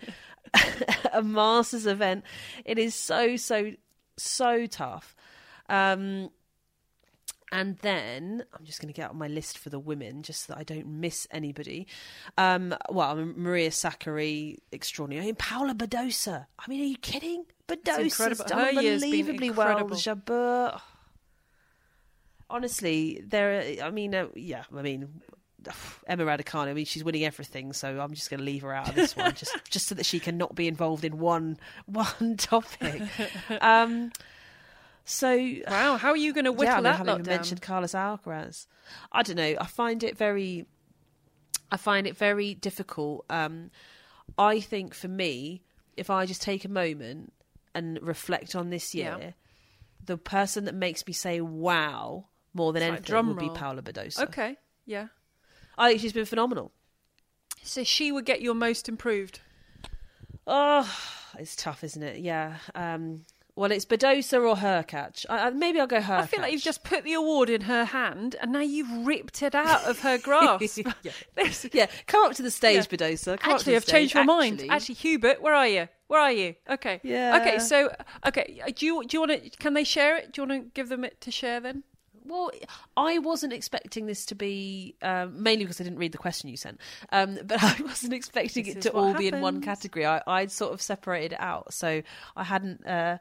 a 1.13 1.23
Masters 1.23 1.87
event. 1.87 2.25
It 2.65 2.79
is 2.79 2.95
so, 2.95 3.37
so, 3.37 3.73
so 4.17 4.67
tough. 4.67 5.17
Um, 5.69 6.31
and 7.53 7.77
then 7.79 8.43
I'm 8.59 8.65
just 8.65 8.81
going 8.81 8.93
to 8.93 8.97
get 8.97 9.11
out 9.11 9.15
my 9.15 9.29
list 9.29 9.59
for 9.59 9.69
the 9.69 9.79
women, 9.79 10.23
just 10.23 10.47
so 10.47 10.55
that 10.55 10.59
I 10.59 10.65
don't 10.65 10.87
miss 10.87 11.29
anybody. 11.31 11.87
Um, 12.39 12.75
well, 12.89 13.15
Maria 13.15 13.69
Sakkari, 13.69 14.57
extraordinary. 14.73 15.23
I 15.23 15.27
mean, 15.27 15.35
Paula 15.35 15.75
Badosa. 15.75 16.47
I 16.59 16.69
mean, 16.69 16.81
are 16.81 16.87
you 16.87 16.97
kidding? 16.97 17.45
Badosa's 17.69 18.39
done 18.39 18.75
Her 18.75 18.81
year's 18.81 19.03
been 19.03 19.11
unbelievably 19.11 19.51
well. 19.51 19.89
Jabeur. 19.91 20.81
Honestly, 22.49 23.23
there. 23.23 23.77
I 23.83 23.91
mean, 23.91 24.15
uh, 24.15 24.29
yeah. 24.35 24.65
I 24.75 24.81
mean, 24.81 25.21
Emma 26.07 26.25
Raducanu. 26.25 26.69
I 26.69 26.73
mean, 26.73 26.85
she's 26.85 27.05
winning 27.05 27.25
everything, 27.25 27.73
so 27.73 28.01
I'm 28.01 28.15
just 28.15 28.31
going 28.31 28.41
to 28.41 28.45
leave 28.47 28.63
her 28.63 28.73
out 28.73 28.89
of 28.89 28.95
this 28.95 29.17
one, 29.17 29.35
just 29.35 29.57
just 29.71 29.89
so 29.89 29.95
that 29.95 30.07
she 30.07 30.21
can 30.21 30.39
not 30.39 30.55
be 30.55 30.69
involved 30.69 31.05
in 31.05 31.19
one 31.19 31.59
one 31.87 32.37
topic. 32.37 33.03
Um, 33.61 34.11
so 35.05 35.37
Wow, 35.69 35.97
how 35.97 36.11
are 36.11 36.17
you 36.17 36.33
going 36.33 36.45
to 36.51 36.53
whittle 36.53 36.83
yeah, 36.83 36.93
I, 36.95 36.97
mean, 36.99 37.07
that 37.07 37.17
down? 37.17 37.23
mentioned 37.25 37.63
Carlos 37.63 37.93
Alcaraz. 37.93 38.67
I 39.11 39.23
don't 39.23 39.37
know. 39.37 39.57
I 39.61 39.67
find 39.67 40.03
it 40.05 40.17
very, 40.17 40.67
I 41.71 41.77
find 41.77 42.07
it 42.07 42.17
very 42.17 42.55
difficult. 42.55 43.25
Um, 43.31 43.71
I 44.39 44.61
think 44.61 44.95
for 44.95 45.09
me, 45.09 45.63
if 45.97 46.09
I 46.11 46.27
just 46.27 46.43
take 46.43 46.65
a 46.65 46.69
moment 46.69 47.33
and 47.75 47.99
reflect 48.03 48.55
on 48.55 48.71
this 48.71 48.95
year, 48.95 49.17
Yeah. 49.21 49.31
the 50.05 50.17
person 50.17 50.65
that 50.65 50.75
makes 50.75 51.07
me 51.07 51.13
say 51.13 51.41
"wow" 51.41 52.27
more 52.55 52.73
than 52.73 52.83
It's 52.83 52.89
anything 52.89 53.05
drum 53.05 53.29
would 53.29 53.39
be. 53.39 53.49
Paula 53.51 53.83
Badosa. 53.83 54.25
Okay, 54.25 54.57
yeah. 54.87 55.09
I 55.79 55.89
think 55.89 56.01
she's 56.01 56.13
been 56.13 56.27
phenomenal. 56.27 56.73
So 57.63 57.83
she 57.85 58.11
would 58.13 58.25
get 58.27 58.43
your 58.43 58.55
most 58.55 58.89
improved. 58.89 59.41
Oh, 60.47 60.91
it's 61.39 61.55
tough, 61.57 61.85
isn't 61.85 62.03
it? 62.03 62.19
Yeah. 62.19 62.57
Um, 62.75 63.23
well, 63.55 63.71
it's 63.71 63.85
Badosa 63.85 64.39
or 64.49 64.57
Hurkacz. 64.57 65.27
I, 65.29 65.47
I, 65.49 65.51
maybe 65.51 65.79
I'll 65.79 65.87
go 65.87 66.01
Hurkacz. 66.01 66.23
I 66.23 66.27
feel 66.27 66.41
like 66.41 66.53
you've 66.53 66.63
just 66.63 66.85
put 66.85 67.05
the 67.05 67.13
award 67.15 67.51
in 67.51 67.63
her 67.63 67.85
hand 67.85 68.37
and 68.41 68.53
now 68.53 68.61
you've 68.61 69.07
ripped 69.07 69.43
it 69.43 69.55
out 69.55 69.85
of 69.85 70.01
her 70.01 70.17
grasp. 70.23 70.61
There's- 71.35 71.67
yeah. 71.73 71.87
Come 72.07 72.25
up 72.25 72.35
to 72.37 72.43
the 72.43 72.51
stage, 72.51 72.77
Yeah. 72.91 72.97
Badosa. 72.97 73.39
Come 73.39 73.53
up 73.53 73.59
to 73.59 73.63
Actually, 73.63 73.77
I've 73.77 73.87
changed 73.87 74.11
stage. 74.13 74.27
my 74.27 74.35
mind. 74.35 74.55
Actually- 74.61 74.71
Actually, 74.71 74.95
Hubert, 74.97 75.43
where 75.43 75.55
are 75.55 75.69
you? 75.69 75.89
Where 76.09 76.21
are 76.21 76.33
you? 76.33 76.55
Okay. 76.69 77.01
Yeah. 77.03 77.39
Okay. 77.41 77.59
So, 77.59 77.91
okay. 78.27 78.61
uh, 78.67 78.71
Do 78.75 78.85
you 78.87 79.03
do 79.07 79.17
you 79.17 79.21
want 79.21 79.33
to? 79.43 79.51
Can 79.59 79.73
they 79.75 79.85
share 79.85 80.17
it? 80.19 80.33
Do 80.33 80.43
you 80.43 80.49
want 80.49 80.63
to 80.65 80.71
give 80.75 80.89
them 80.91 81.05
it 81.05 81.19
to 81.23 81.31
share 81.31 81.59
then? 81.61 81.85
Well, 82.25 82.51
I 82.97 83.19
wasn't 83.19 83.53
expecting 83.53 84.07
this 84.07 84.27
to 84.27 84.35
be 84.35 84.95
um, 85.03 85.43
mainly 85.43 85.65
because 85.65 85.81
I 85.81 85.85
didn't 85.85 85.99
read 85.99 86.13
the 86.13 86.19
question 86.19 86.49
you 86.51 86.57
sent, 86.57 86.81
um, 87.11 87.39
but 87.45 87.63
I 87.63 87.77
wasn't 87.83 88.13
expecting 88.13 88.65
This 88.65 88.77
it 88.77 88.83
to 88.83 88.93
all 88.93 89.13
be 89.15 89.27
in 89.29 89.41
one 89.41 89.61
category. 89.61 90.07
I, 90.07 90.23
I'd 90.27 90.53
sort 90.53 90.73
of 90.73 90.81
separated 90.81 91.33
it 91.33 91.41
out, 91.41 91.73
so 91.75 92.03
I 92.37 92.45
hadn't 92.45 92.87
uh, 92.87 93.19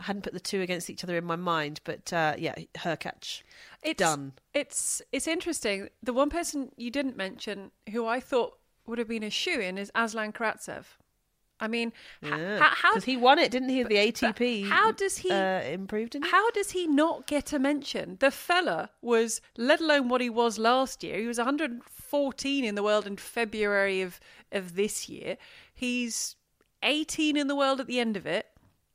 I 0.00 0.04
hadn't 0.04 0.22
put 0.22 0.32
the 0.32 0.40
two 0.40 0.62
against 0.62 0.90
each 0.90 1.04
other 1.04 1.16
in 1.16 1.24
my 1.24 1.36
mind. 1.36 1.80
But 1.84 2.12
uh, 2.12 2.34
yeah, 2.38 2.54
Hurkacz 2.78 3.42
It's 3.82 3.98
done. 3.98 4.32
It's 4.54 5.02
it's 5.12 5.28
interesting. 5.28 5.88
The 6.02 6.12
one 6.12 6.30
person 6.30 6.72
you 6.76 6.90
didn't 6.90 7.16
mention, 7.16 7.70
who 7.92 8.06
I 8.06 8.18
thought 8.18 8.58
would 8.86 8.98
have 8.98 9.08
been 9.08 9.22
a 9.22 9.30
shoe 9.30 9.60
in, 9.60 9.78
is 9.78 9.92
Aslan 9.94 10.32
Karatsev. 10.32 10.84
I 11.62 11.68
mean, 11.68 11.92
Yeah, 12.22 12.58
how, 12.58 12.70
how 12.70 12.94
because 12.94 13.04
he 13.04 13.18
won 13.18 13.38
it, 13.38 13.50
didn't 13.50 13.68
he? 13.68 13.82
The 13.82 13.96
ATP. 13.96 14.66
how 14.66 14.92
does 14.92 15.18
he- 15.18 15.30
uh, 15.30 15.60
improved? 15.60 16.16
How 16.22 16.50
does 16.52 16.70
he 16.70 16.86
not 16.86 17.26
get 17.26 17.52
a 17.52 17.58
mention? 17.58 18.16
The 18.18 18.30
fella 18.30 18.90
was, 19.02 19.42
let 19.58 19.80
alone 19.80 20.08
what 20.08 20.22
he 20.22 20.30
was 20.30 20.58
last 20.58 21.04
year, 21.04 21.18
he 21.18 21.26
was 21.26 21.36
114 21.36 22.64
in 22.64 22.74
the 22.74 22.82
world 22.82 23.06
in 23.06 23.18
February 23.18 24.00
of, 24.00 24.18
of 24.50 24.74
this 24.74 25.06
year. 25.08 25.36
He's 25.74 26.36
18 26.82 27.36
in 27.36 27.46
the 27.46 27.56
world 27.56 27.78
at 27.78 27.86
the 27.86 28.00
end 28.00 28.16
of 28.16 28.26
it 28.26 28.46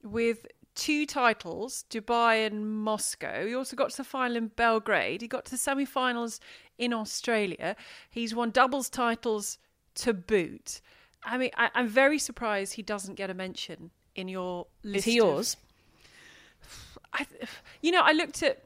with 0.03 0.47
two 0.75 1.05
titles, 1.05 1.85
Dubai 1.89 2.45
and 2.45 2.69
Moscow. 2.83 3.47
He 3.47 3.55
also 3.55 3.75
got 3.75 3.91
to 3.91 3.97
the 3.97 4.03
final 4.03 4.37
in 4.37 4.47
Belgrade. 4.47 5.21
He 5.21 5.27
got 5.27 5.45
to 5.45 5.51
the 5.51 5.57
semi 5.57 5.85
finals 5.85 6.39
in 6.77 6.93
Australia. 6.93 7.75
He's 8.09 8.35
won 8.35 8.51
doubles 8.51 8.89
titles 8.89 9.57
to 9.95 10.13
boot. 10.13 10.81
I 11.23 11.37
mean, 11.37 11.51
I, 11.57 11.71
I'm 11.73 11.87
very 11.87 12.19
surprised 12.19 12.73
he 12.73 12.83
doesn't 12.83 13.15
get 13.15 13.29
a 13.29 13.33
mention 13.33 13.91
in 14.15 14.27
your 14.27 14.67
list. 14.83 15.07
Is 15.07 15.13
he 15.13 15.19
of- 15.19 15.25
yours? 15.25 15.57
I, 17.13 17.25
you 17.81 17.91
know, 17.91 18.01
I 18.01 18.11
looked 18.11 18.43
at 18.43 18.63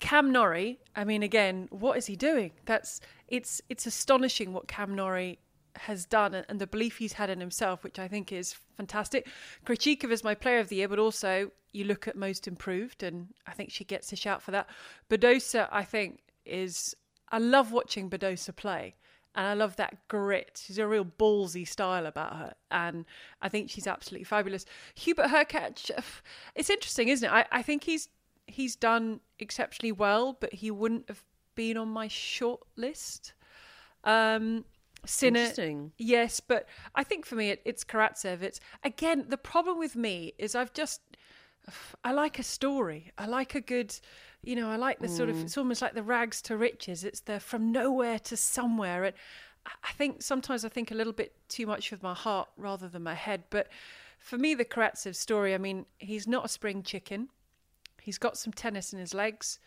Cam 0.00 0.32
Norrie. 0.32 0.80
I 0.96 1.04
mean, 1.04 1.22
again, 1.22 1.68
what 1.70 1.98
is 1.98 2.06
he 2.06 2.16
doing? 2.16 2.52
That's 2.64 3.00
it's 3.28 3.60
it's 3.68 3.86
astonishing 3.86 4.52
what 4.52 4.66
Cam 4.66 4.94
Norrie 4.94 5.38
has 5.76 6.04
done 6.04 6.34
and 6.34 6.60
the 6.60 6.66
belief 6.66 6.98
he's 6.98 7.14
had 7.14 7.30
in 7.30 7.40
himself, 7.40 7.84
which 7.84 7.98
I 7.98 8.08
think 8.08 8.32
is 8.32 8.54
fantastic. 8.76 9.28
Krejcikov 9.64 10.10
is 10.10 10.24
my 10.24 10.34
player 10.34 10.58
of 10.58 10.68
the 10.68 10.76
year, 10.76 10.88
but 10.88 10.98
also 10.98 11.50
you 11.72 11.84
look 11.84 12.08
at 12.08 12.16
most 12.16 12.48
improved, 12.48 13.02
and 13.02 13.28
I 13.46 13.52
think 13.52 13.70
she 13.70 13.84
gets 13.84 14.12
a 14.12 14.16
shout 14.16 14.42
for 14.42 14.50
that. 14.50 14.68
Badosa, 15.08 15.68
I 15.70 15.84
think, 15.84 16.20
is. 16.44 16.94
I 17.30 17.38
love 17.38 17.72
watching 17.72 18.10
Badosa 18.10 18.54
play. 18.54 18.96
And 19.36 19.46
I 19.46 19.54
love 19.54 19.76
that 19.76 20.08
grit. 20.08 20.60
She's 20.64 20.78
a 20.78 20.88
real 20.88 21.04
ballsy 21.04 21.66
style 21.66 22.06
about 22.06 22.34
her. 22.34 22.54
And 22.72 23.04
I 23.40 23.48
think 23.48 23.70
she's 23.70 23.86
absolutely 23.86 24.24
fabulous. 24.24 24.66
Hubert 24.96 25.28
Hurkacz, 25.28 25.90
it's 26.56 26.68
interesting, 26.68 27.08
isn't 27.08 27.28
it? 27.28 27.32
I, 27.32 27.44
I 27.52 27.62
think 27.62 27.84
he's 27.84 28.08
he's 28.46 28.74
done 28.74 29.20
exceptionally 29.38 29.92
well, 29.92 30.36
but 30.40 30.52
he 30.52 30.72
wouldn't 30.72 31.08
have 31.08 31.22
been 31.54 31.76
on 31.76 31.88
my 31.88 32.08
short 32.08 32.62
list. 32.76 33.34
Um, 34.02 34.64
Sinner, 35.06 35.40
Interesting. 35.40 35.92
yes, 35.98 36.40
but 36.40 36.68
I 36.94 37.04
think 37.04 37.24
for 37.26 37.34
me 37.34 37.50
it, 37.50 37.62
it's 37.64 37.84
Karatsev. 37.84 38.42
It's 38.42 38.60
again 38.84 39.26
the 39.28 39.36
problem 39.36 39.78
with 39.78 39.96
me 39.96 40.34
is 40.38 40.54
I've 40.54 40.72
just 40.72 41.00
I 42.04 42.12
like 42.12 42.38
a 42.38 42.42
story. 42.42 43.12
I 43.18 43.26
like 43.26 43.54
a 43.54 43.60
good, 43.60 43.94
you 44.42 44.56
know, 44.56 44.70
I 44.70 44.76
like 44.76 44.98
the 44.98 45.08
sort 45.08 45.28
of 45.28 45.36
mm. 45.36 45.44
it's 45.44 45.58
almost 45.58 45.82
like 45.82 45.94
the 45.94 46.02
rags 46.02 46.40
to 46.42 46.56
riches. 46.56 47.04
It's 47.04 47.20
the 47.20 47.40
from 47.40 47.72
nowhere 47.72 48.18
to 48.20 48.36
somewhere. 48.36 49.04
And 49.04 49.14
I- 49.66 49.92
think 49.92 50.22
sometimes 50.22 50.64
I 50.64 50.68
think 50.68 50.90
a 50.90 50.94
little 50.94 51.12
bit 51.12 51.34
too 51.48 51.66
much 51.66 51.90
with 51.90 52.02
my 52.02 52.14
heart 52.14 52.48
rather 52.56 52.88
than 52.88 53.02
my 53.02 53.14
head. 53.14 53.44
But 53.50 53.68
for 54.18 54.38
me, 54.38 54.54
the 54.54 54.64
Karatsev 54.64 55.14
story, 55.14 55.54
I 55.54 55.58
mean, 55.58 55.86
he's 55.98 56.26
not 56.26 56.44
a 56.44 56.48
spring 56.48 56.82
chicken. 56.82 57.28
He's 58.00 58.18
got 58.18 58.38
some 58.38 58.52
tennis 58.52 58.92
in 58.92 58.98
his 58.98 59.14
legs. 59.14 59.58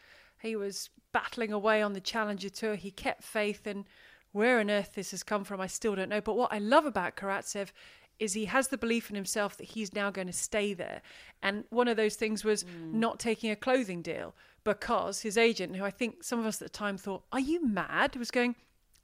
He 0.42 0.56
was 0.56 0.90
battling 1.12 1.54
away 1.54 1.82
on 1.82 1.94
the 1.94 2.02
Challenger 2.02 2.50
Tour. 2.50 2.76
He 2.76 2.92
kept 2.92 3.24
faith, 3.24 3.66
and 3.68 3.86
where 4.34 4.60
on 4.60 4.70
earth 4.70 4.94
this 4.96 5.12
has 5.12 5.24
come 5.24 5.44
from, 5.46 5.62
I 5.62 5.68
still 5.68 5.96
don't 5.96 6.10
know. 6.10 6.22
But 6.22 6.36
what 6.36 6.52
I 6.52 6.60
love 6.60 6.86
about 6.86 7.16
Karatsev 7.16 7.72
is 8.20 8.34
he 8.34 8.46
has 8.46 8.68
the 8.68 8.78
belief 8.78 9.10
in 9.10 9.16
himself 9.16 9.58
that 9.58 9.70
he's 9.70 9.94
now 9.94 10.12
going 10.12 10.28
to 10.28 10.34
stay 10.34 10.74
there. 10.74 11.02
And 11.42 11.64
one 11.70 11.88
of 11.88 11.98
those 11.98 12.16
things 12.16 12.44
was 12.44 12.64
mm. 12.64 12.94
not 12.94 13.20
taking 13.20 13.52
a 13.52 13.56
clothing 13.56 14.02
deal 14.02 14.36
because 14.64 15.22
his 15.22 15.38
agent, 15.38 15.76
who 15.76 15.84
I 15.84 15.92
think 15.92 16.24
some 16.24 16.40
of 16.40 16.46
us 16.46 16.62
at 16.62 16.72
the 16.72 16.78
time 16.78 16.98
thought, 16.98 17.24
Are 17.32 17.40
you 17.40 17.66
mad? 17.66 18.16
was 18.16 18.32
going, 18.32 18.56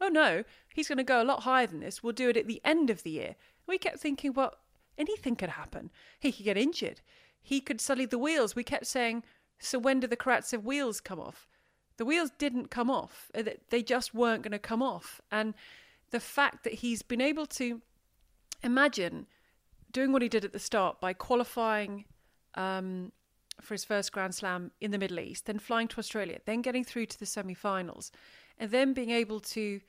Oh 0.02 0.08
no, 0.08 0.44
he's 0.74 0.88
going 0.88 0.98
to 0.98 1.04
go 1.04 1.22
a 1.22 1.26
lot 1.26 1.44
higher 1.44 1.68
than 1.68 1.80
this. 1.80 2.02
We'll 2.02 2.14
do 2.14 2.30
it 2.30 2.38
at 2.38 2.48
the 2.48 2.62
end 2.64 2.90
of 2.90 3.04
the 3.04 3.12
year. 3.12 3.36
We 3.68 3.78
kept 3.78 4.00
thinking, 4.00 4.34
Well, 4.34 4.56
anything 4.98 5.36
could 5.36 5.50
happen. 5.50 5.92
He 6.20 6.32
could 6.32 6.46
get 6.46 6.58
injured. 6.58 7.02
He 7.42 7.62
could 7.62 7.82
sully 7.82 8.06
the 8.06 8.18
wheels. 8.18 8.56
We 8.56 8.64
kept 8.64 8.86
saying, 8.86 9.24
So 9.60 9.80
when 9.80 10.00
do 10.00 10.08
the 10.08 10.18
Karatsev 10.18 10.64
wheels 10.64 11.02
come 11.02 11.20
off? 11.20 11.49
The 12.00 12.06
wheels 12.06 12.32
didn't 12.38 12.72
come 12.72 12.90
off. 12.90 13.30
Uh, 13.36 13.44
They 13.70 13.84
just 13.84 14.14
weren't 14.14 14.42
going 14.42 14.54
to 14.54 14.68
come 14.72 14.82
off. 14.82 15.20
And 15.32 15.54
the 16.12 16.22
fact 16.22 16.64
that 16.64 16.76
he's 16.76 17.02
been 17.02 17.20
able 17.20 17.46
to 17.62 17.82
imagine 18.64 19.28
doing 19.92 20.14
what 20.14 20.22
he 20.22 20.30
did 20.30 20.46
at 20.46 20.54
the 20.54 20.60
start 20.60 21.02
by 21.02 21.12
qualifying 21.12 22.06
um, 22.56 23.12
for 23.60 23.74
his 23.74 23.84
first 23.84 24.14
Grand 24.14 24.34
Slam 24.34 24.72
in 24.80 24.92
the 24.92 24.98
Middle 24.98 25.20
East, 25.20 25.46
then 25.46 25.60
flying 25.60 25.90
to 25.90 25.98
Australia, 25.98 26.40
then 26.46 26.62
getting 26.62 26.86
through 26.86 27.08
to 27.08 27.20
the 27.20 27.26
semi-finals, 27.26 28.14
and 28.58 28.72
then 28.72 28.94
being 28.94 29.10
able 29.10 29.42
to 29.42 29.82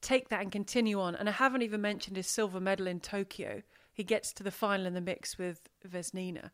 take 0.00 0.28
that 0.28 0.42
and 0.42 0.52
continue 0.52 1.00
on. 1.00 1.16
And 1.16 1.28
I 1.28 1.32
haven't 1.32 1.62
even 1.62 1.80
mentioned 1.80 2.16
his 2.16 2.28
silver 2.28 2.60
medal 2.60 2.86
in 2.86 3.00
Tokyo. 3.00 3.62
He 3.92 4.04
gets 4.04 4.32
to 4.34 4.44
the 4.44 4.52
final 4.52 4.86
in 4.86 4.94
the 4.94 5.00
mix 5.00 5.36
with 5.36 5.68
Vesnina. 5.84 6.50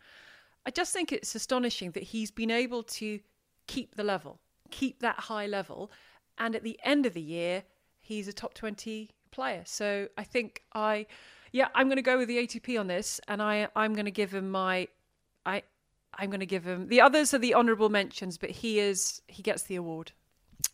I 0.65 0.71
just 0.71 0.95
think 0.95 1.13
it's 1.13 1.35
astonishing 1.35 1.91
that 1.91 2.05
he's 2.05 2.31
been 2.31 2.51
able 2.51 2.83
to 2.85 3.21
keep 3.67 3.97
the 3.97 4.05
level, 4.05 4.41
keep 4.75 5.01
that 5.01 5.19
high 5.31 5.47
level, 5.47 5.91
and 6.39 6.55
at 6.57 6.63
the 6.65 6.79
end 6.83 7.07
of 7.07 7.15
the 7.15 7.21
year, 7.21 7.63
he's 8.01 8.27
a 8.29 8.33
top 8.33 8.55
20 8.55 9.11
player. 9.31 9.63
So 9.65 10.09
I 10.19 10.25
think 10.25 10.63
I, 10.75 11.07
yeah, 11.53 11.69
I'm 11.75 11.87
going 11.87 11.97
to 11.97 12.03
go 12.03 12.19
with 12.19 12.29
the 12.29 12.39
ATP 12.39 12.79
on 12.79 12.89
this, 12.89 13.21
and 13.29 13.41
I, 13.41 13.69
I'm 13.77 13.95
going 13.95 14.05
to 14.07 14.11
give 14.11 14.35
him 14.35 14.51
my, 14.51 14.89
I, 15.47 15.63
I'm 16.19 16.31
going 16.31 16.41
to 16.41 16.47
give 16.47 16.65
him. 16.65 16.89
The 16.89 17.01
others 17.01 17.33
are 17.35 17.39
the 17.39 17.55
honourable 17.55 17.89
mentions, 17.89 18.37
but 18.39 18.51
he 18.51 18.81
is, 18.81 19.23
he 19.29 19.43
gets 19.43 19.63
the 19.65 19.77
award. 19.77 20.13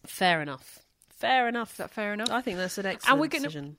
Fair 0.06 0.40
enough. 0.40 0.80
Fair 1.10 1.48
enough. 1.48 1.72
Is 1.72 1.76
that 1.76 1.90
fair 1.90 2.14
enough? 2.14 2.30
I 2.30 2.40
think 2.40 2.56
that's 2.56 2.78
an 2.78 2.86
excellent 2.86 3.20
we're 3.20 3.26
gonna- 3.28 3.42
decision. 3.44 3.76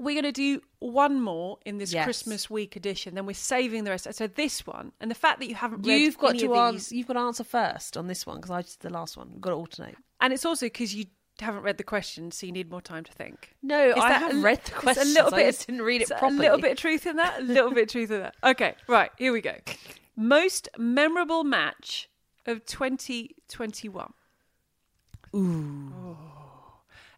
We're 0.00 0.14
going 0.20 0.32
to 0.32 0.32
do 0.32 0.62
one 0.78 1.20
more 1.20 1.58
in 1.66 1.76
this 1.78 1.92
Yes. 1.92 2.04
Christmas 2.04 2.48
week 2.48 2.74
edition. 2.74 3.14
Then 3.14 3.26
we're 3.26 3.34
saving 3.34 3.84
the 3.84 3.90
rest. 3.90 4.12
So 4.14 4.26
this 4.26 4.66
one, 4.66 4.92
and 5.00 5.10
the 5.10 5.14
fact 5.14 5.40
that 5.40 5.48
you 5.48 5.54
haven't 5.54 5.82
read 5.86 5.98
You've 6.00 6.16
got 6.18 6.38
to 6.38 6.54
answer. 6.54 6.94
You've 6.94 7.06
got 7.06 7.14
to 7.14 7.20
answer 7.20 7.44
first 7.44 7.96
on 7.96 8.06
this 8.06 8.26
one 8.26 8.36
because 8.36 8.50
I 8.50 8.62
just 8.62 8.80
did 8.80 8.90
the 8.90 8.94
last 8.94 9.16
one. 9.16 9.28
We've 9.32 9.40
got 9.40 9.50
to 9.50 9.56
alternate. 9.56 9.96
and 10.20 10.32
it's 10.32 10.44
also 10.46 10.66
because 10.66 10.94
you 10.94 11.04
haven't 11.40 11.62
read 11.62 11.76
the 11.78 11.84
questions, 11.84 12.36
so 12.36 12.46
you 12.46 12.52
need 12.52 12.70
more 12.70 12.80
time 12.82 13.04
to 13.04 13.12
think. 13.12 13.54
No, 13.62 13.92
I 13.96 14.12
have 14.12 14.32
a- 14.34 14.40
read 14.40 14.62
the 14.64 14.70
there's 14.70 14.80
questions. 14.82 15.10
A 15.10 15.14
little 15.14 15.30
bit 15.30 15.46
I 15.46 15.50
just 15.50 15.66
didn't 15.66 15.82
read 15.82 16.02
it 16.02 16.08
properly. 16.08 16.36
A 16.36 16.40
little 16.40 16.58
bit 16.60 16.72
of 16.72 16.78
truth 16.78 17.06
in 17.06 17.16
that. 17.16 17.40
A 17.40 17.42
little 17.42 17.70
bit 17.72 17.82
of 17.84 17.88
truth 17.90 18.10
in 18.10 18.20
that. 18.20 18.34
Okay, 18.44 18.74
right 18.88 19.10
here 19.18 19.32
we 19.32 19.40
go. 19.40 19.54
Most 20.16 20.68
memorable 20.78 21.44
match 21.44 22.08
of 22.46 22.64
2021. 22.66 24.12
Ooh. 25.34 25.92
Oh. 25.94 26.16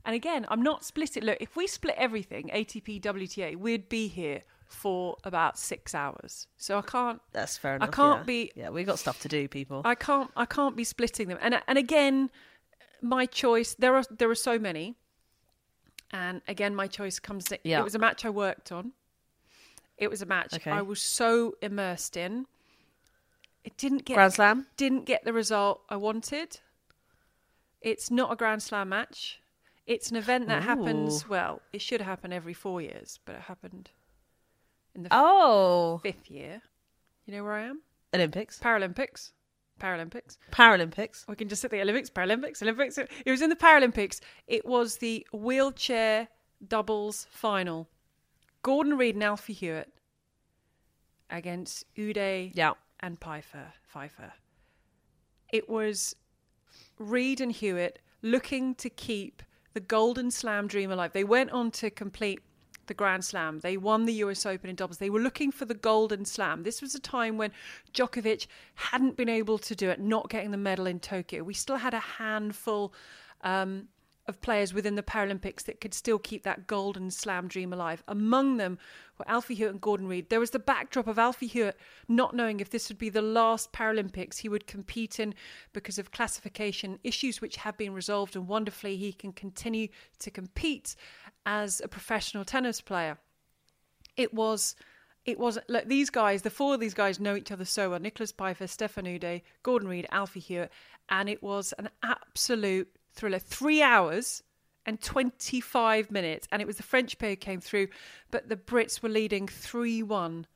And 0.04 0.14
again, 0.14 0.46
I'm 0.48 0.62
not 0.62 0.84
split 0.84 1.16
it. 1.16 1.22
Look, 1.22 1.38
if 1.40 1.56
we 1.56 1.66
split 1.66 1.94
everything, 1.96 2.50
ATP, 2.52 3.00
WTA, 3.00 3.56
we'd 3.56 3.88
be 3.88 4.08
here 4.08 4.42
for 4.66 5.16
about 5.24 5.58
six 5.58 5.94
hours. 5.94 6.46
So 6.56 6.78
I 6.78 6.82
can't 6.82 7.20
That's 7.32 7.56
fair 7.58 7.76
enough. 7.76 7.90
I 7.90 7.92
can't 7.92 8.20
yeah. 8.20 8.24
be- 8.24 8.52
Yeah, 8.56 8.70
we've 8.70 8.86
got 8.86 8.98
stuff 8.98 9.20
to 9.20 9.28
do, 9.28 9.46
people. 9.46 9.82
I 9.84 9.94
can't 9.94 10.30
I 10.36 10.46
can't 10.46 10.74
be 10.74 10.84
splitting 10.84 11.28
them. 11.28 11.38
And 11.40 11.60
and 11.68 11.78
again, 11.78 12.30
my 13.00 13.26
choice 13.26 13.74
there 13.74 13.94
are 13.94 14.04
there 14.10 14.30
are 14.30 14.34
so 14.34 14.58
many. 14.58 14.96
And 16.10 16.42
again, 16.48 16.74
my 16.74 16.86
choice 16.86 17.18
comes. 17.18 17.52
Yeah. 17.64 17.80
It 17.80 17.84
was 17.84 17.94
a 17.94 17.98
match 17.98 18.24
I 18.24 18.30
worked 18.30 18.72
on. 18.72 18.92
It 19.98 20.10
was 20.10 20.20
a 20.20 20.26
match 20.26 20.54
Okay. 20.54 20.70
I 20.70 20.82
was 20.82 21.00
so 21.00 21.56
immersed 21.62 22.16
in. 22.16 22.46
It 23.64 23.76
didn't 23.76 24.04
get 24.04 24.14
Grand 24.14 24.32
Slam. 24.32 24.66
didn't 24.76 25.04
get 25.04 25.24
the 25.24 25.32
result 25.32 25.82
I 25.88 25.96
wanted. 25.96 26.58
It's 27.80 28.10
not 28.10 28.32
a 28.32 28.36
Grand 28.36 28.62
Slam 28.62 28.88
match. 28.88 29.40
It's 29.86 30.10
an 30.10 30.16
event 30.16 30.46
that 30.48 30.62
happens. 30.62 31.28
Well, 31.28 31.60
it 31.72 31.80
should 31.82 32.00
happen 32.00 32.32
every 32.32 32.54
four 32.54 32.80
years, 32.80 33.18
but 33.24 33.34
it 33.34 33.42
happened 33.42 33.90
in 34.94 35.02
the 35.02 35.08
Oh, 35.10 35.98
fifth 36.02 36.30
year. 36.30 36.62
You 37.26 37.34
know 37.34 37.42
where 37.44 37.54
I 37.54 37.62
am? 37.64 37.82
Olympics, 38.14 38.58
Paralympics. 38.60 39.32
Paralympics. 39.80 40.36
Paralympics. 40.52 41.26
We 41.26 41.34
can 41.34 41.48
just 41.48 41.62
say 41.62 41.68
the 41.68 41.80
Olympics, 41.80 42.10
Paralympics, 42.10 42.62
Olympics. 42.62 42.98
It 42.98 43.08
was 43.30 43.42
in 43.42 43.50
the 43.50 43.56
Paralympics. 43.56 44.20
It 44.46 44.64
was 44.64 44.98
the 44.98 45.26
wheelchair 45.32 46.28
doubles 46.68 47.26
final. 47.30 47.88
Gordon 48.62 48.96
Reid 48.96 49.16
and 49.16 49.24
Alfie 49.24 49.52
Hewitt 49.54 49.92
against 51.30 51.84
Houdet 51.96 52.52
Yeah. 52.54 52.74
and 53.00 53.18
Peifer. 53.18 53.72
Peifer. 53.92 54.32
It 55.52 55.68
was 55.68 56.14
Reid 56.98 57.40
and 57.40 57.50
Hewitt 57.52 57.98
looking 58.22 58.74
to 58.76 58.88
keep 58.90 59.42
the 59.74 59.80
Golden 59.80 60.30
Slam 60.30 60.66
dream 60.66 60.90
alive. 60.90 61.12
They 61.12 61.24
went 61.24 61.50
on 61.50 61.70
to 61.72 61.90
complete 61.90 62.40
the 62.86 62.94
Grand 62.94 63.24
Slam. 63.24 63.60
They 63.60 63.76
won 63.76 64.06
the 64.06 64.12
US 64.14 64.44
Open 64.44 64.68
in 64.68 64.76
doubles. 64.76 64.98
They 64.98 65.10
were 65.10 65.20
looking 65.20 65.52
for 65.52 65.64
the 65.64 65.74
Golden 65.74 66.24
Slam. 66.24 66.62
This 66.62 66.82
was 66.82 66.94
a 66.94 67.00
time 67.00 67.38
when 67.38 67.52
Djokovic 67.92 68.46
hadn't 68.74 69.16
been 69.16 69.28
able 69.28 69.58
to 69.58 69.74
do 69.74 69.90
it, 69.90 70.00
not 70.00 70.28
getting 70.28 70.50
the 70.50 70.56
medal 70.56 70.86
in 70.86 71.00
Tokyo. 71.00 71.42
We 71.42 71.54
still 71.54 71.76
had 71.76 71.94
a 71.94 72.00
handful 72.00 72.92
um, 73.42 73.88
of 74.26 74.40
players 74.40 74.72
within 74.72 74.94
the 74.94 75.02
Paralympics 75.02 75.64
that 75.64 75.80
could 75.80 75.92
still 75.92 76.18
keep 76.18 76.44
that 76.44 76.66
Golden 76.66 77.10
Slam 77.10 77.48
dream 77.48 77.72
alive. 77.72 78.04
Among 78.06 78.56
them 78.56 78.78
were 79.18 79.28
Alfie 79.28 79.54
Hewitt 79.54 79.72
and 79.72 79.80
Gordon 79.80 80.06
Reid. 80.06 80.30
There 80.30 80.40
was 80.40 80.50
the 80.50 80.58
backdrop 80.58 81.08
of 81.08 81.18
Alfie 81.18 81.48
Hewitt 81.48 81.78
not 82.06 82.34
knowing 82.34 82.60
if 82.60 82.70
this 82.70 82.88
would 82.88 82.98
be 82.98 83.08
the 83.08 83.22
last 83.22 83.72
Paralympics 83.72 84.38
he 84.38 84.48
would 84.48 84.66
compete 84.66 85.18
in 85.18 85.34
because 85.72 85.98
of 85.98 86.12
classification 86.12 87.00
issues 87.02 87.40
which 87.40 87.56
have 87.56 87.76
been 87.76 87.92
resolved, 87.92 88.36
and 88.36 88.46
wonderfully 88.46 88.96
he 88.96 89.12
can 89.12 89.32
continue 89.32 89.88
to 90.20 90.30
compete 90.30 90.94
as 91.44 91.80
a 91.80 91.88
professional 91.88 92.44
tennis 92.44 92.80
player. 92.80 93.18
It 94.16 94.32
was. 94.32 94.76
It 95.24 95.38
was 95.38 95.56
look, 95.68 95.86
these 95.86 96.10
guys, 96.10 96.42
the 96.42 96.50
four 96.50 96.74
of 96.74 96.80
these 96.80 96.94
guys 96.94 97.20
know 97.20 97.36
each 97.36 97.52
other 97.52 97.64
so 97.64 97.90
well. 97.90 98.00
Nicolas 98.00 98.32
Peifer, 98.32 98.64
Stéphane 98.64 99.06
Houdet, 99.06 99.42
Gordon 99.62 99.88
Reed, 99.88 100.08
Alfie 100.10 100.40
Hewitt, 100.40 100.72
and 101.10 101.28
it 101.28 101.40
was 101.40 101.72
an 101.78 101.88
absolute 102.02 102.88
thriller. 103.14 103.38
Three 103.38 103.82
hours 103.82 104.42
and 104.84 105.00
25 105.00 106.10
minutes. 106.10 106.48
And 106.50 106.60
it 106.60 106.66
was 106.66 106.76
the 106.76 106.82
French 106.82 107.18
pair 107.18 107.30
who 107.30 107.36
came 107.36 107.60
through, 107.60 107.88
but 108.30 108.48
the 108.48 108.56
Brits 108.56 109.02
were 109.02 109.08
leading 109.08 109.46
3 109.46 110.02
1 110.02 110.46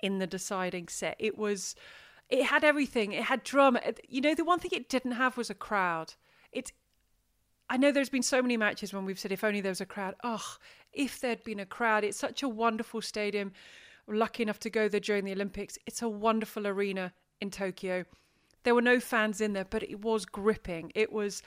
in 0.00 0.18
the 0.18 0.26
deciding 0.26 0.88
set. 0.88 1.16
It 1.18 1.38
was, 1.38 1.74
it 2.28 2.44
had 2.44 2.64
everything. 2.64 3.12
It 3.12 3.24
had 3.24 3.42
drama. 3.42 3.80
You 4.08 4.20
know, 4.20 4.34
the 4.34 4.44
one 4.44 4.58
thing 4.58 4.70
it 4.74 4.88
didn't 4.88 5.12
have 5.12 5.36
was 5.36 5.50
a 5.50 5.54
crowd. 5.54 6.14
It's, 6.52 6.72
I 7.68 7.76
know 7.76 7.90
there's 7.90 8.10
been 8.10 8.22
so 8.22 8.42
many 8.42 8.56
matches 8.56 8.92
when 8.92 9.04
we've 9.04 9.18
said, 9.18 9.32
if 9.32 9.44
only 9.44 9.60
there 9.60 9.70
was 9.70 9.80
a 9.80 9.86
crowd. 9.86 10.14
Oh, 10.22 10.56
if 10.92 11.20
there'd 11.20 11.44
been 11.44 11.60
a 11.60 11.66
crowd. 11.66 12.04
It's 12.04 12.18
such 12.18 12.42
a 12.42 12.48
wonderful 12.48 13.00
stadium. 13.00 13.52
We're 14.06 14.16
lucky 14.16 14.42
enough 14.42 14.60
to 14.60 14.70
go 14.70 14.88
there 14.88 15.00
during 15.00 15.24
the 15.24 15.32
Olympics. 15.32 15.78
It's 15.86 16.02
a 16.02 16.08
wonderful 16.08 16.66
arena 16.66 17.12
in 17.40 17.50
Tokyo. 17.50 18.04
There 18.62 18.74
were 18.74 18.82
no 18.82 19.00
fans 19.00 19.40
in 19.40 19.52
there, 19.52 19.64
but 19.64 19.82
it 19.82 20.00
was 20.00 20.24
gripping. 20.24 20.92
It 20.94 21.12
was, 21.12 21.42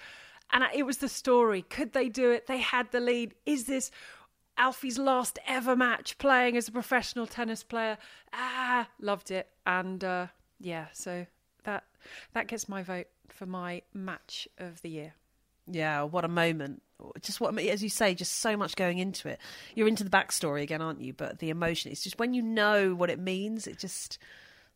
and 0.52 0.64
it 0.74 0.86
was 0.86 0.98
the 0.98 1.10
story. 1.10 1.62
Could 1.62 1.93
they 1.93 2.10
do 2.10 2.32
it? 2.32 2.48
They 2.48 2.60
had 2.60 2.91
the 2.91 3.00
lead. 3.00 3.34
Is 3.45 3.66
this? 3.66 3.91
Alfie's 4.60 4.98
last 4.98 5.38
ever 5.48 5.76
match 5.76 6.18
playing 6.18 6.58
as 6.58 6.68
a 6.68 6.72
professional 6.72 7.28
tennis 7.28 7.64
player. 7.64 7.98
Ah, 8.34 8.88
loved 9.00 9.30
it. 9.30 9.48
And 9.68 10.04
uh, 10.04 10.28
yeah, 10.60 10.88
so 10.93 11.28
that 11.64 11.84
that 12.34 12.48
gets 12.48 12.68
my 12.68 12.82
vote 12.82 13.08
for 13.30 13.45
my 13.45 13.84
match 13.93 14.48
of 14.58 14.82
the 14.82 14.89
year. 14.89 15.14
Yeah, 15.68 16.04
what 16.04 16.26
a 16.26 16.30
moment. 16.30 16.82
Just 17.22 17.39
what, 17.39 17.58
as 17.60 17.84
you 17.84 17.89
say, 17.89 18.16
just 18.16 18.39
so 18.39 18.58
much 18.58 18.76
going 18.76 18.98
into 18.98 19.28
it. 19.28 19.39
You're 19.76 19.88
into 19.88 20.04
the 20.04 20.10
backstory 20.10 20.64
again, 20.64 20.82
aren't 20.82 21.02
you? 21.02 21.14
But 21.14 21.39
the 21.39 21.50
emotion, 21.50 21.91
it's 21.91 22.02
just 22.04 22.18
when 22.18 22.34
you 22.34 22.41
know 22.41 22.95
what 22.95 23.10
it 23.10 23.20
means, 23.20 23.68
it 23.68 23.78
just, 23.78 24.18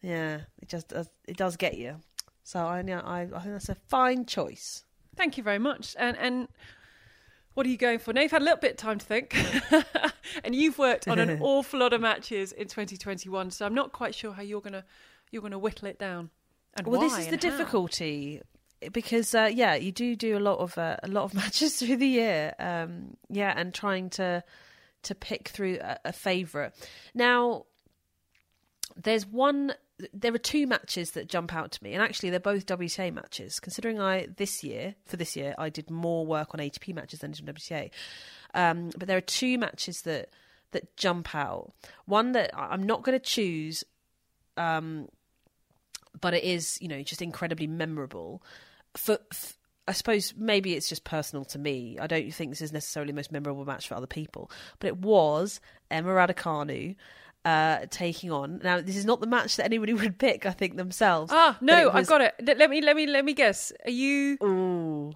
yeah, 0.01 0.41
it 0.61 0.67
just 0.67 0.89
does, 0.89 1.09
it 1.27 1.37
does 1.37 1.55
get 1.55 1.77
you. 1.77 1.95
So 2.43 2.59
I, 2.59 2.79
I, 2.81 3.21
I 3.21 3.25
think 3.25 3.53
that's 3.53 3.69
a 3.69 3.75
fine 3.87 4.25
choice. 4.25 4.83
Thank 5.15 5.37
you 5.37 5.43
very 5.43 5.59
much. 5.59 5.95
And 5.99 6.17
and 6.17 6.47
what 7.53 7.65
are 7.65 7.69
you 7.69 7.77
going 7.77 7.99
for? 7.99 8.13
Now 8.13 8.21
you've 8.21 8.31
had 8.31 8.41
a 8.41 8.45
little 8.45 8.59
bit 8.59 8.71
of 8.71 8.77
time 8.77 8.97
to 8.99 9.05
think, 9.05 9.35
and 10.43 10.55
you've 10.55 10.77
worked 10.77 11.07
on 11.07 11.19
an 11.19 11.39
awful 11.41 11.79
lot 11.79 11.93
of 11.93 12.01
matches 12.01 12.51
in 12.53 12.67
2021. 12.67 13.51
So 13.51 13.65
I'm 13.65 13.73
not 13.73 13.91
quite 13.91 14.15
sure 14.15 14.31
how 14.33 14.41
you're 14.41 14.61
gonna 14.61 14.85
you're 15.31 15.41
gonna 15.41 15.59
whittle 15.59 15.87
it 15.87 15.99
down. 15.99 16.29
And 16.75 16.87
Well, 16.87 17.01
this 17.01 17.17
is 17.17 17.25
the 17.27 17.31
how. 17.31 17.37
difficulty 17.37 18.41
because 18.93 19.35
uh, 19.35 19.49
yeah, 19.53 19.75
you 19.75 19.91
do 19.91 20.15
do 20.15 20.37
a 20.37 20.39
lot 20.39 20.59
of 20.59 20.77
uh, 20.77 20.95
a 21.03 21.07
lot 21.07 21.23
of 21.25 21.33
matches 21.41 21.75
through 21.77 21.97
the 21.97 22.07
year. 22.07 22.53
Um, 22.57 23.17
yeah, 23.29 23.53
and 23.55 23.73
trying 23.73 24.09
to 24.11 24.43
to 25.03 25.15
pick 25.15 25.49
through 25.49 25.79
a, 25.81 25.97
a 26.05 26.13
favorite. 26.13 26.73
Now, 27.13 27.65
there's 28.95 29.25
one. 29.25 29.73
There 30.13 30.33
are 30.33 30.39
two 30.39 30.67
matches 30.67 31.11
that 31.11 31.27
jump 31.27 31.53
out 31.53 31.71
to 31.71 31.83
me, 31.83 31.93
and 31.93 32.03
actually, 32.03 32.29
they're 32.29 32.39
both 32.39 32.65
WTA 32.65 33.13
matches. 33.13 33.59
Considering 33.59 33.99
I 33.99 34.27
this 34.37 34.63
year 34.63 34.95
for 35.05 35.17
this 35.17 35.35
year, 35.35 35.55
I 35.57 35.69
did 35.69 35.89
more 35.89 36.25
work 36.25 36.53
on 36.53 36.59
ATP 36.59 36.93
matches 36.93 37.19
than 37.19 37.31
did 37.31 37.45
WTA. 37.45 37.89
Um, 38.53 38.91
but 38.97 39.07
there 39.07 39.17
are 39.17 39.21
two 39.21 39.57
matches 39.57 40.01
that 40.03 40.29
that 40.71 40.95
jump 40.97 41.35
out. 41.35 41.73
One 42.05 42.31
that 42.31 42.51
I'm 42.57 42.83
not 42.83 43.03
going 43.03 43.17
to 43.17 43.25
choose 43.25 43.83
um, 44.57 45.07
but 46.19 46.33
it 46.33 46.43
is 46.43 46.77
you 46.81 46.87
know 46.87 47.01
just 47.01 47.21
incredibly 47.21 47.67
memorable 47.67 48.43
for, 48.95 49.17
I 49.87 49.93
suppose 49.93 50.33
maybe 50.35 50.73
it's 50.73 50.89
just 50.89 51.03
personal 51.03 51.45
to 51.45 51.59
me 51.59 51.97
i 51.99 52.07
don't 52.07 52.31
think 52.33 52.51
this 52.51 52.61
is 52.61 52.73
necessarily 52.73 53.11
the 53.11 53.15
most 53.15 53.31
memorable 53.31 53.65
match 53.65 53.87
for 53.87 53.95
other 53.95 54.07
people 54.07 54.51
but 54.79 54.87
it 54.87 54.97
was 54.97 55.59
emma 55.89 56.09
raducanu 56.09 56.95
uh, 57.43 57.85
taking 57.89 58.31
on 58.31 58.59
now 58.63 58.79
this 58.81 58.95
is 58.95 59.03
not 59.05 59.19
the 59.19 59.27
match 59.27 59.55
that 59.57 59.65
anybody 59.65 59.93
would 60.01 60.17
pick 60.19 60.45
i 60.45 60.51
think 60.51 60.77
themselves 60.77 61.31
Ah, 61.33 61.57
no, 61.61 61.87
it 61.89 61.95
I've 61.95 62.07
got 62.07 62.21
it. 62.21 62.35
Let- 62.43 62.69
me 62.69 62.81
let 62.81 62.95
me 62.95 63.07
let 63.07 63.25
me 63.25 63.33
guess. 63.33 63.71
Are 63.85 63.89
you? 63.91 64.37
Ooh. 64.43 65.13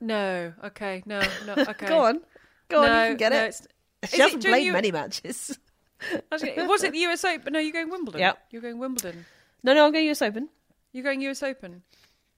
No. 0.00 0.52
Okay. 0.64 1.02
No. 1.06 1.20
No. 1.46 1.54
Okay. 1.68 1.86
go 1.86 2.04
on 2.04 2.20
go 2.68 2.82
on 2.84 2.88
you 2.88 3.08
can 3.10 3.16
get 3.16 3.32
no, 3.32 3.38
it 3.38 3.48
it's- 3.48 3.66
she 4.10 4.16
is 4.16 4.22
hasn't 4.22 4.42
during 4.42 4.54
played 4.54 4.66
you- 4.66 4.72
many 4.72 4.92
matches 4.92 5.58
I 6.00 6.20
was 6.30 6.42
was 6.68 6.82
it 6.84 6.92
the 6.92 7.00
US 7.06 7.24
Open? 7.24 7.52
No, 7.52 7.58
you're 7.58 7.72
going 7.72 7.90
Wimbledon. 7.90 8.20
Yep. 8.20 8.38
You're 8.52 8.62
going 8.62 8.78
Wimbledon. 8.78 9.26
no 9.64 9.74
no 9.74 9.84
i'm 9.86 9.92
going 9.92 10.08
us 10.08 10.22
open 10.22 10.48
You're 10.92 11.02
going 11.04 11.20
US 11.22 11.42
Open. 11.42 11.82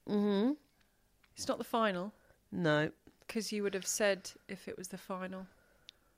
mm-hmm 0.09 0.51
It's 1.35 1.47
not 1.47 1.57
the 1.59 1.63
final 1.63 2.11
no 2.51 2.91
because 3.27 3.51
you 3.53 3.63
would 3.63 3.73
have 3.75 3.85
said 3.87 4.31
if 4.49 4.67
it 4.67 4.77
was 4.77 4.89
the 4.89 4.97
final. 4.97 5.45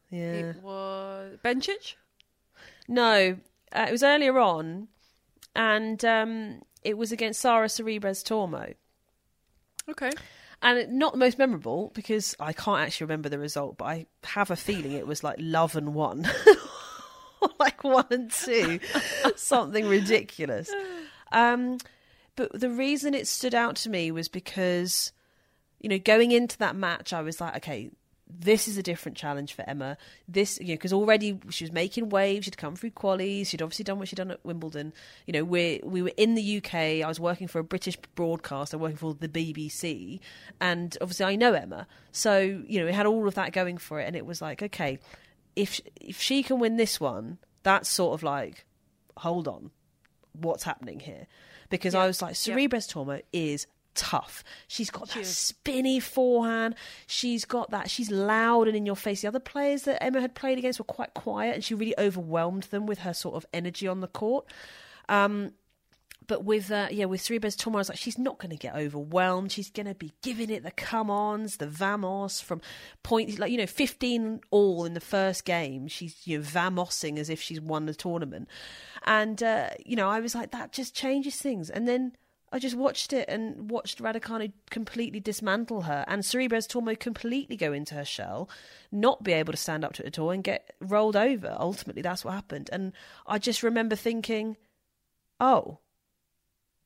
yeah 0.10 0.32
It 0.34 0.64
was 0.64 1.38
Bencic. 1.44 1.96
No, 2.88 3.38
uh, 3.76 3.86
it 3.88 3.92
was 3.92 4.04
earlier 4.04 4.38
on, 4.40 4.88
and 5.56 6.04
um, 6.06 6.62
it 6.84 6.98
was 6.98 7.12
against 7.12 7.42
Sara 7.42 7.68
Sorribes 7.68 8.24
Tormo. 8.24 8.74
Okay. 9.90 10.12
And 10.62 10.98
not 10.98 11.12
the 11.14 11.20
most 11.20 11.38
memorable 11.38 11.92
because 11.94 12.36
I 12.40 12.54
can't 12.54 12.80
actually 12.80 13.06
remember 13.06 13.28
the 13.28 13.40
result, 13.40 13.78
but 13.78 13.86
I 13.86 14.06
have 14.24 14.50
a 14.50 14.56
feeling 14.56 14.94
it 14.94 15.06
was 15.06 15.24
like 15.24 15.36
love 15.40 15.76
and 15.76 15.94
one. 15.94 16.26
like 17.60 17.84
one 17.84 18.06
and 18.10 18.32
two. 18.32 18.80
Something 19.36 19.88
ridiculous. 19.88 20.72
Um, 21.34 21.80
but 22.36 22.58
the 22.58 22.70
reason 22.70 23.14
it 23.14 23.28
stood 23.28 23.54
out 23.54 23.76
to 23.78 23.90
me 23.90 24.10
was 24.12 24.30
because, 24.30 25.12
you 25.80 25.90
know, 25.90 26.00
going 26.00 26.32
into 26.32 26.58
that 26.60 26.78
match, 26.78 27.12
I 27.12 27.22
was 27.22 27.42
like, 27.42 27.58
okay, 27.58 27.92
this 28.40 28.68
is 28.68 28.78
a 28.78 28.84
different 28.84 29.18
challenge 29.18 29.54
for 29.54 29.64
Emma. 29.68 29.98
This, 30.28 30.60
you 30.60 30.70
know, 30.70 30.74
because 30.74 30.94
already 30.94 31.40
she 31.50 31.64
was 31.64 31.72
making 31.72 32.10
waves. 32.10 32.46
She'd 32.46 32.58
come 32.58 32.76
through 32.76 32.92
qualies. 32.92 33.48
She'd 33.48 33.62
obviously 33.62 33.84
done 33.84 34.00
what 34.00 34.08
she'd 34.08 34.16
done 34.16 34.32
at 34.32 34.44
Wimbledon. 34.44 34.94
You 35.26 35.34
know, 35.34 35.44
we 35.44 35.82
we 35.84 36.02
were 36.02 36.12
in 36.18 36.36
the 36.36 36.58
UK. 36.58 36.74
I 36.74 37.08
was 37.08 37.20
working 37.20 37.48
for 37.48 37.60
a 37.60 37.64
British 37.64 37.96
broadcast. 38.16 38.74
I'm 38.74 38.80
working 38.80 38.98
for 38.98 39.14
the 39.14 39.30
BBC, 39.30 40.20
and 40.60 40.98
obviously 41.02 41.26
I 41.26 41.36
know 41.36 41.54
Emma. 41.54 41.88
So 42.12 42.40
you 42.40 42.80
know, 42.80 42.88
it 42.88 42.96
had 42.96 43.06
all 43.06 43.28
of 43.28 43.36
that 43.36 43.54
going 43.54 43.78
for 43.78 44.00
it, 44.00 44.08
and 44.08 44.16
it 44.16 44.26
was 44.26 44.42
like, 44.42 44.64
okay, 44.64 45.00
if 45.56 45.80
if 46.00 46.20
she 46.20 46.44
can 46.44 46.60
win 46.60 46.78
this 46.78 47.00
one, 47.00 47.38
that's 47.64 47.90
sort 47.90 48.14
of 48.14 48.24
like, 48.24 48.66
hold 49.18 49.48
on, 49.48 49.72
what's 50.34 50.64
happening 50.64 51.00
here? 51.00 51.28
Because 51.70 51.96
I 51.96 52.08
was 52.08 52.22
like, 52.22 52.36
Yeah. 52.46 52.56
Sorribes 52.56 52.92
Tormo 52.92 53.22
is 53.32 53.68
tough. 53.96 54.44
She's 54.68 54.90
got 54.90 55.10
that 55.10 55.26
spinny 55.26 56.00
forehand. 56.00 56.76
She's 57.08 57.46
got 57.46 57.72
that. 57.72 57.90
She's 57.90 58.12
loud 58.12 58.68
and 58.68 58.76
in 58.76 58.86
your 58.86 58.96
face. 58.96 59.22
The 59.22 59.28
other 59.28 59.40
players 59.40 59.84
that 59.84 60.04
Emma 60.04 60.22
had 60.22 60.36
played 60.36 60.58
against 60.58 60.80
were 60.80 60.86
quite 60.86 61.14
quiet, 61.14 61.56
and 61.56 61.64
she 61.64 61.74
really 61.74 61.98
overwhelmed 61.98 62.64
them 62.64 62.86
with 62.86 63.00
her 63.00 63.14
sort 63.14 63.36
of 63.36 63.46
energy 63.54 63.88
on 63.88 64.02
the 64.02 64.08
court. 64.08 64.46
Um, 65.10 65.52
but 66.28 66.44
with 66.44 66.72
uh, 66.72 66.88
yeah, 66.92 67.06
with 67.06 67.22
Sorribes 67.22 67.56
Tormo, 67.56 67.76
I 67.76 67.78
was 67.80 67.90
like, 67.90 67.98
she's 67.98 68.18
not 68.18 68.40
going 68.40 68.52
to 68.52 68.58
get 68.58 68.76
overwhelmed. 68.76 69.52
She's 69.52 69.70
going 69.70 69.88
to 69.88 69.96
be 69.96 70.14
giving 70.22 70.50
it 70.50 70.64
the 70.64 70.72
come-ons, 70.72 71.58
the 71.58 71.68
vamos 71.68 72.40
from 72.40 72.62
point, 73.04 73.38
like 73.40 73.52
you 73.52 73.58
know, 73.58 73.68
fifteen 73.68 74.40
all 74.52 74.86
in 74.86 74.94
the 74.94 75.02
first 75.02 75.46
game. 75.46 75.88
She's 75.88 76.26
you 76.26 76.38
know 76.38 76.44
vamosing 76.44 77.18
as 77.18 77.30
if 77.30 77.42
she's 77.42 77.62
won 77.62 77.86
the 77.86 77.94
tournament, 77.94 78.48
and 79.04 79.42
uh, 79.42 79.70
you 79.86 79.96
know, 79.96 80.10
I 80.10 80.20
was 80.20 80.36
like, 80.36 80.52
that 80.52 80.72
just 80.72 80.96
changes 80.96 81.36
things. 81.36 81.70
And 81.70 81.88
then 81.88 82.14
I 82.54 82.60
just 82.60 82.76
watched 82.76 83.14
it 83.14 83.28
and 83.28 83.72
watched 83.72 83.98
Raducanu 83.98 84.52
completely 84.70 85.20
dismantle 85.20 85.82
her, 85.82 86.06
and 86.08 86.22
Sorribes 86.22 86.68
Tormo 86.68 86.98
completely 86.98 87.58
go 87.58 87.74
into 87.74 87.96
her 87.96 88.06
shell, 88.06 88.48
not 88.92 89.24
be 89.24 89.34
able 89.34 89.54
to 89.54 89.58
stand 89.58 89.84
up 89.84 89.94
to 89.94 90.04
it 90.04 90.08
at 90.08 90.20
all, 90.20 90.30
and 90.30 90.44
get 90.44 90.76
rolled 90.80 91.16
over. 91.16 91.58
Ultimately, 91.60 92.04
that's 92.04 92.24
what 92.24 92.36
happened. 92.36 92.70
And 92.72 92.94
I 93.26 93.40
just 93.40 93.64
remember 93.64 93.96
thinking, 93.96 94.56
oh. 95.40 95.80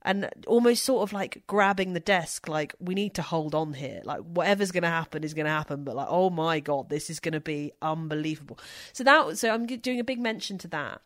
And 0.03 0.29
almost 0.47 0.85
sort 0.85 1.03
of 1.03 1.11
like 1.11 1.43
grabbing 1.47 1.91
the 1.91 1.99
desk 1.99 2.47
like 2.47 2.73
we 2.79 2.95
need 2.95 3.15
to 3.15 3.21
hold 3.21 3.53
on 3.53 3.73
here. 3.73 3.99
Like 4.05 4.21
whatever's 4.21 4.71
going 4.71 4.83
to 4.83 4.89
happen 4.89 5.21
is 5.25 5.33
going 5.33 5.47
to 5.47 5.51
happen 5.51 5.83
but 5.83 5.97
like 5.97 6.07
oh 6.09 6.29
my 6.29 6.61
god 6.61 6.87
this 6.87 7.09
is 7.09 7.19
going 7.19 7.33
to 7.33 7.41
be 7.41 7.73
unbelievable. 7.81 8.57
So 8.93 9.03
that 9.03 9.37
so 9.37 9.53
i'm 9.53 9.65
doing 9.65 9.99
a 9.99 10.05
big 10.05 10.19
mention 10.19 10.59
to 10.59 10.69
that 10.69 11.01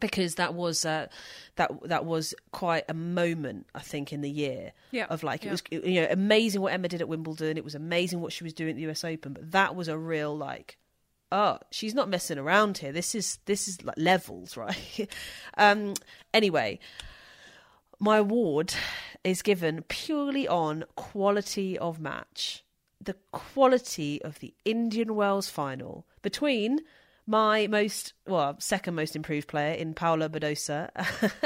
because 0.00 0.34
that 0.36 0.54
was 0.54 0.84
uh, 0.84 1.06
that 1.56 1.70
that 1.88 2.04
was 2.04 2.34
quite 2.52 2.84
a 2.88 2.94
moment 2.94 3.66
I 3.74 3.80
think 3.80 4.12
in 4.12 4.20
the 4.22 4.30
year 4.30 4.72
Yeah, 4.90 5.06
of 5.10 5.22
like 5.22 5.44
yeah. 5.44 5.48
it 5.48 5.52
was 5.52 5.62
you 5.70 6.00
know 6.00 6.08
amazing 6.10 6.60
what 6.60 6.72
Emma 6.72 6.88
did 6.88 7.00
at 7.00 7.08
Wimbledon 7.08 7.56
it 7.56 7.64
was 7.64 7.74
amazing 7.74 8.20
what 8.20 8.32
she 8.32 8.44
was 8.44 8.52
doing 8.54 8.70
at 8.70 8.76
the 8.76 8.88
US 8.90 9.04
Open 9.04 9.34
but 9.34 9.50
that 9.52 9.74
was 9.76 9.88
a 9.88 9.96
real 9.98 10.36
like 10.36 10.78
oh 11.32 11.58
she's 11.70 11.94
not 11.94 12.08
messing 12.08 12.38
around 12.38 12.78
here 12.78 12.92
this 12.92 13.14
is 13.14 13.38
this 13.44 13.68
is 13.68 13.84
like 13.84 13.96
levels 13.98 14.56
right 14.56 15.08
um 15.56 15.94
anyway 16.34 16.78
my 18.00 18.16
award 18.16 18.74
is 19.22 19.42
given 19.42 19.82
purely 19.88 20.48
on 20.48 20.84
quality 20.96 21.78
of 21.78 22.00
match. 22.00 22.64
The 22.98 23.14
quality 23.30 24.22
of 24.22 24.38
the 24.38 24.54
Indian 24.64 25.14
Wells 25.14 25.50
final 25.50 26.06
between 26.22 26.80
my 27.30 27.68
most 27.68 28.12
well 28.26 28.56
second 28.58 28.96
most 28.96 29.14
improved 29.14 29.46
player 29.46 29.74
in 29.74 29.94
Paula 29.94 30.28
Badosa 30.28 30.90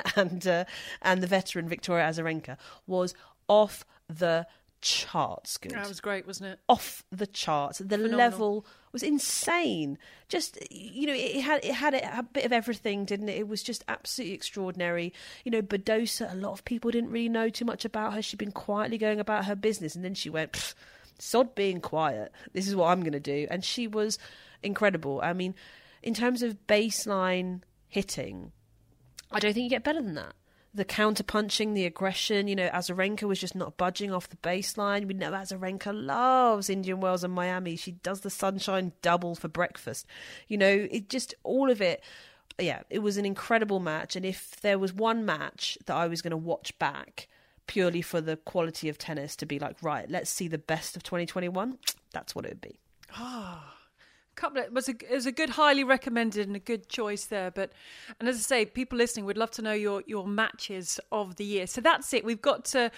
and 0.16 0.46
uh, 0.46 0.64
and 1.02 1.22
the 1.22 1.26
veteran 1.26 1.68
Victoria 1.68 2.06
Azarenka 2.06 2.56
was 2.86 3.14
off 3.48 3.84
the 4.08 4.46
charts 4.80 5.58
good 5.58 5.72
That 5.72 5.88
was 5.88 6.00
great, 6.00 6.26
wasn't 6.26 6.52
it? 6.52 6.60
off 6.68 7.04
the 7.10 7.26
charts. 7.26 7.78
The 7.78 7.84
Phenomenal. 7.84 8.18
level 8.18 8.66
was 8.92 9.02
insane. 9.02 9.98
Just 10.28 10.58
you 10.70 11.06
know, 11.06 11.14
it 11.14 11.42
had 11.42 11.64
it 11.64 11.74
had 11.74 11.94
a, 11.94 12.22
bit 12.22 12.44
of 12.44 12.52
everything, 12.52 13.04
didn't 13.04 13.28
it? 13.28 13.36
It 13.36 13.48
was 13.48 13.62
just 13.62 13.84
absolutely 13.88 14.34
extraordinary. 14.34 15.12
You 15.44 15.50
know, 15.50 15.62
Badosa. 15.62 16.32
A 16.32 16.36
lot 16.36 16.52
of 16.52 16.64
people 16.64 16.90
didn't 16.90 17.10
really 17.10 17.28
know 17.28 17.50
too 17.50 17.64
much 17.66 17.84
about 17.84 18.14
her. 18.14 18.22
She'd 18.22 18.38
been 18.38 18.52
quietly 18.52 18.96
going 18.96 19.20
about 19.20 19.44
her 19.44 19.54
business, 19.54 19.94
and 19.94 20.04
then 20.04 20.14
she 20.14 20.30
went. 20.30 20.74
Sod 21.20 21.54
being 21.54 21.80
quiet. 21.80 22.32
This 22.54 22.66
is 22.66 22.74
what 22.74 22.88
I'm 22.88 22.98
going 22.98 23.12
to 23.12 23.20
do. 23.20 23.46
And 23.48 23.64
she 23.64 23.86
was 23.86 24.18
incredible. 24.64 25.20
I 25.22 25.32
mean, 25.32 25.54
in 26.02 26.14
terms 26.14 26.42
of 26.42 26.66
baseline 26.66 27.62
hitting, 27.88 28.52
I 29.30 29.40
don't 29.40 29.52
think 29.52 29.64
you 29.64 29.70
get 29.70 29.84
better 29.84 30.02
than 30.02 30.14
that. 30.14 30.34
The 30.72 30.84
counter 30.84 31.22
punching, 31.22 31.74
the 31.74 31.86
aggression, 31.86 32.48
you 32.48 32.56
know, 32.56 32.68
Azarenka 32.68 33.22
was 33.22 33.38
just 33.38 33.54
not 33.54 33.76
budging 33.76 34.12
off 34.12 34.28
the 34.28 34.36
baseline. 34.36 35.06
We 35.06 35.14
know 35.14 35.30
Azarenka 35.30 35.92
loves 35.94 36.68
Indian 36.68 37.00
Wells 37.00 37.22
and 37.22 37.32
Miami. 37.32 37.76
She 37.76 37.92
does 37.92 38.22
the 38.22 38.30
sunshine 38.30 38.92
double 39.00 39.36
for 39.36 39.46
breakfast. 39.46 40.06
You 40.48 40.58
know, 40.58 40.88
it 40.90 41.08
just 41.08 41.32
all 41.44 41.70
of 41.70 41.80
it. 41.80 42.02
Yeah, 42.58 42.82
it 42.90 43.00
was 43.00 43.16
an 43.16 43.24
incredible 43.24 43.78
match. 43.78 44.16
And 44.16 44.26
if 44.26 44.60
there 44.62 44.78
was 44.78 44.92
one 44.92 45.24
match 45.24 45.78
that 45.86 45.94
I 45.94 46.08
was 46.08 46.22
going 46.22 46.32
to 46.32 46.36
watch 46.36 46.76
back 46.80 47.28
purely 47.66 48.02
for 48.02 48.20
the 48.20 48.36
quality 48.36 48.88
of 48.88 48.98
tennis 48.98 49.36
to 49.36 49.46
be 49.46 49.58
like, 49.58 49.76
right, 49.80 50.10
let's 50.10 50.30
see 50.30 50.48
the 50.48 50.58
best 50.58 50.96
of 50.96 51.02
2021, 51.02 51.78
that's 52.12 52.34
what 52.34 52.44
it 52.44 52.48
would 52.48 52.60
be. 52.60 52.78
Can't 53.12 53.60
couple 54.44 54.60
of, 54.60 54.66
it 54.66 54.72
was 54.72 54.88
a 54.88 54.92
it 54.92 55.14
was 55.14 55.26
a 55.26 55.32
good, 55.32 55.50
highly 55.50 55.84
recommended 55.84 56.46
and 56.46 56.56
a 56.56 56.60
good 56.60 56.88
choice 56.88 57.26
there. 57.26 57.50
But 57.50 57.72
and 58.20 58.28
as 58.28 58.36
I 58.36 58.40
say, 58.40 58.66
people 58.66 58.98
listening 58.98 59.24
would 59.24 59.38
love 59.38 59.50
to 59.52 59.62
know 59.62 59.72
your 59.72 60.02
your 60.06 60.26
matches 60.26 61.00
of 61.10 61.36
the 61.36 61.44
year. 61.44 61.66
So 61.66 61.80
that's 61.80 62.12
it. 62.12 62.24
We've 62.24 62.42
got 62.42 62.64
to 62.66 62.90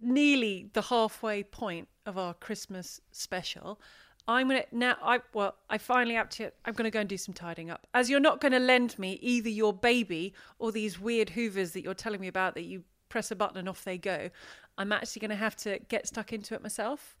nearly 0.00 0.70
the 0.72 0.82
halfway 0.82 1.42
point 1.42 1.88
of 2.06 2.16
our 2.16 2.34
Christmas 2.34 3.00
special. 3.10 3.80
I'm 4.28 4.48
gonna 4.48 4.64
now. 4.72 4.96
I 5.02 5.20
well, 5.34 5.56
I 5.68 5.78
finally 5.78 6.16
up 6.16 6.30
to. 6.30 6.50
I'm 6.64 6.74
gonna 6.74 6.90
go 6.90 7.00
and 7.00 7.08
do 7.08 7.16
some 7.16 7.34
tidying 7.34 7.70
up. 7.70 7.86
As 7.92 8.08
you're 8.08 8.20
not 8.20 8.40
to 8.52 8.60
lend 8.60 8.98
me 8.98 9.18
either 9.20 9.48
your 9.48 9.72
baby 9.72 10.34
or 10.58 10.72
these 10.72 10.98
weird 11.00 11.30
Hoovers 11.30 11.72
that 11.72 11.82
you're 11.82 11.94
telling 11.94 12.20
me 12.20 12.28
about 12.28 12.54
that 12.54 12.64
you 12.64 12.84
press 13.08 13.30
a 13.30 13.36
button 13.36 13.58
and 13.58 13.68
off 13.68 13.84
they 13.84 13.98
go. 13.98 14.30
I'm 14.78 14.90
actually 14.90 15.20
to 15.30 15.36
have 15.36 15.54
to 15.56 15.78
get 15.88 16.06
stuck 16.06 16.32
into 16.32 16.54
it 16.54 16.62
myself. 16.62 17.14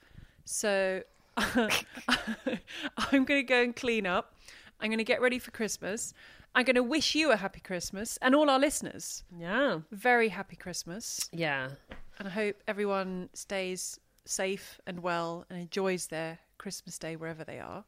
So 0.44 1.02
I'm 1.36 3.24
going 3.24 3.40
to 3.40 3.42
go 3.42 3.62
and 3.62 3.74
clean 3.74 4.06
up. 4.06 4.34
I'm 4.80 4.88
going 4.88 4.98
to 4.98 5.04
get 5.04 5.20
ready 5.20 5.38
for 5.38 5.50
Christmas. 5.50 6.12
I'm 6.54 6.64
going 6.64 6.76
to 6.76 6.82
wish 6.82 7.14
you 7.14 7.30
a 7.32 7.36
happy 7.36 7.60
Christmas 7.60 8.18
and 8.20 8.34
all 8.34 8.50
our 8.50 8.58
listeners 8.58 9.24
Yeah. 9.38 9.80
very 9.90 10.28
happy 10.28 10.56
Christmas. 10.56 11.28
Yeah. 11.32 11.70
And 12.18 12.28
I 12.28 12.30
hope 12.30 12.56
everyone 12.68 13.30
stays 13.32 13.98
safe 14.26 14.78
and 14.86 15.00
well 15.02 15.46
and 15.48 15.58
enjoys 15.58 16.08
their 16.08 16.38
Christmas 16.58 16.98
day 16.98 17.16
wherever 17.16 17.42
they 17.44 17.58
are. 17.58 17.84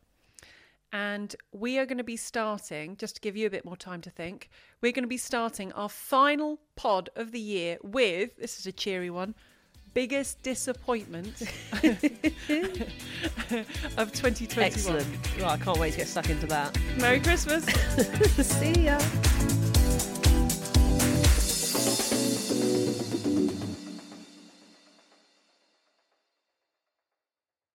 And 0.93 1.35
we 1.53 1.79
are 1.79 1.87
going 1.87 1.99
to 1.99 2.05
be 2.05 2.17
starting, 2.17 2.97
just 2.97 3.17
to 3.17 3.21
give 3.21 3.37
you 3.37 3.47
a 3.49 3.51
bit 3.51 3.65
more 3.65 3.77
time 3.77 4.01
to 4.03 4.11
think, 4.11 4.49
we're 4.81 4.93
going 4.93 5.03
to 5.05 5.09
be 5.09 5.17
starting 5.19 5.73
our 5.73 5.89
final 5.89 6.61
pod 6.77 7.11
of 7.17 7.33
the 7.33 7.41
year 7.41 7.79
with 7.83 8.37
this 8.37 8.59
is 8.61 8.67
a 8.67 8.73
cheery 8.73 9.11
one 9.11 9.35
biggest 9.93 10.43
disappointment 10.43 11.41
of 13.97 14.13
2021. 14.13 14.65
Excellent. 14.65 15.07
Well, 15.39 15.51
I 15.51 15.57
can't 15.57 15.79
wait 15.79 15.93
to 15.93 15.99
get 15.99 16.09
stuck 16.09 16.31
into 16.31 16.47
that. 16.47 16.79
Merry 16.99 17.21
Christmas. 17.21 17.65
See 18.47 18.85
ya. 18.85 18.99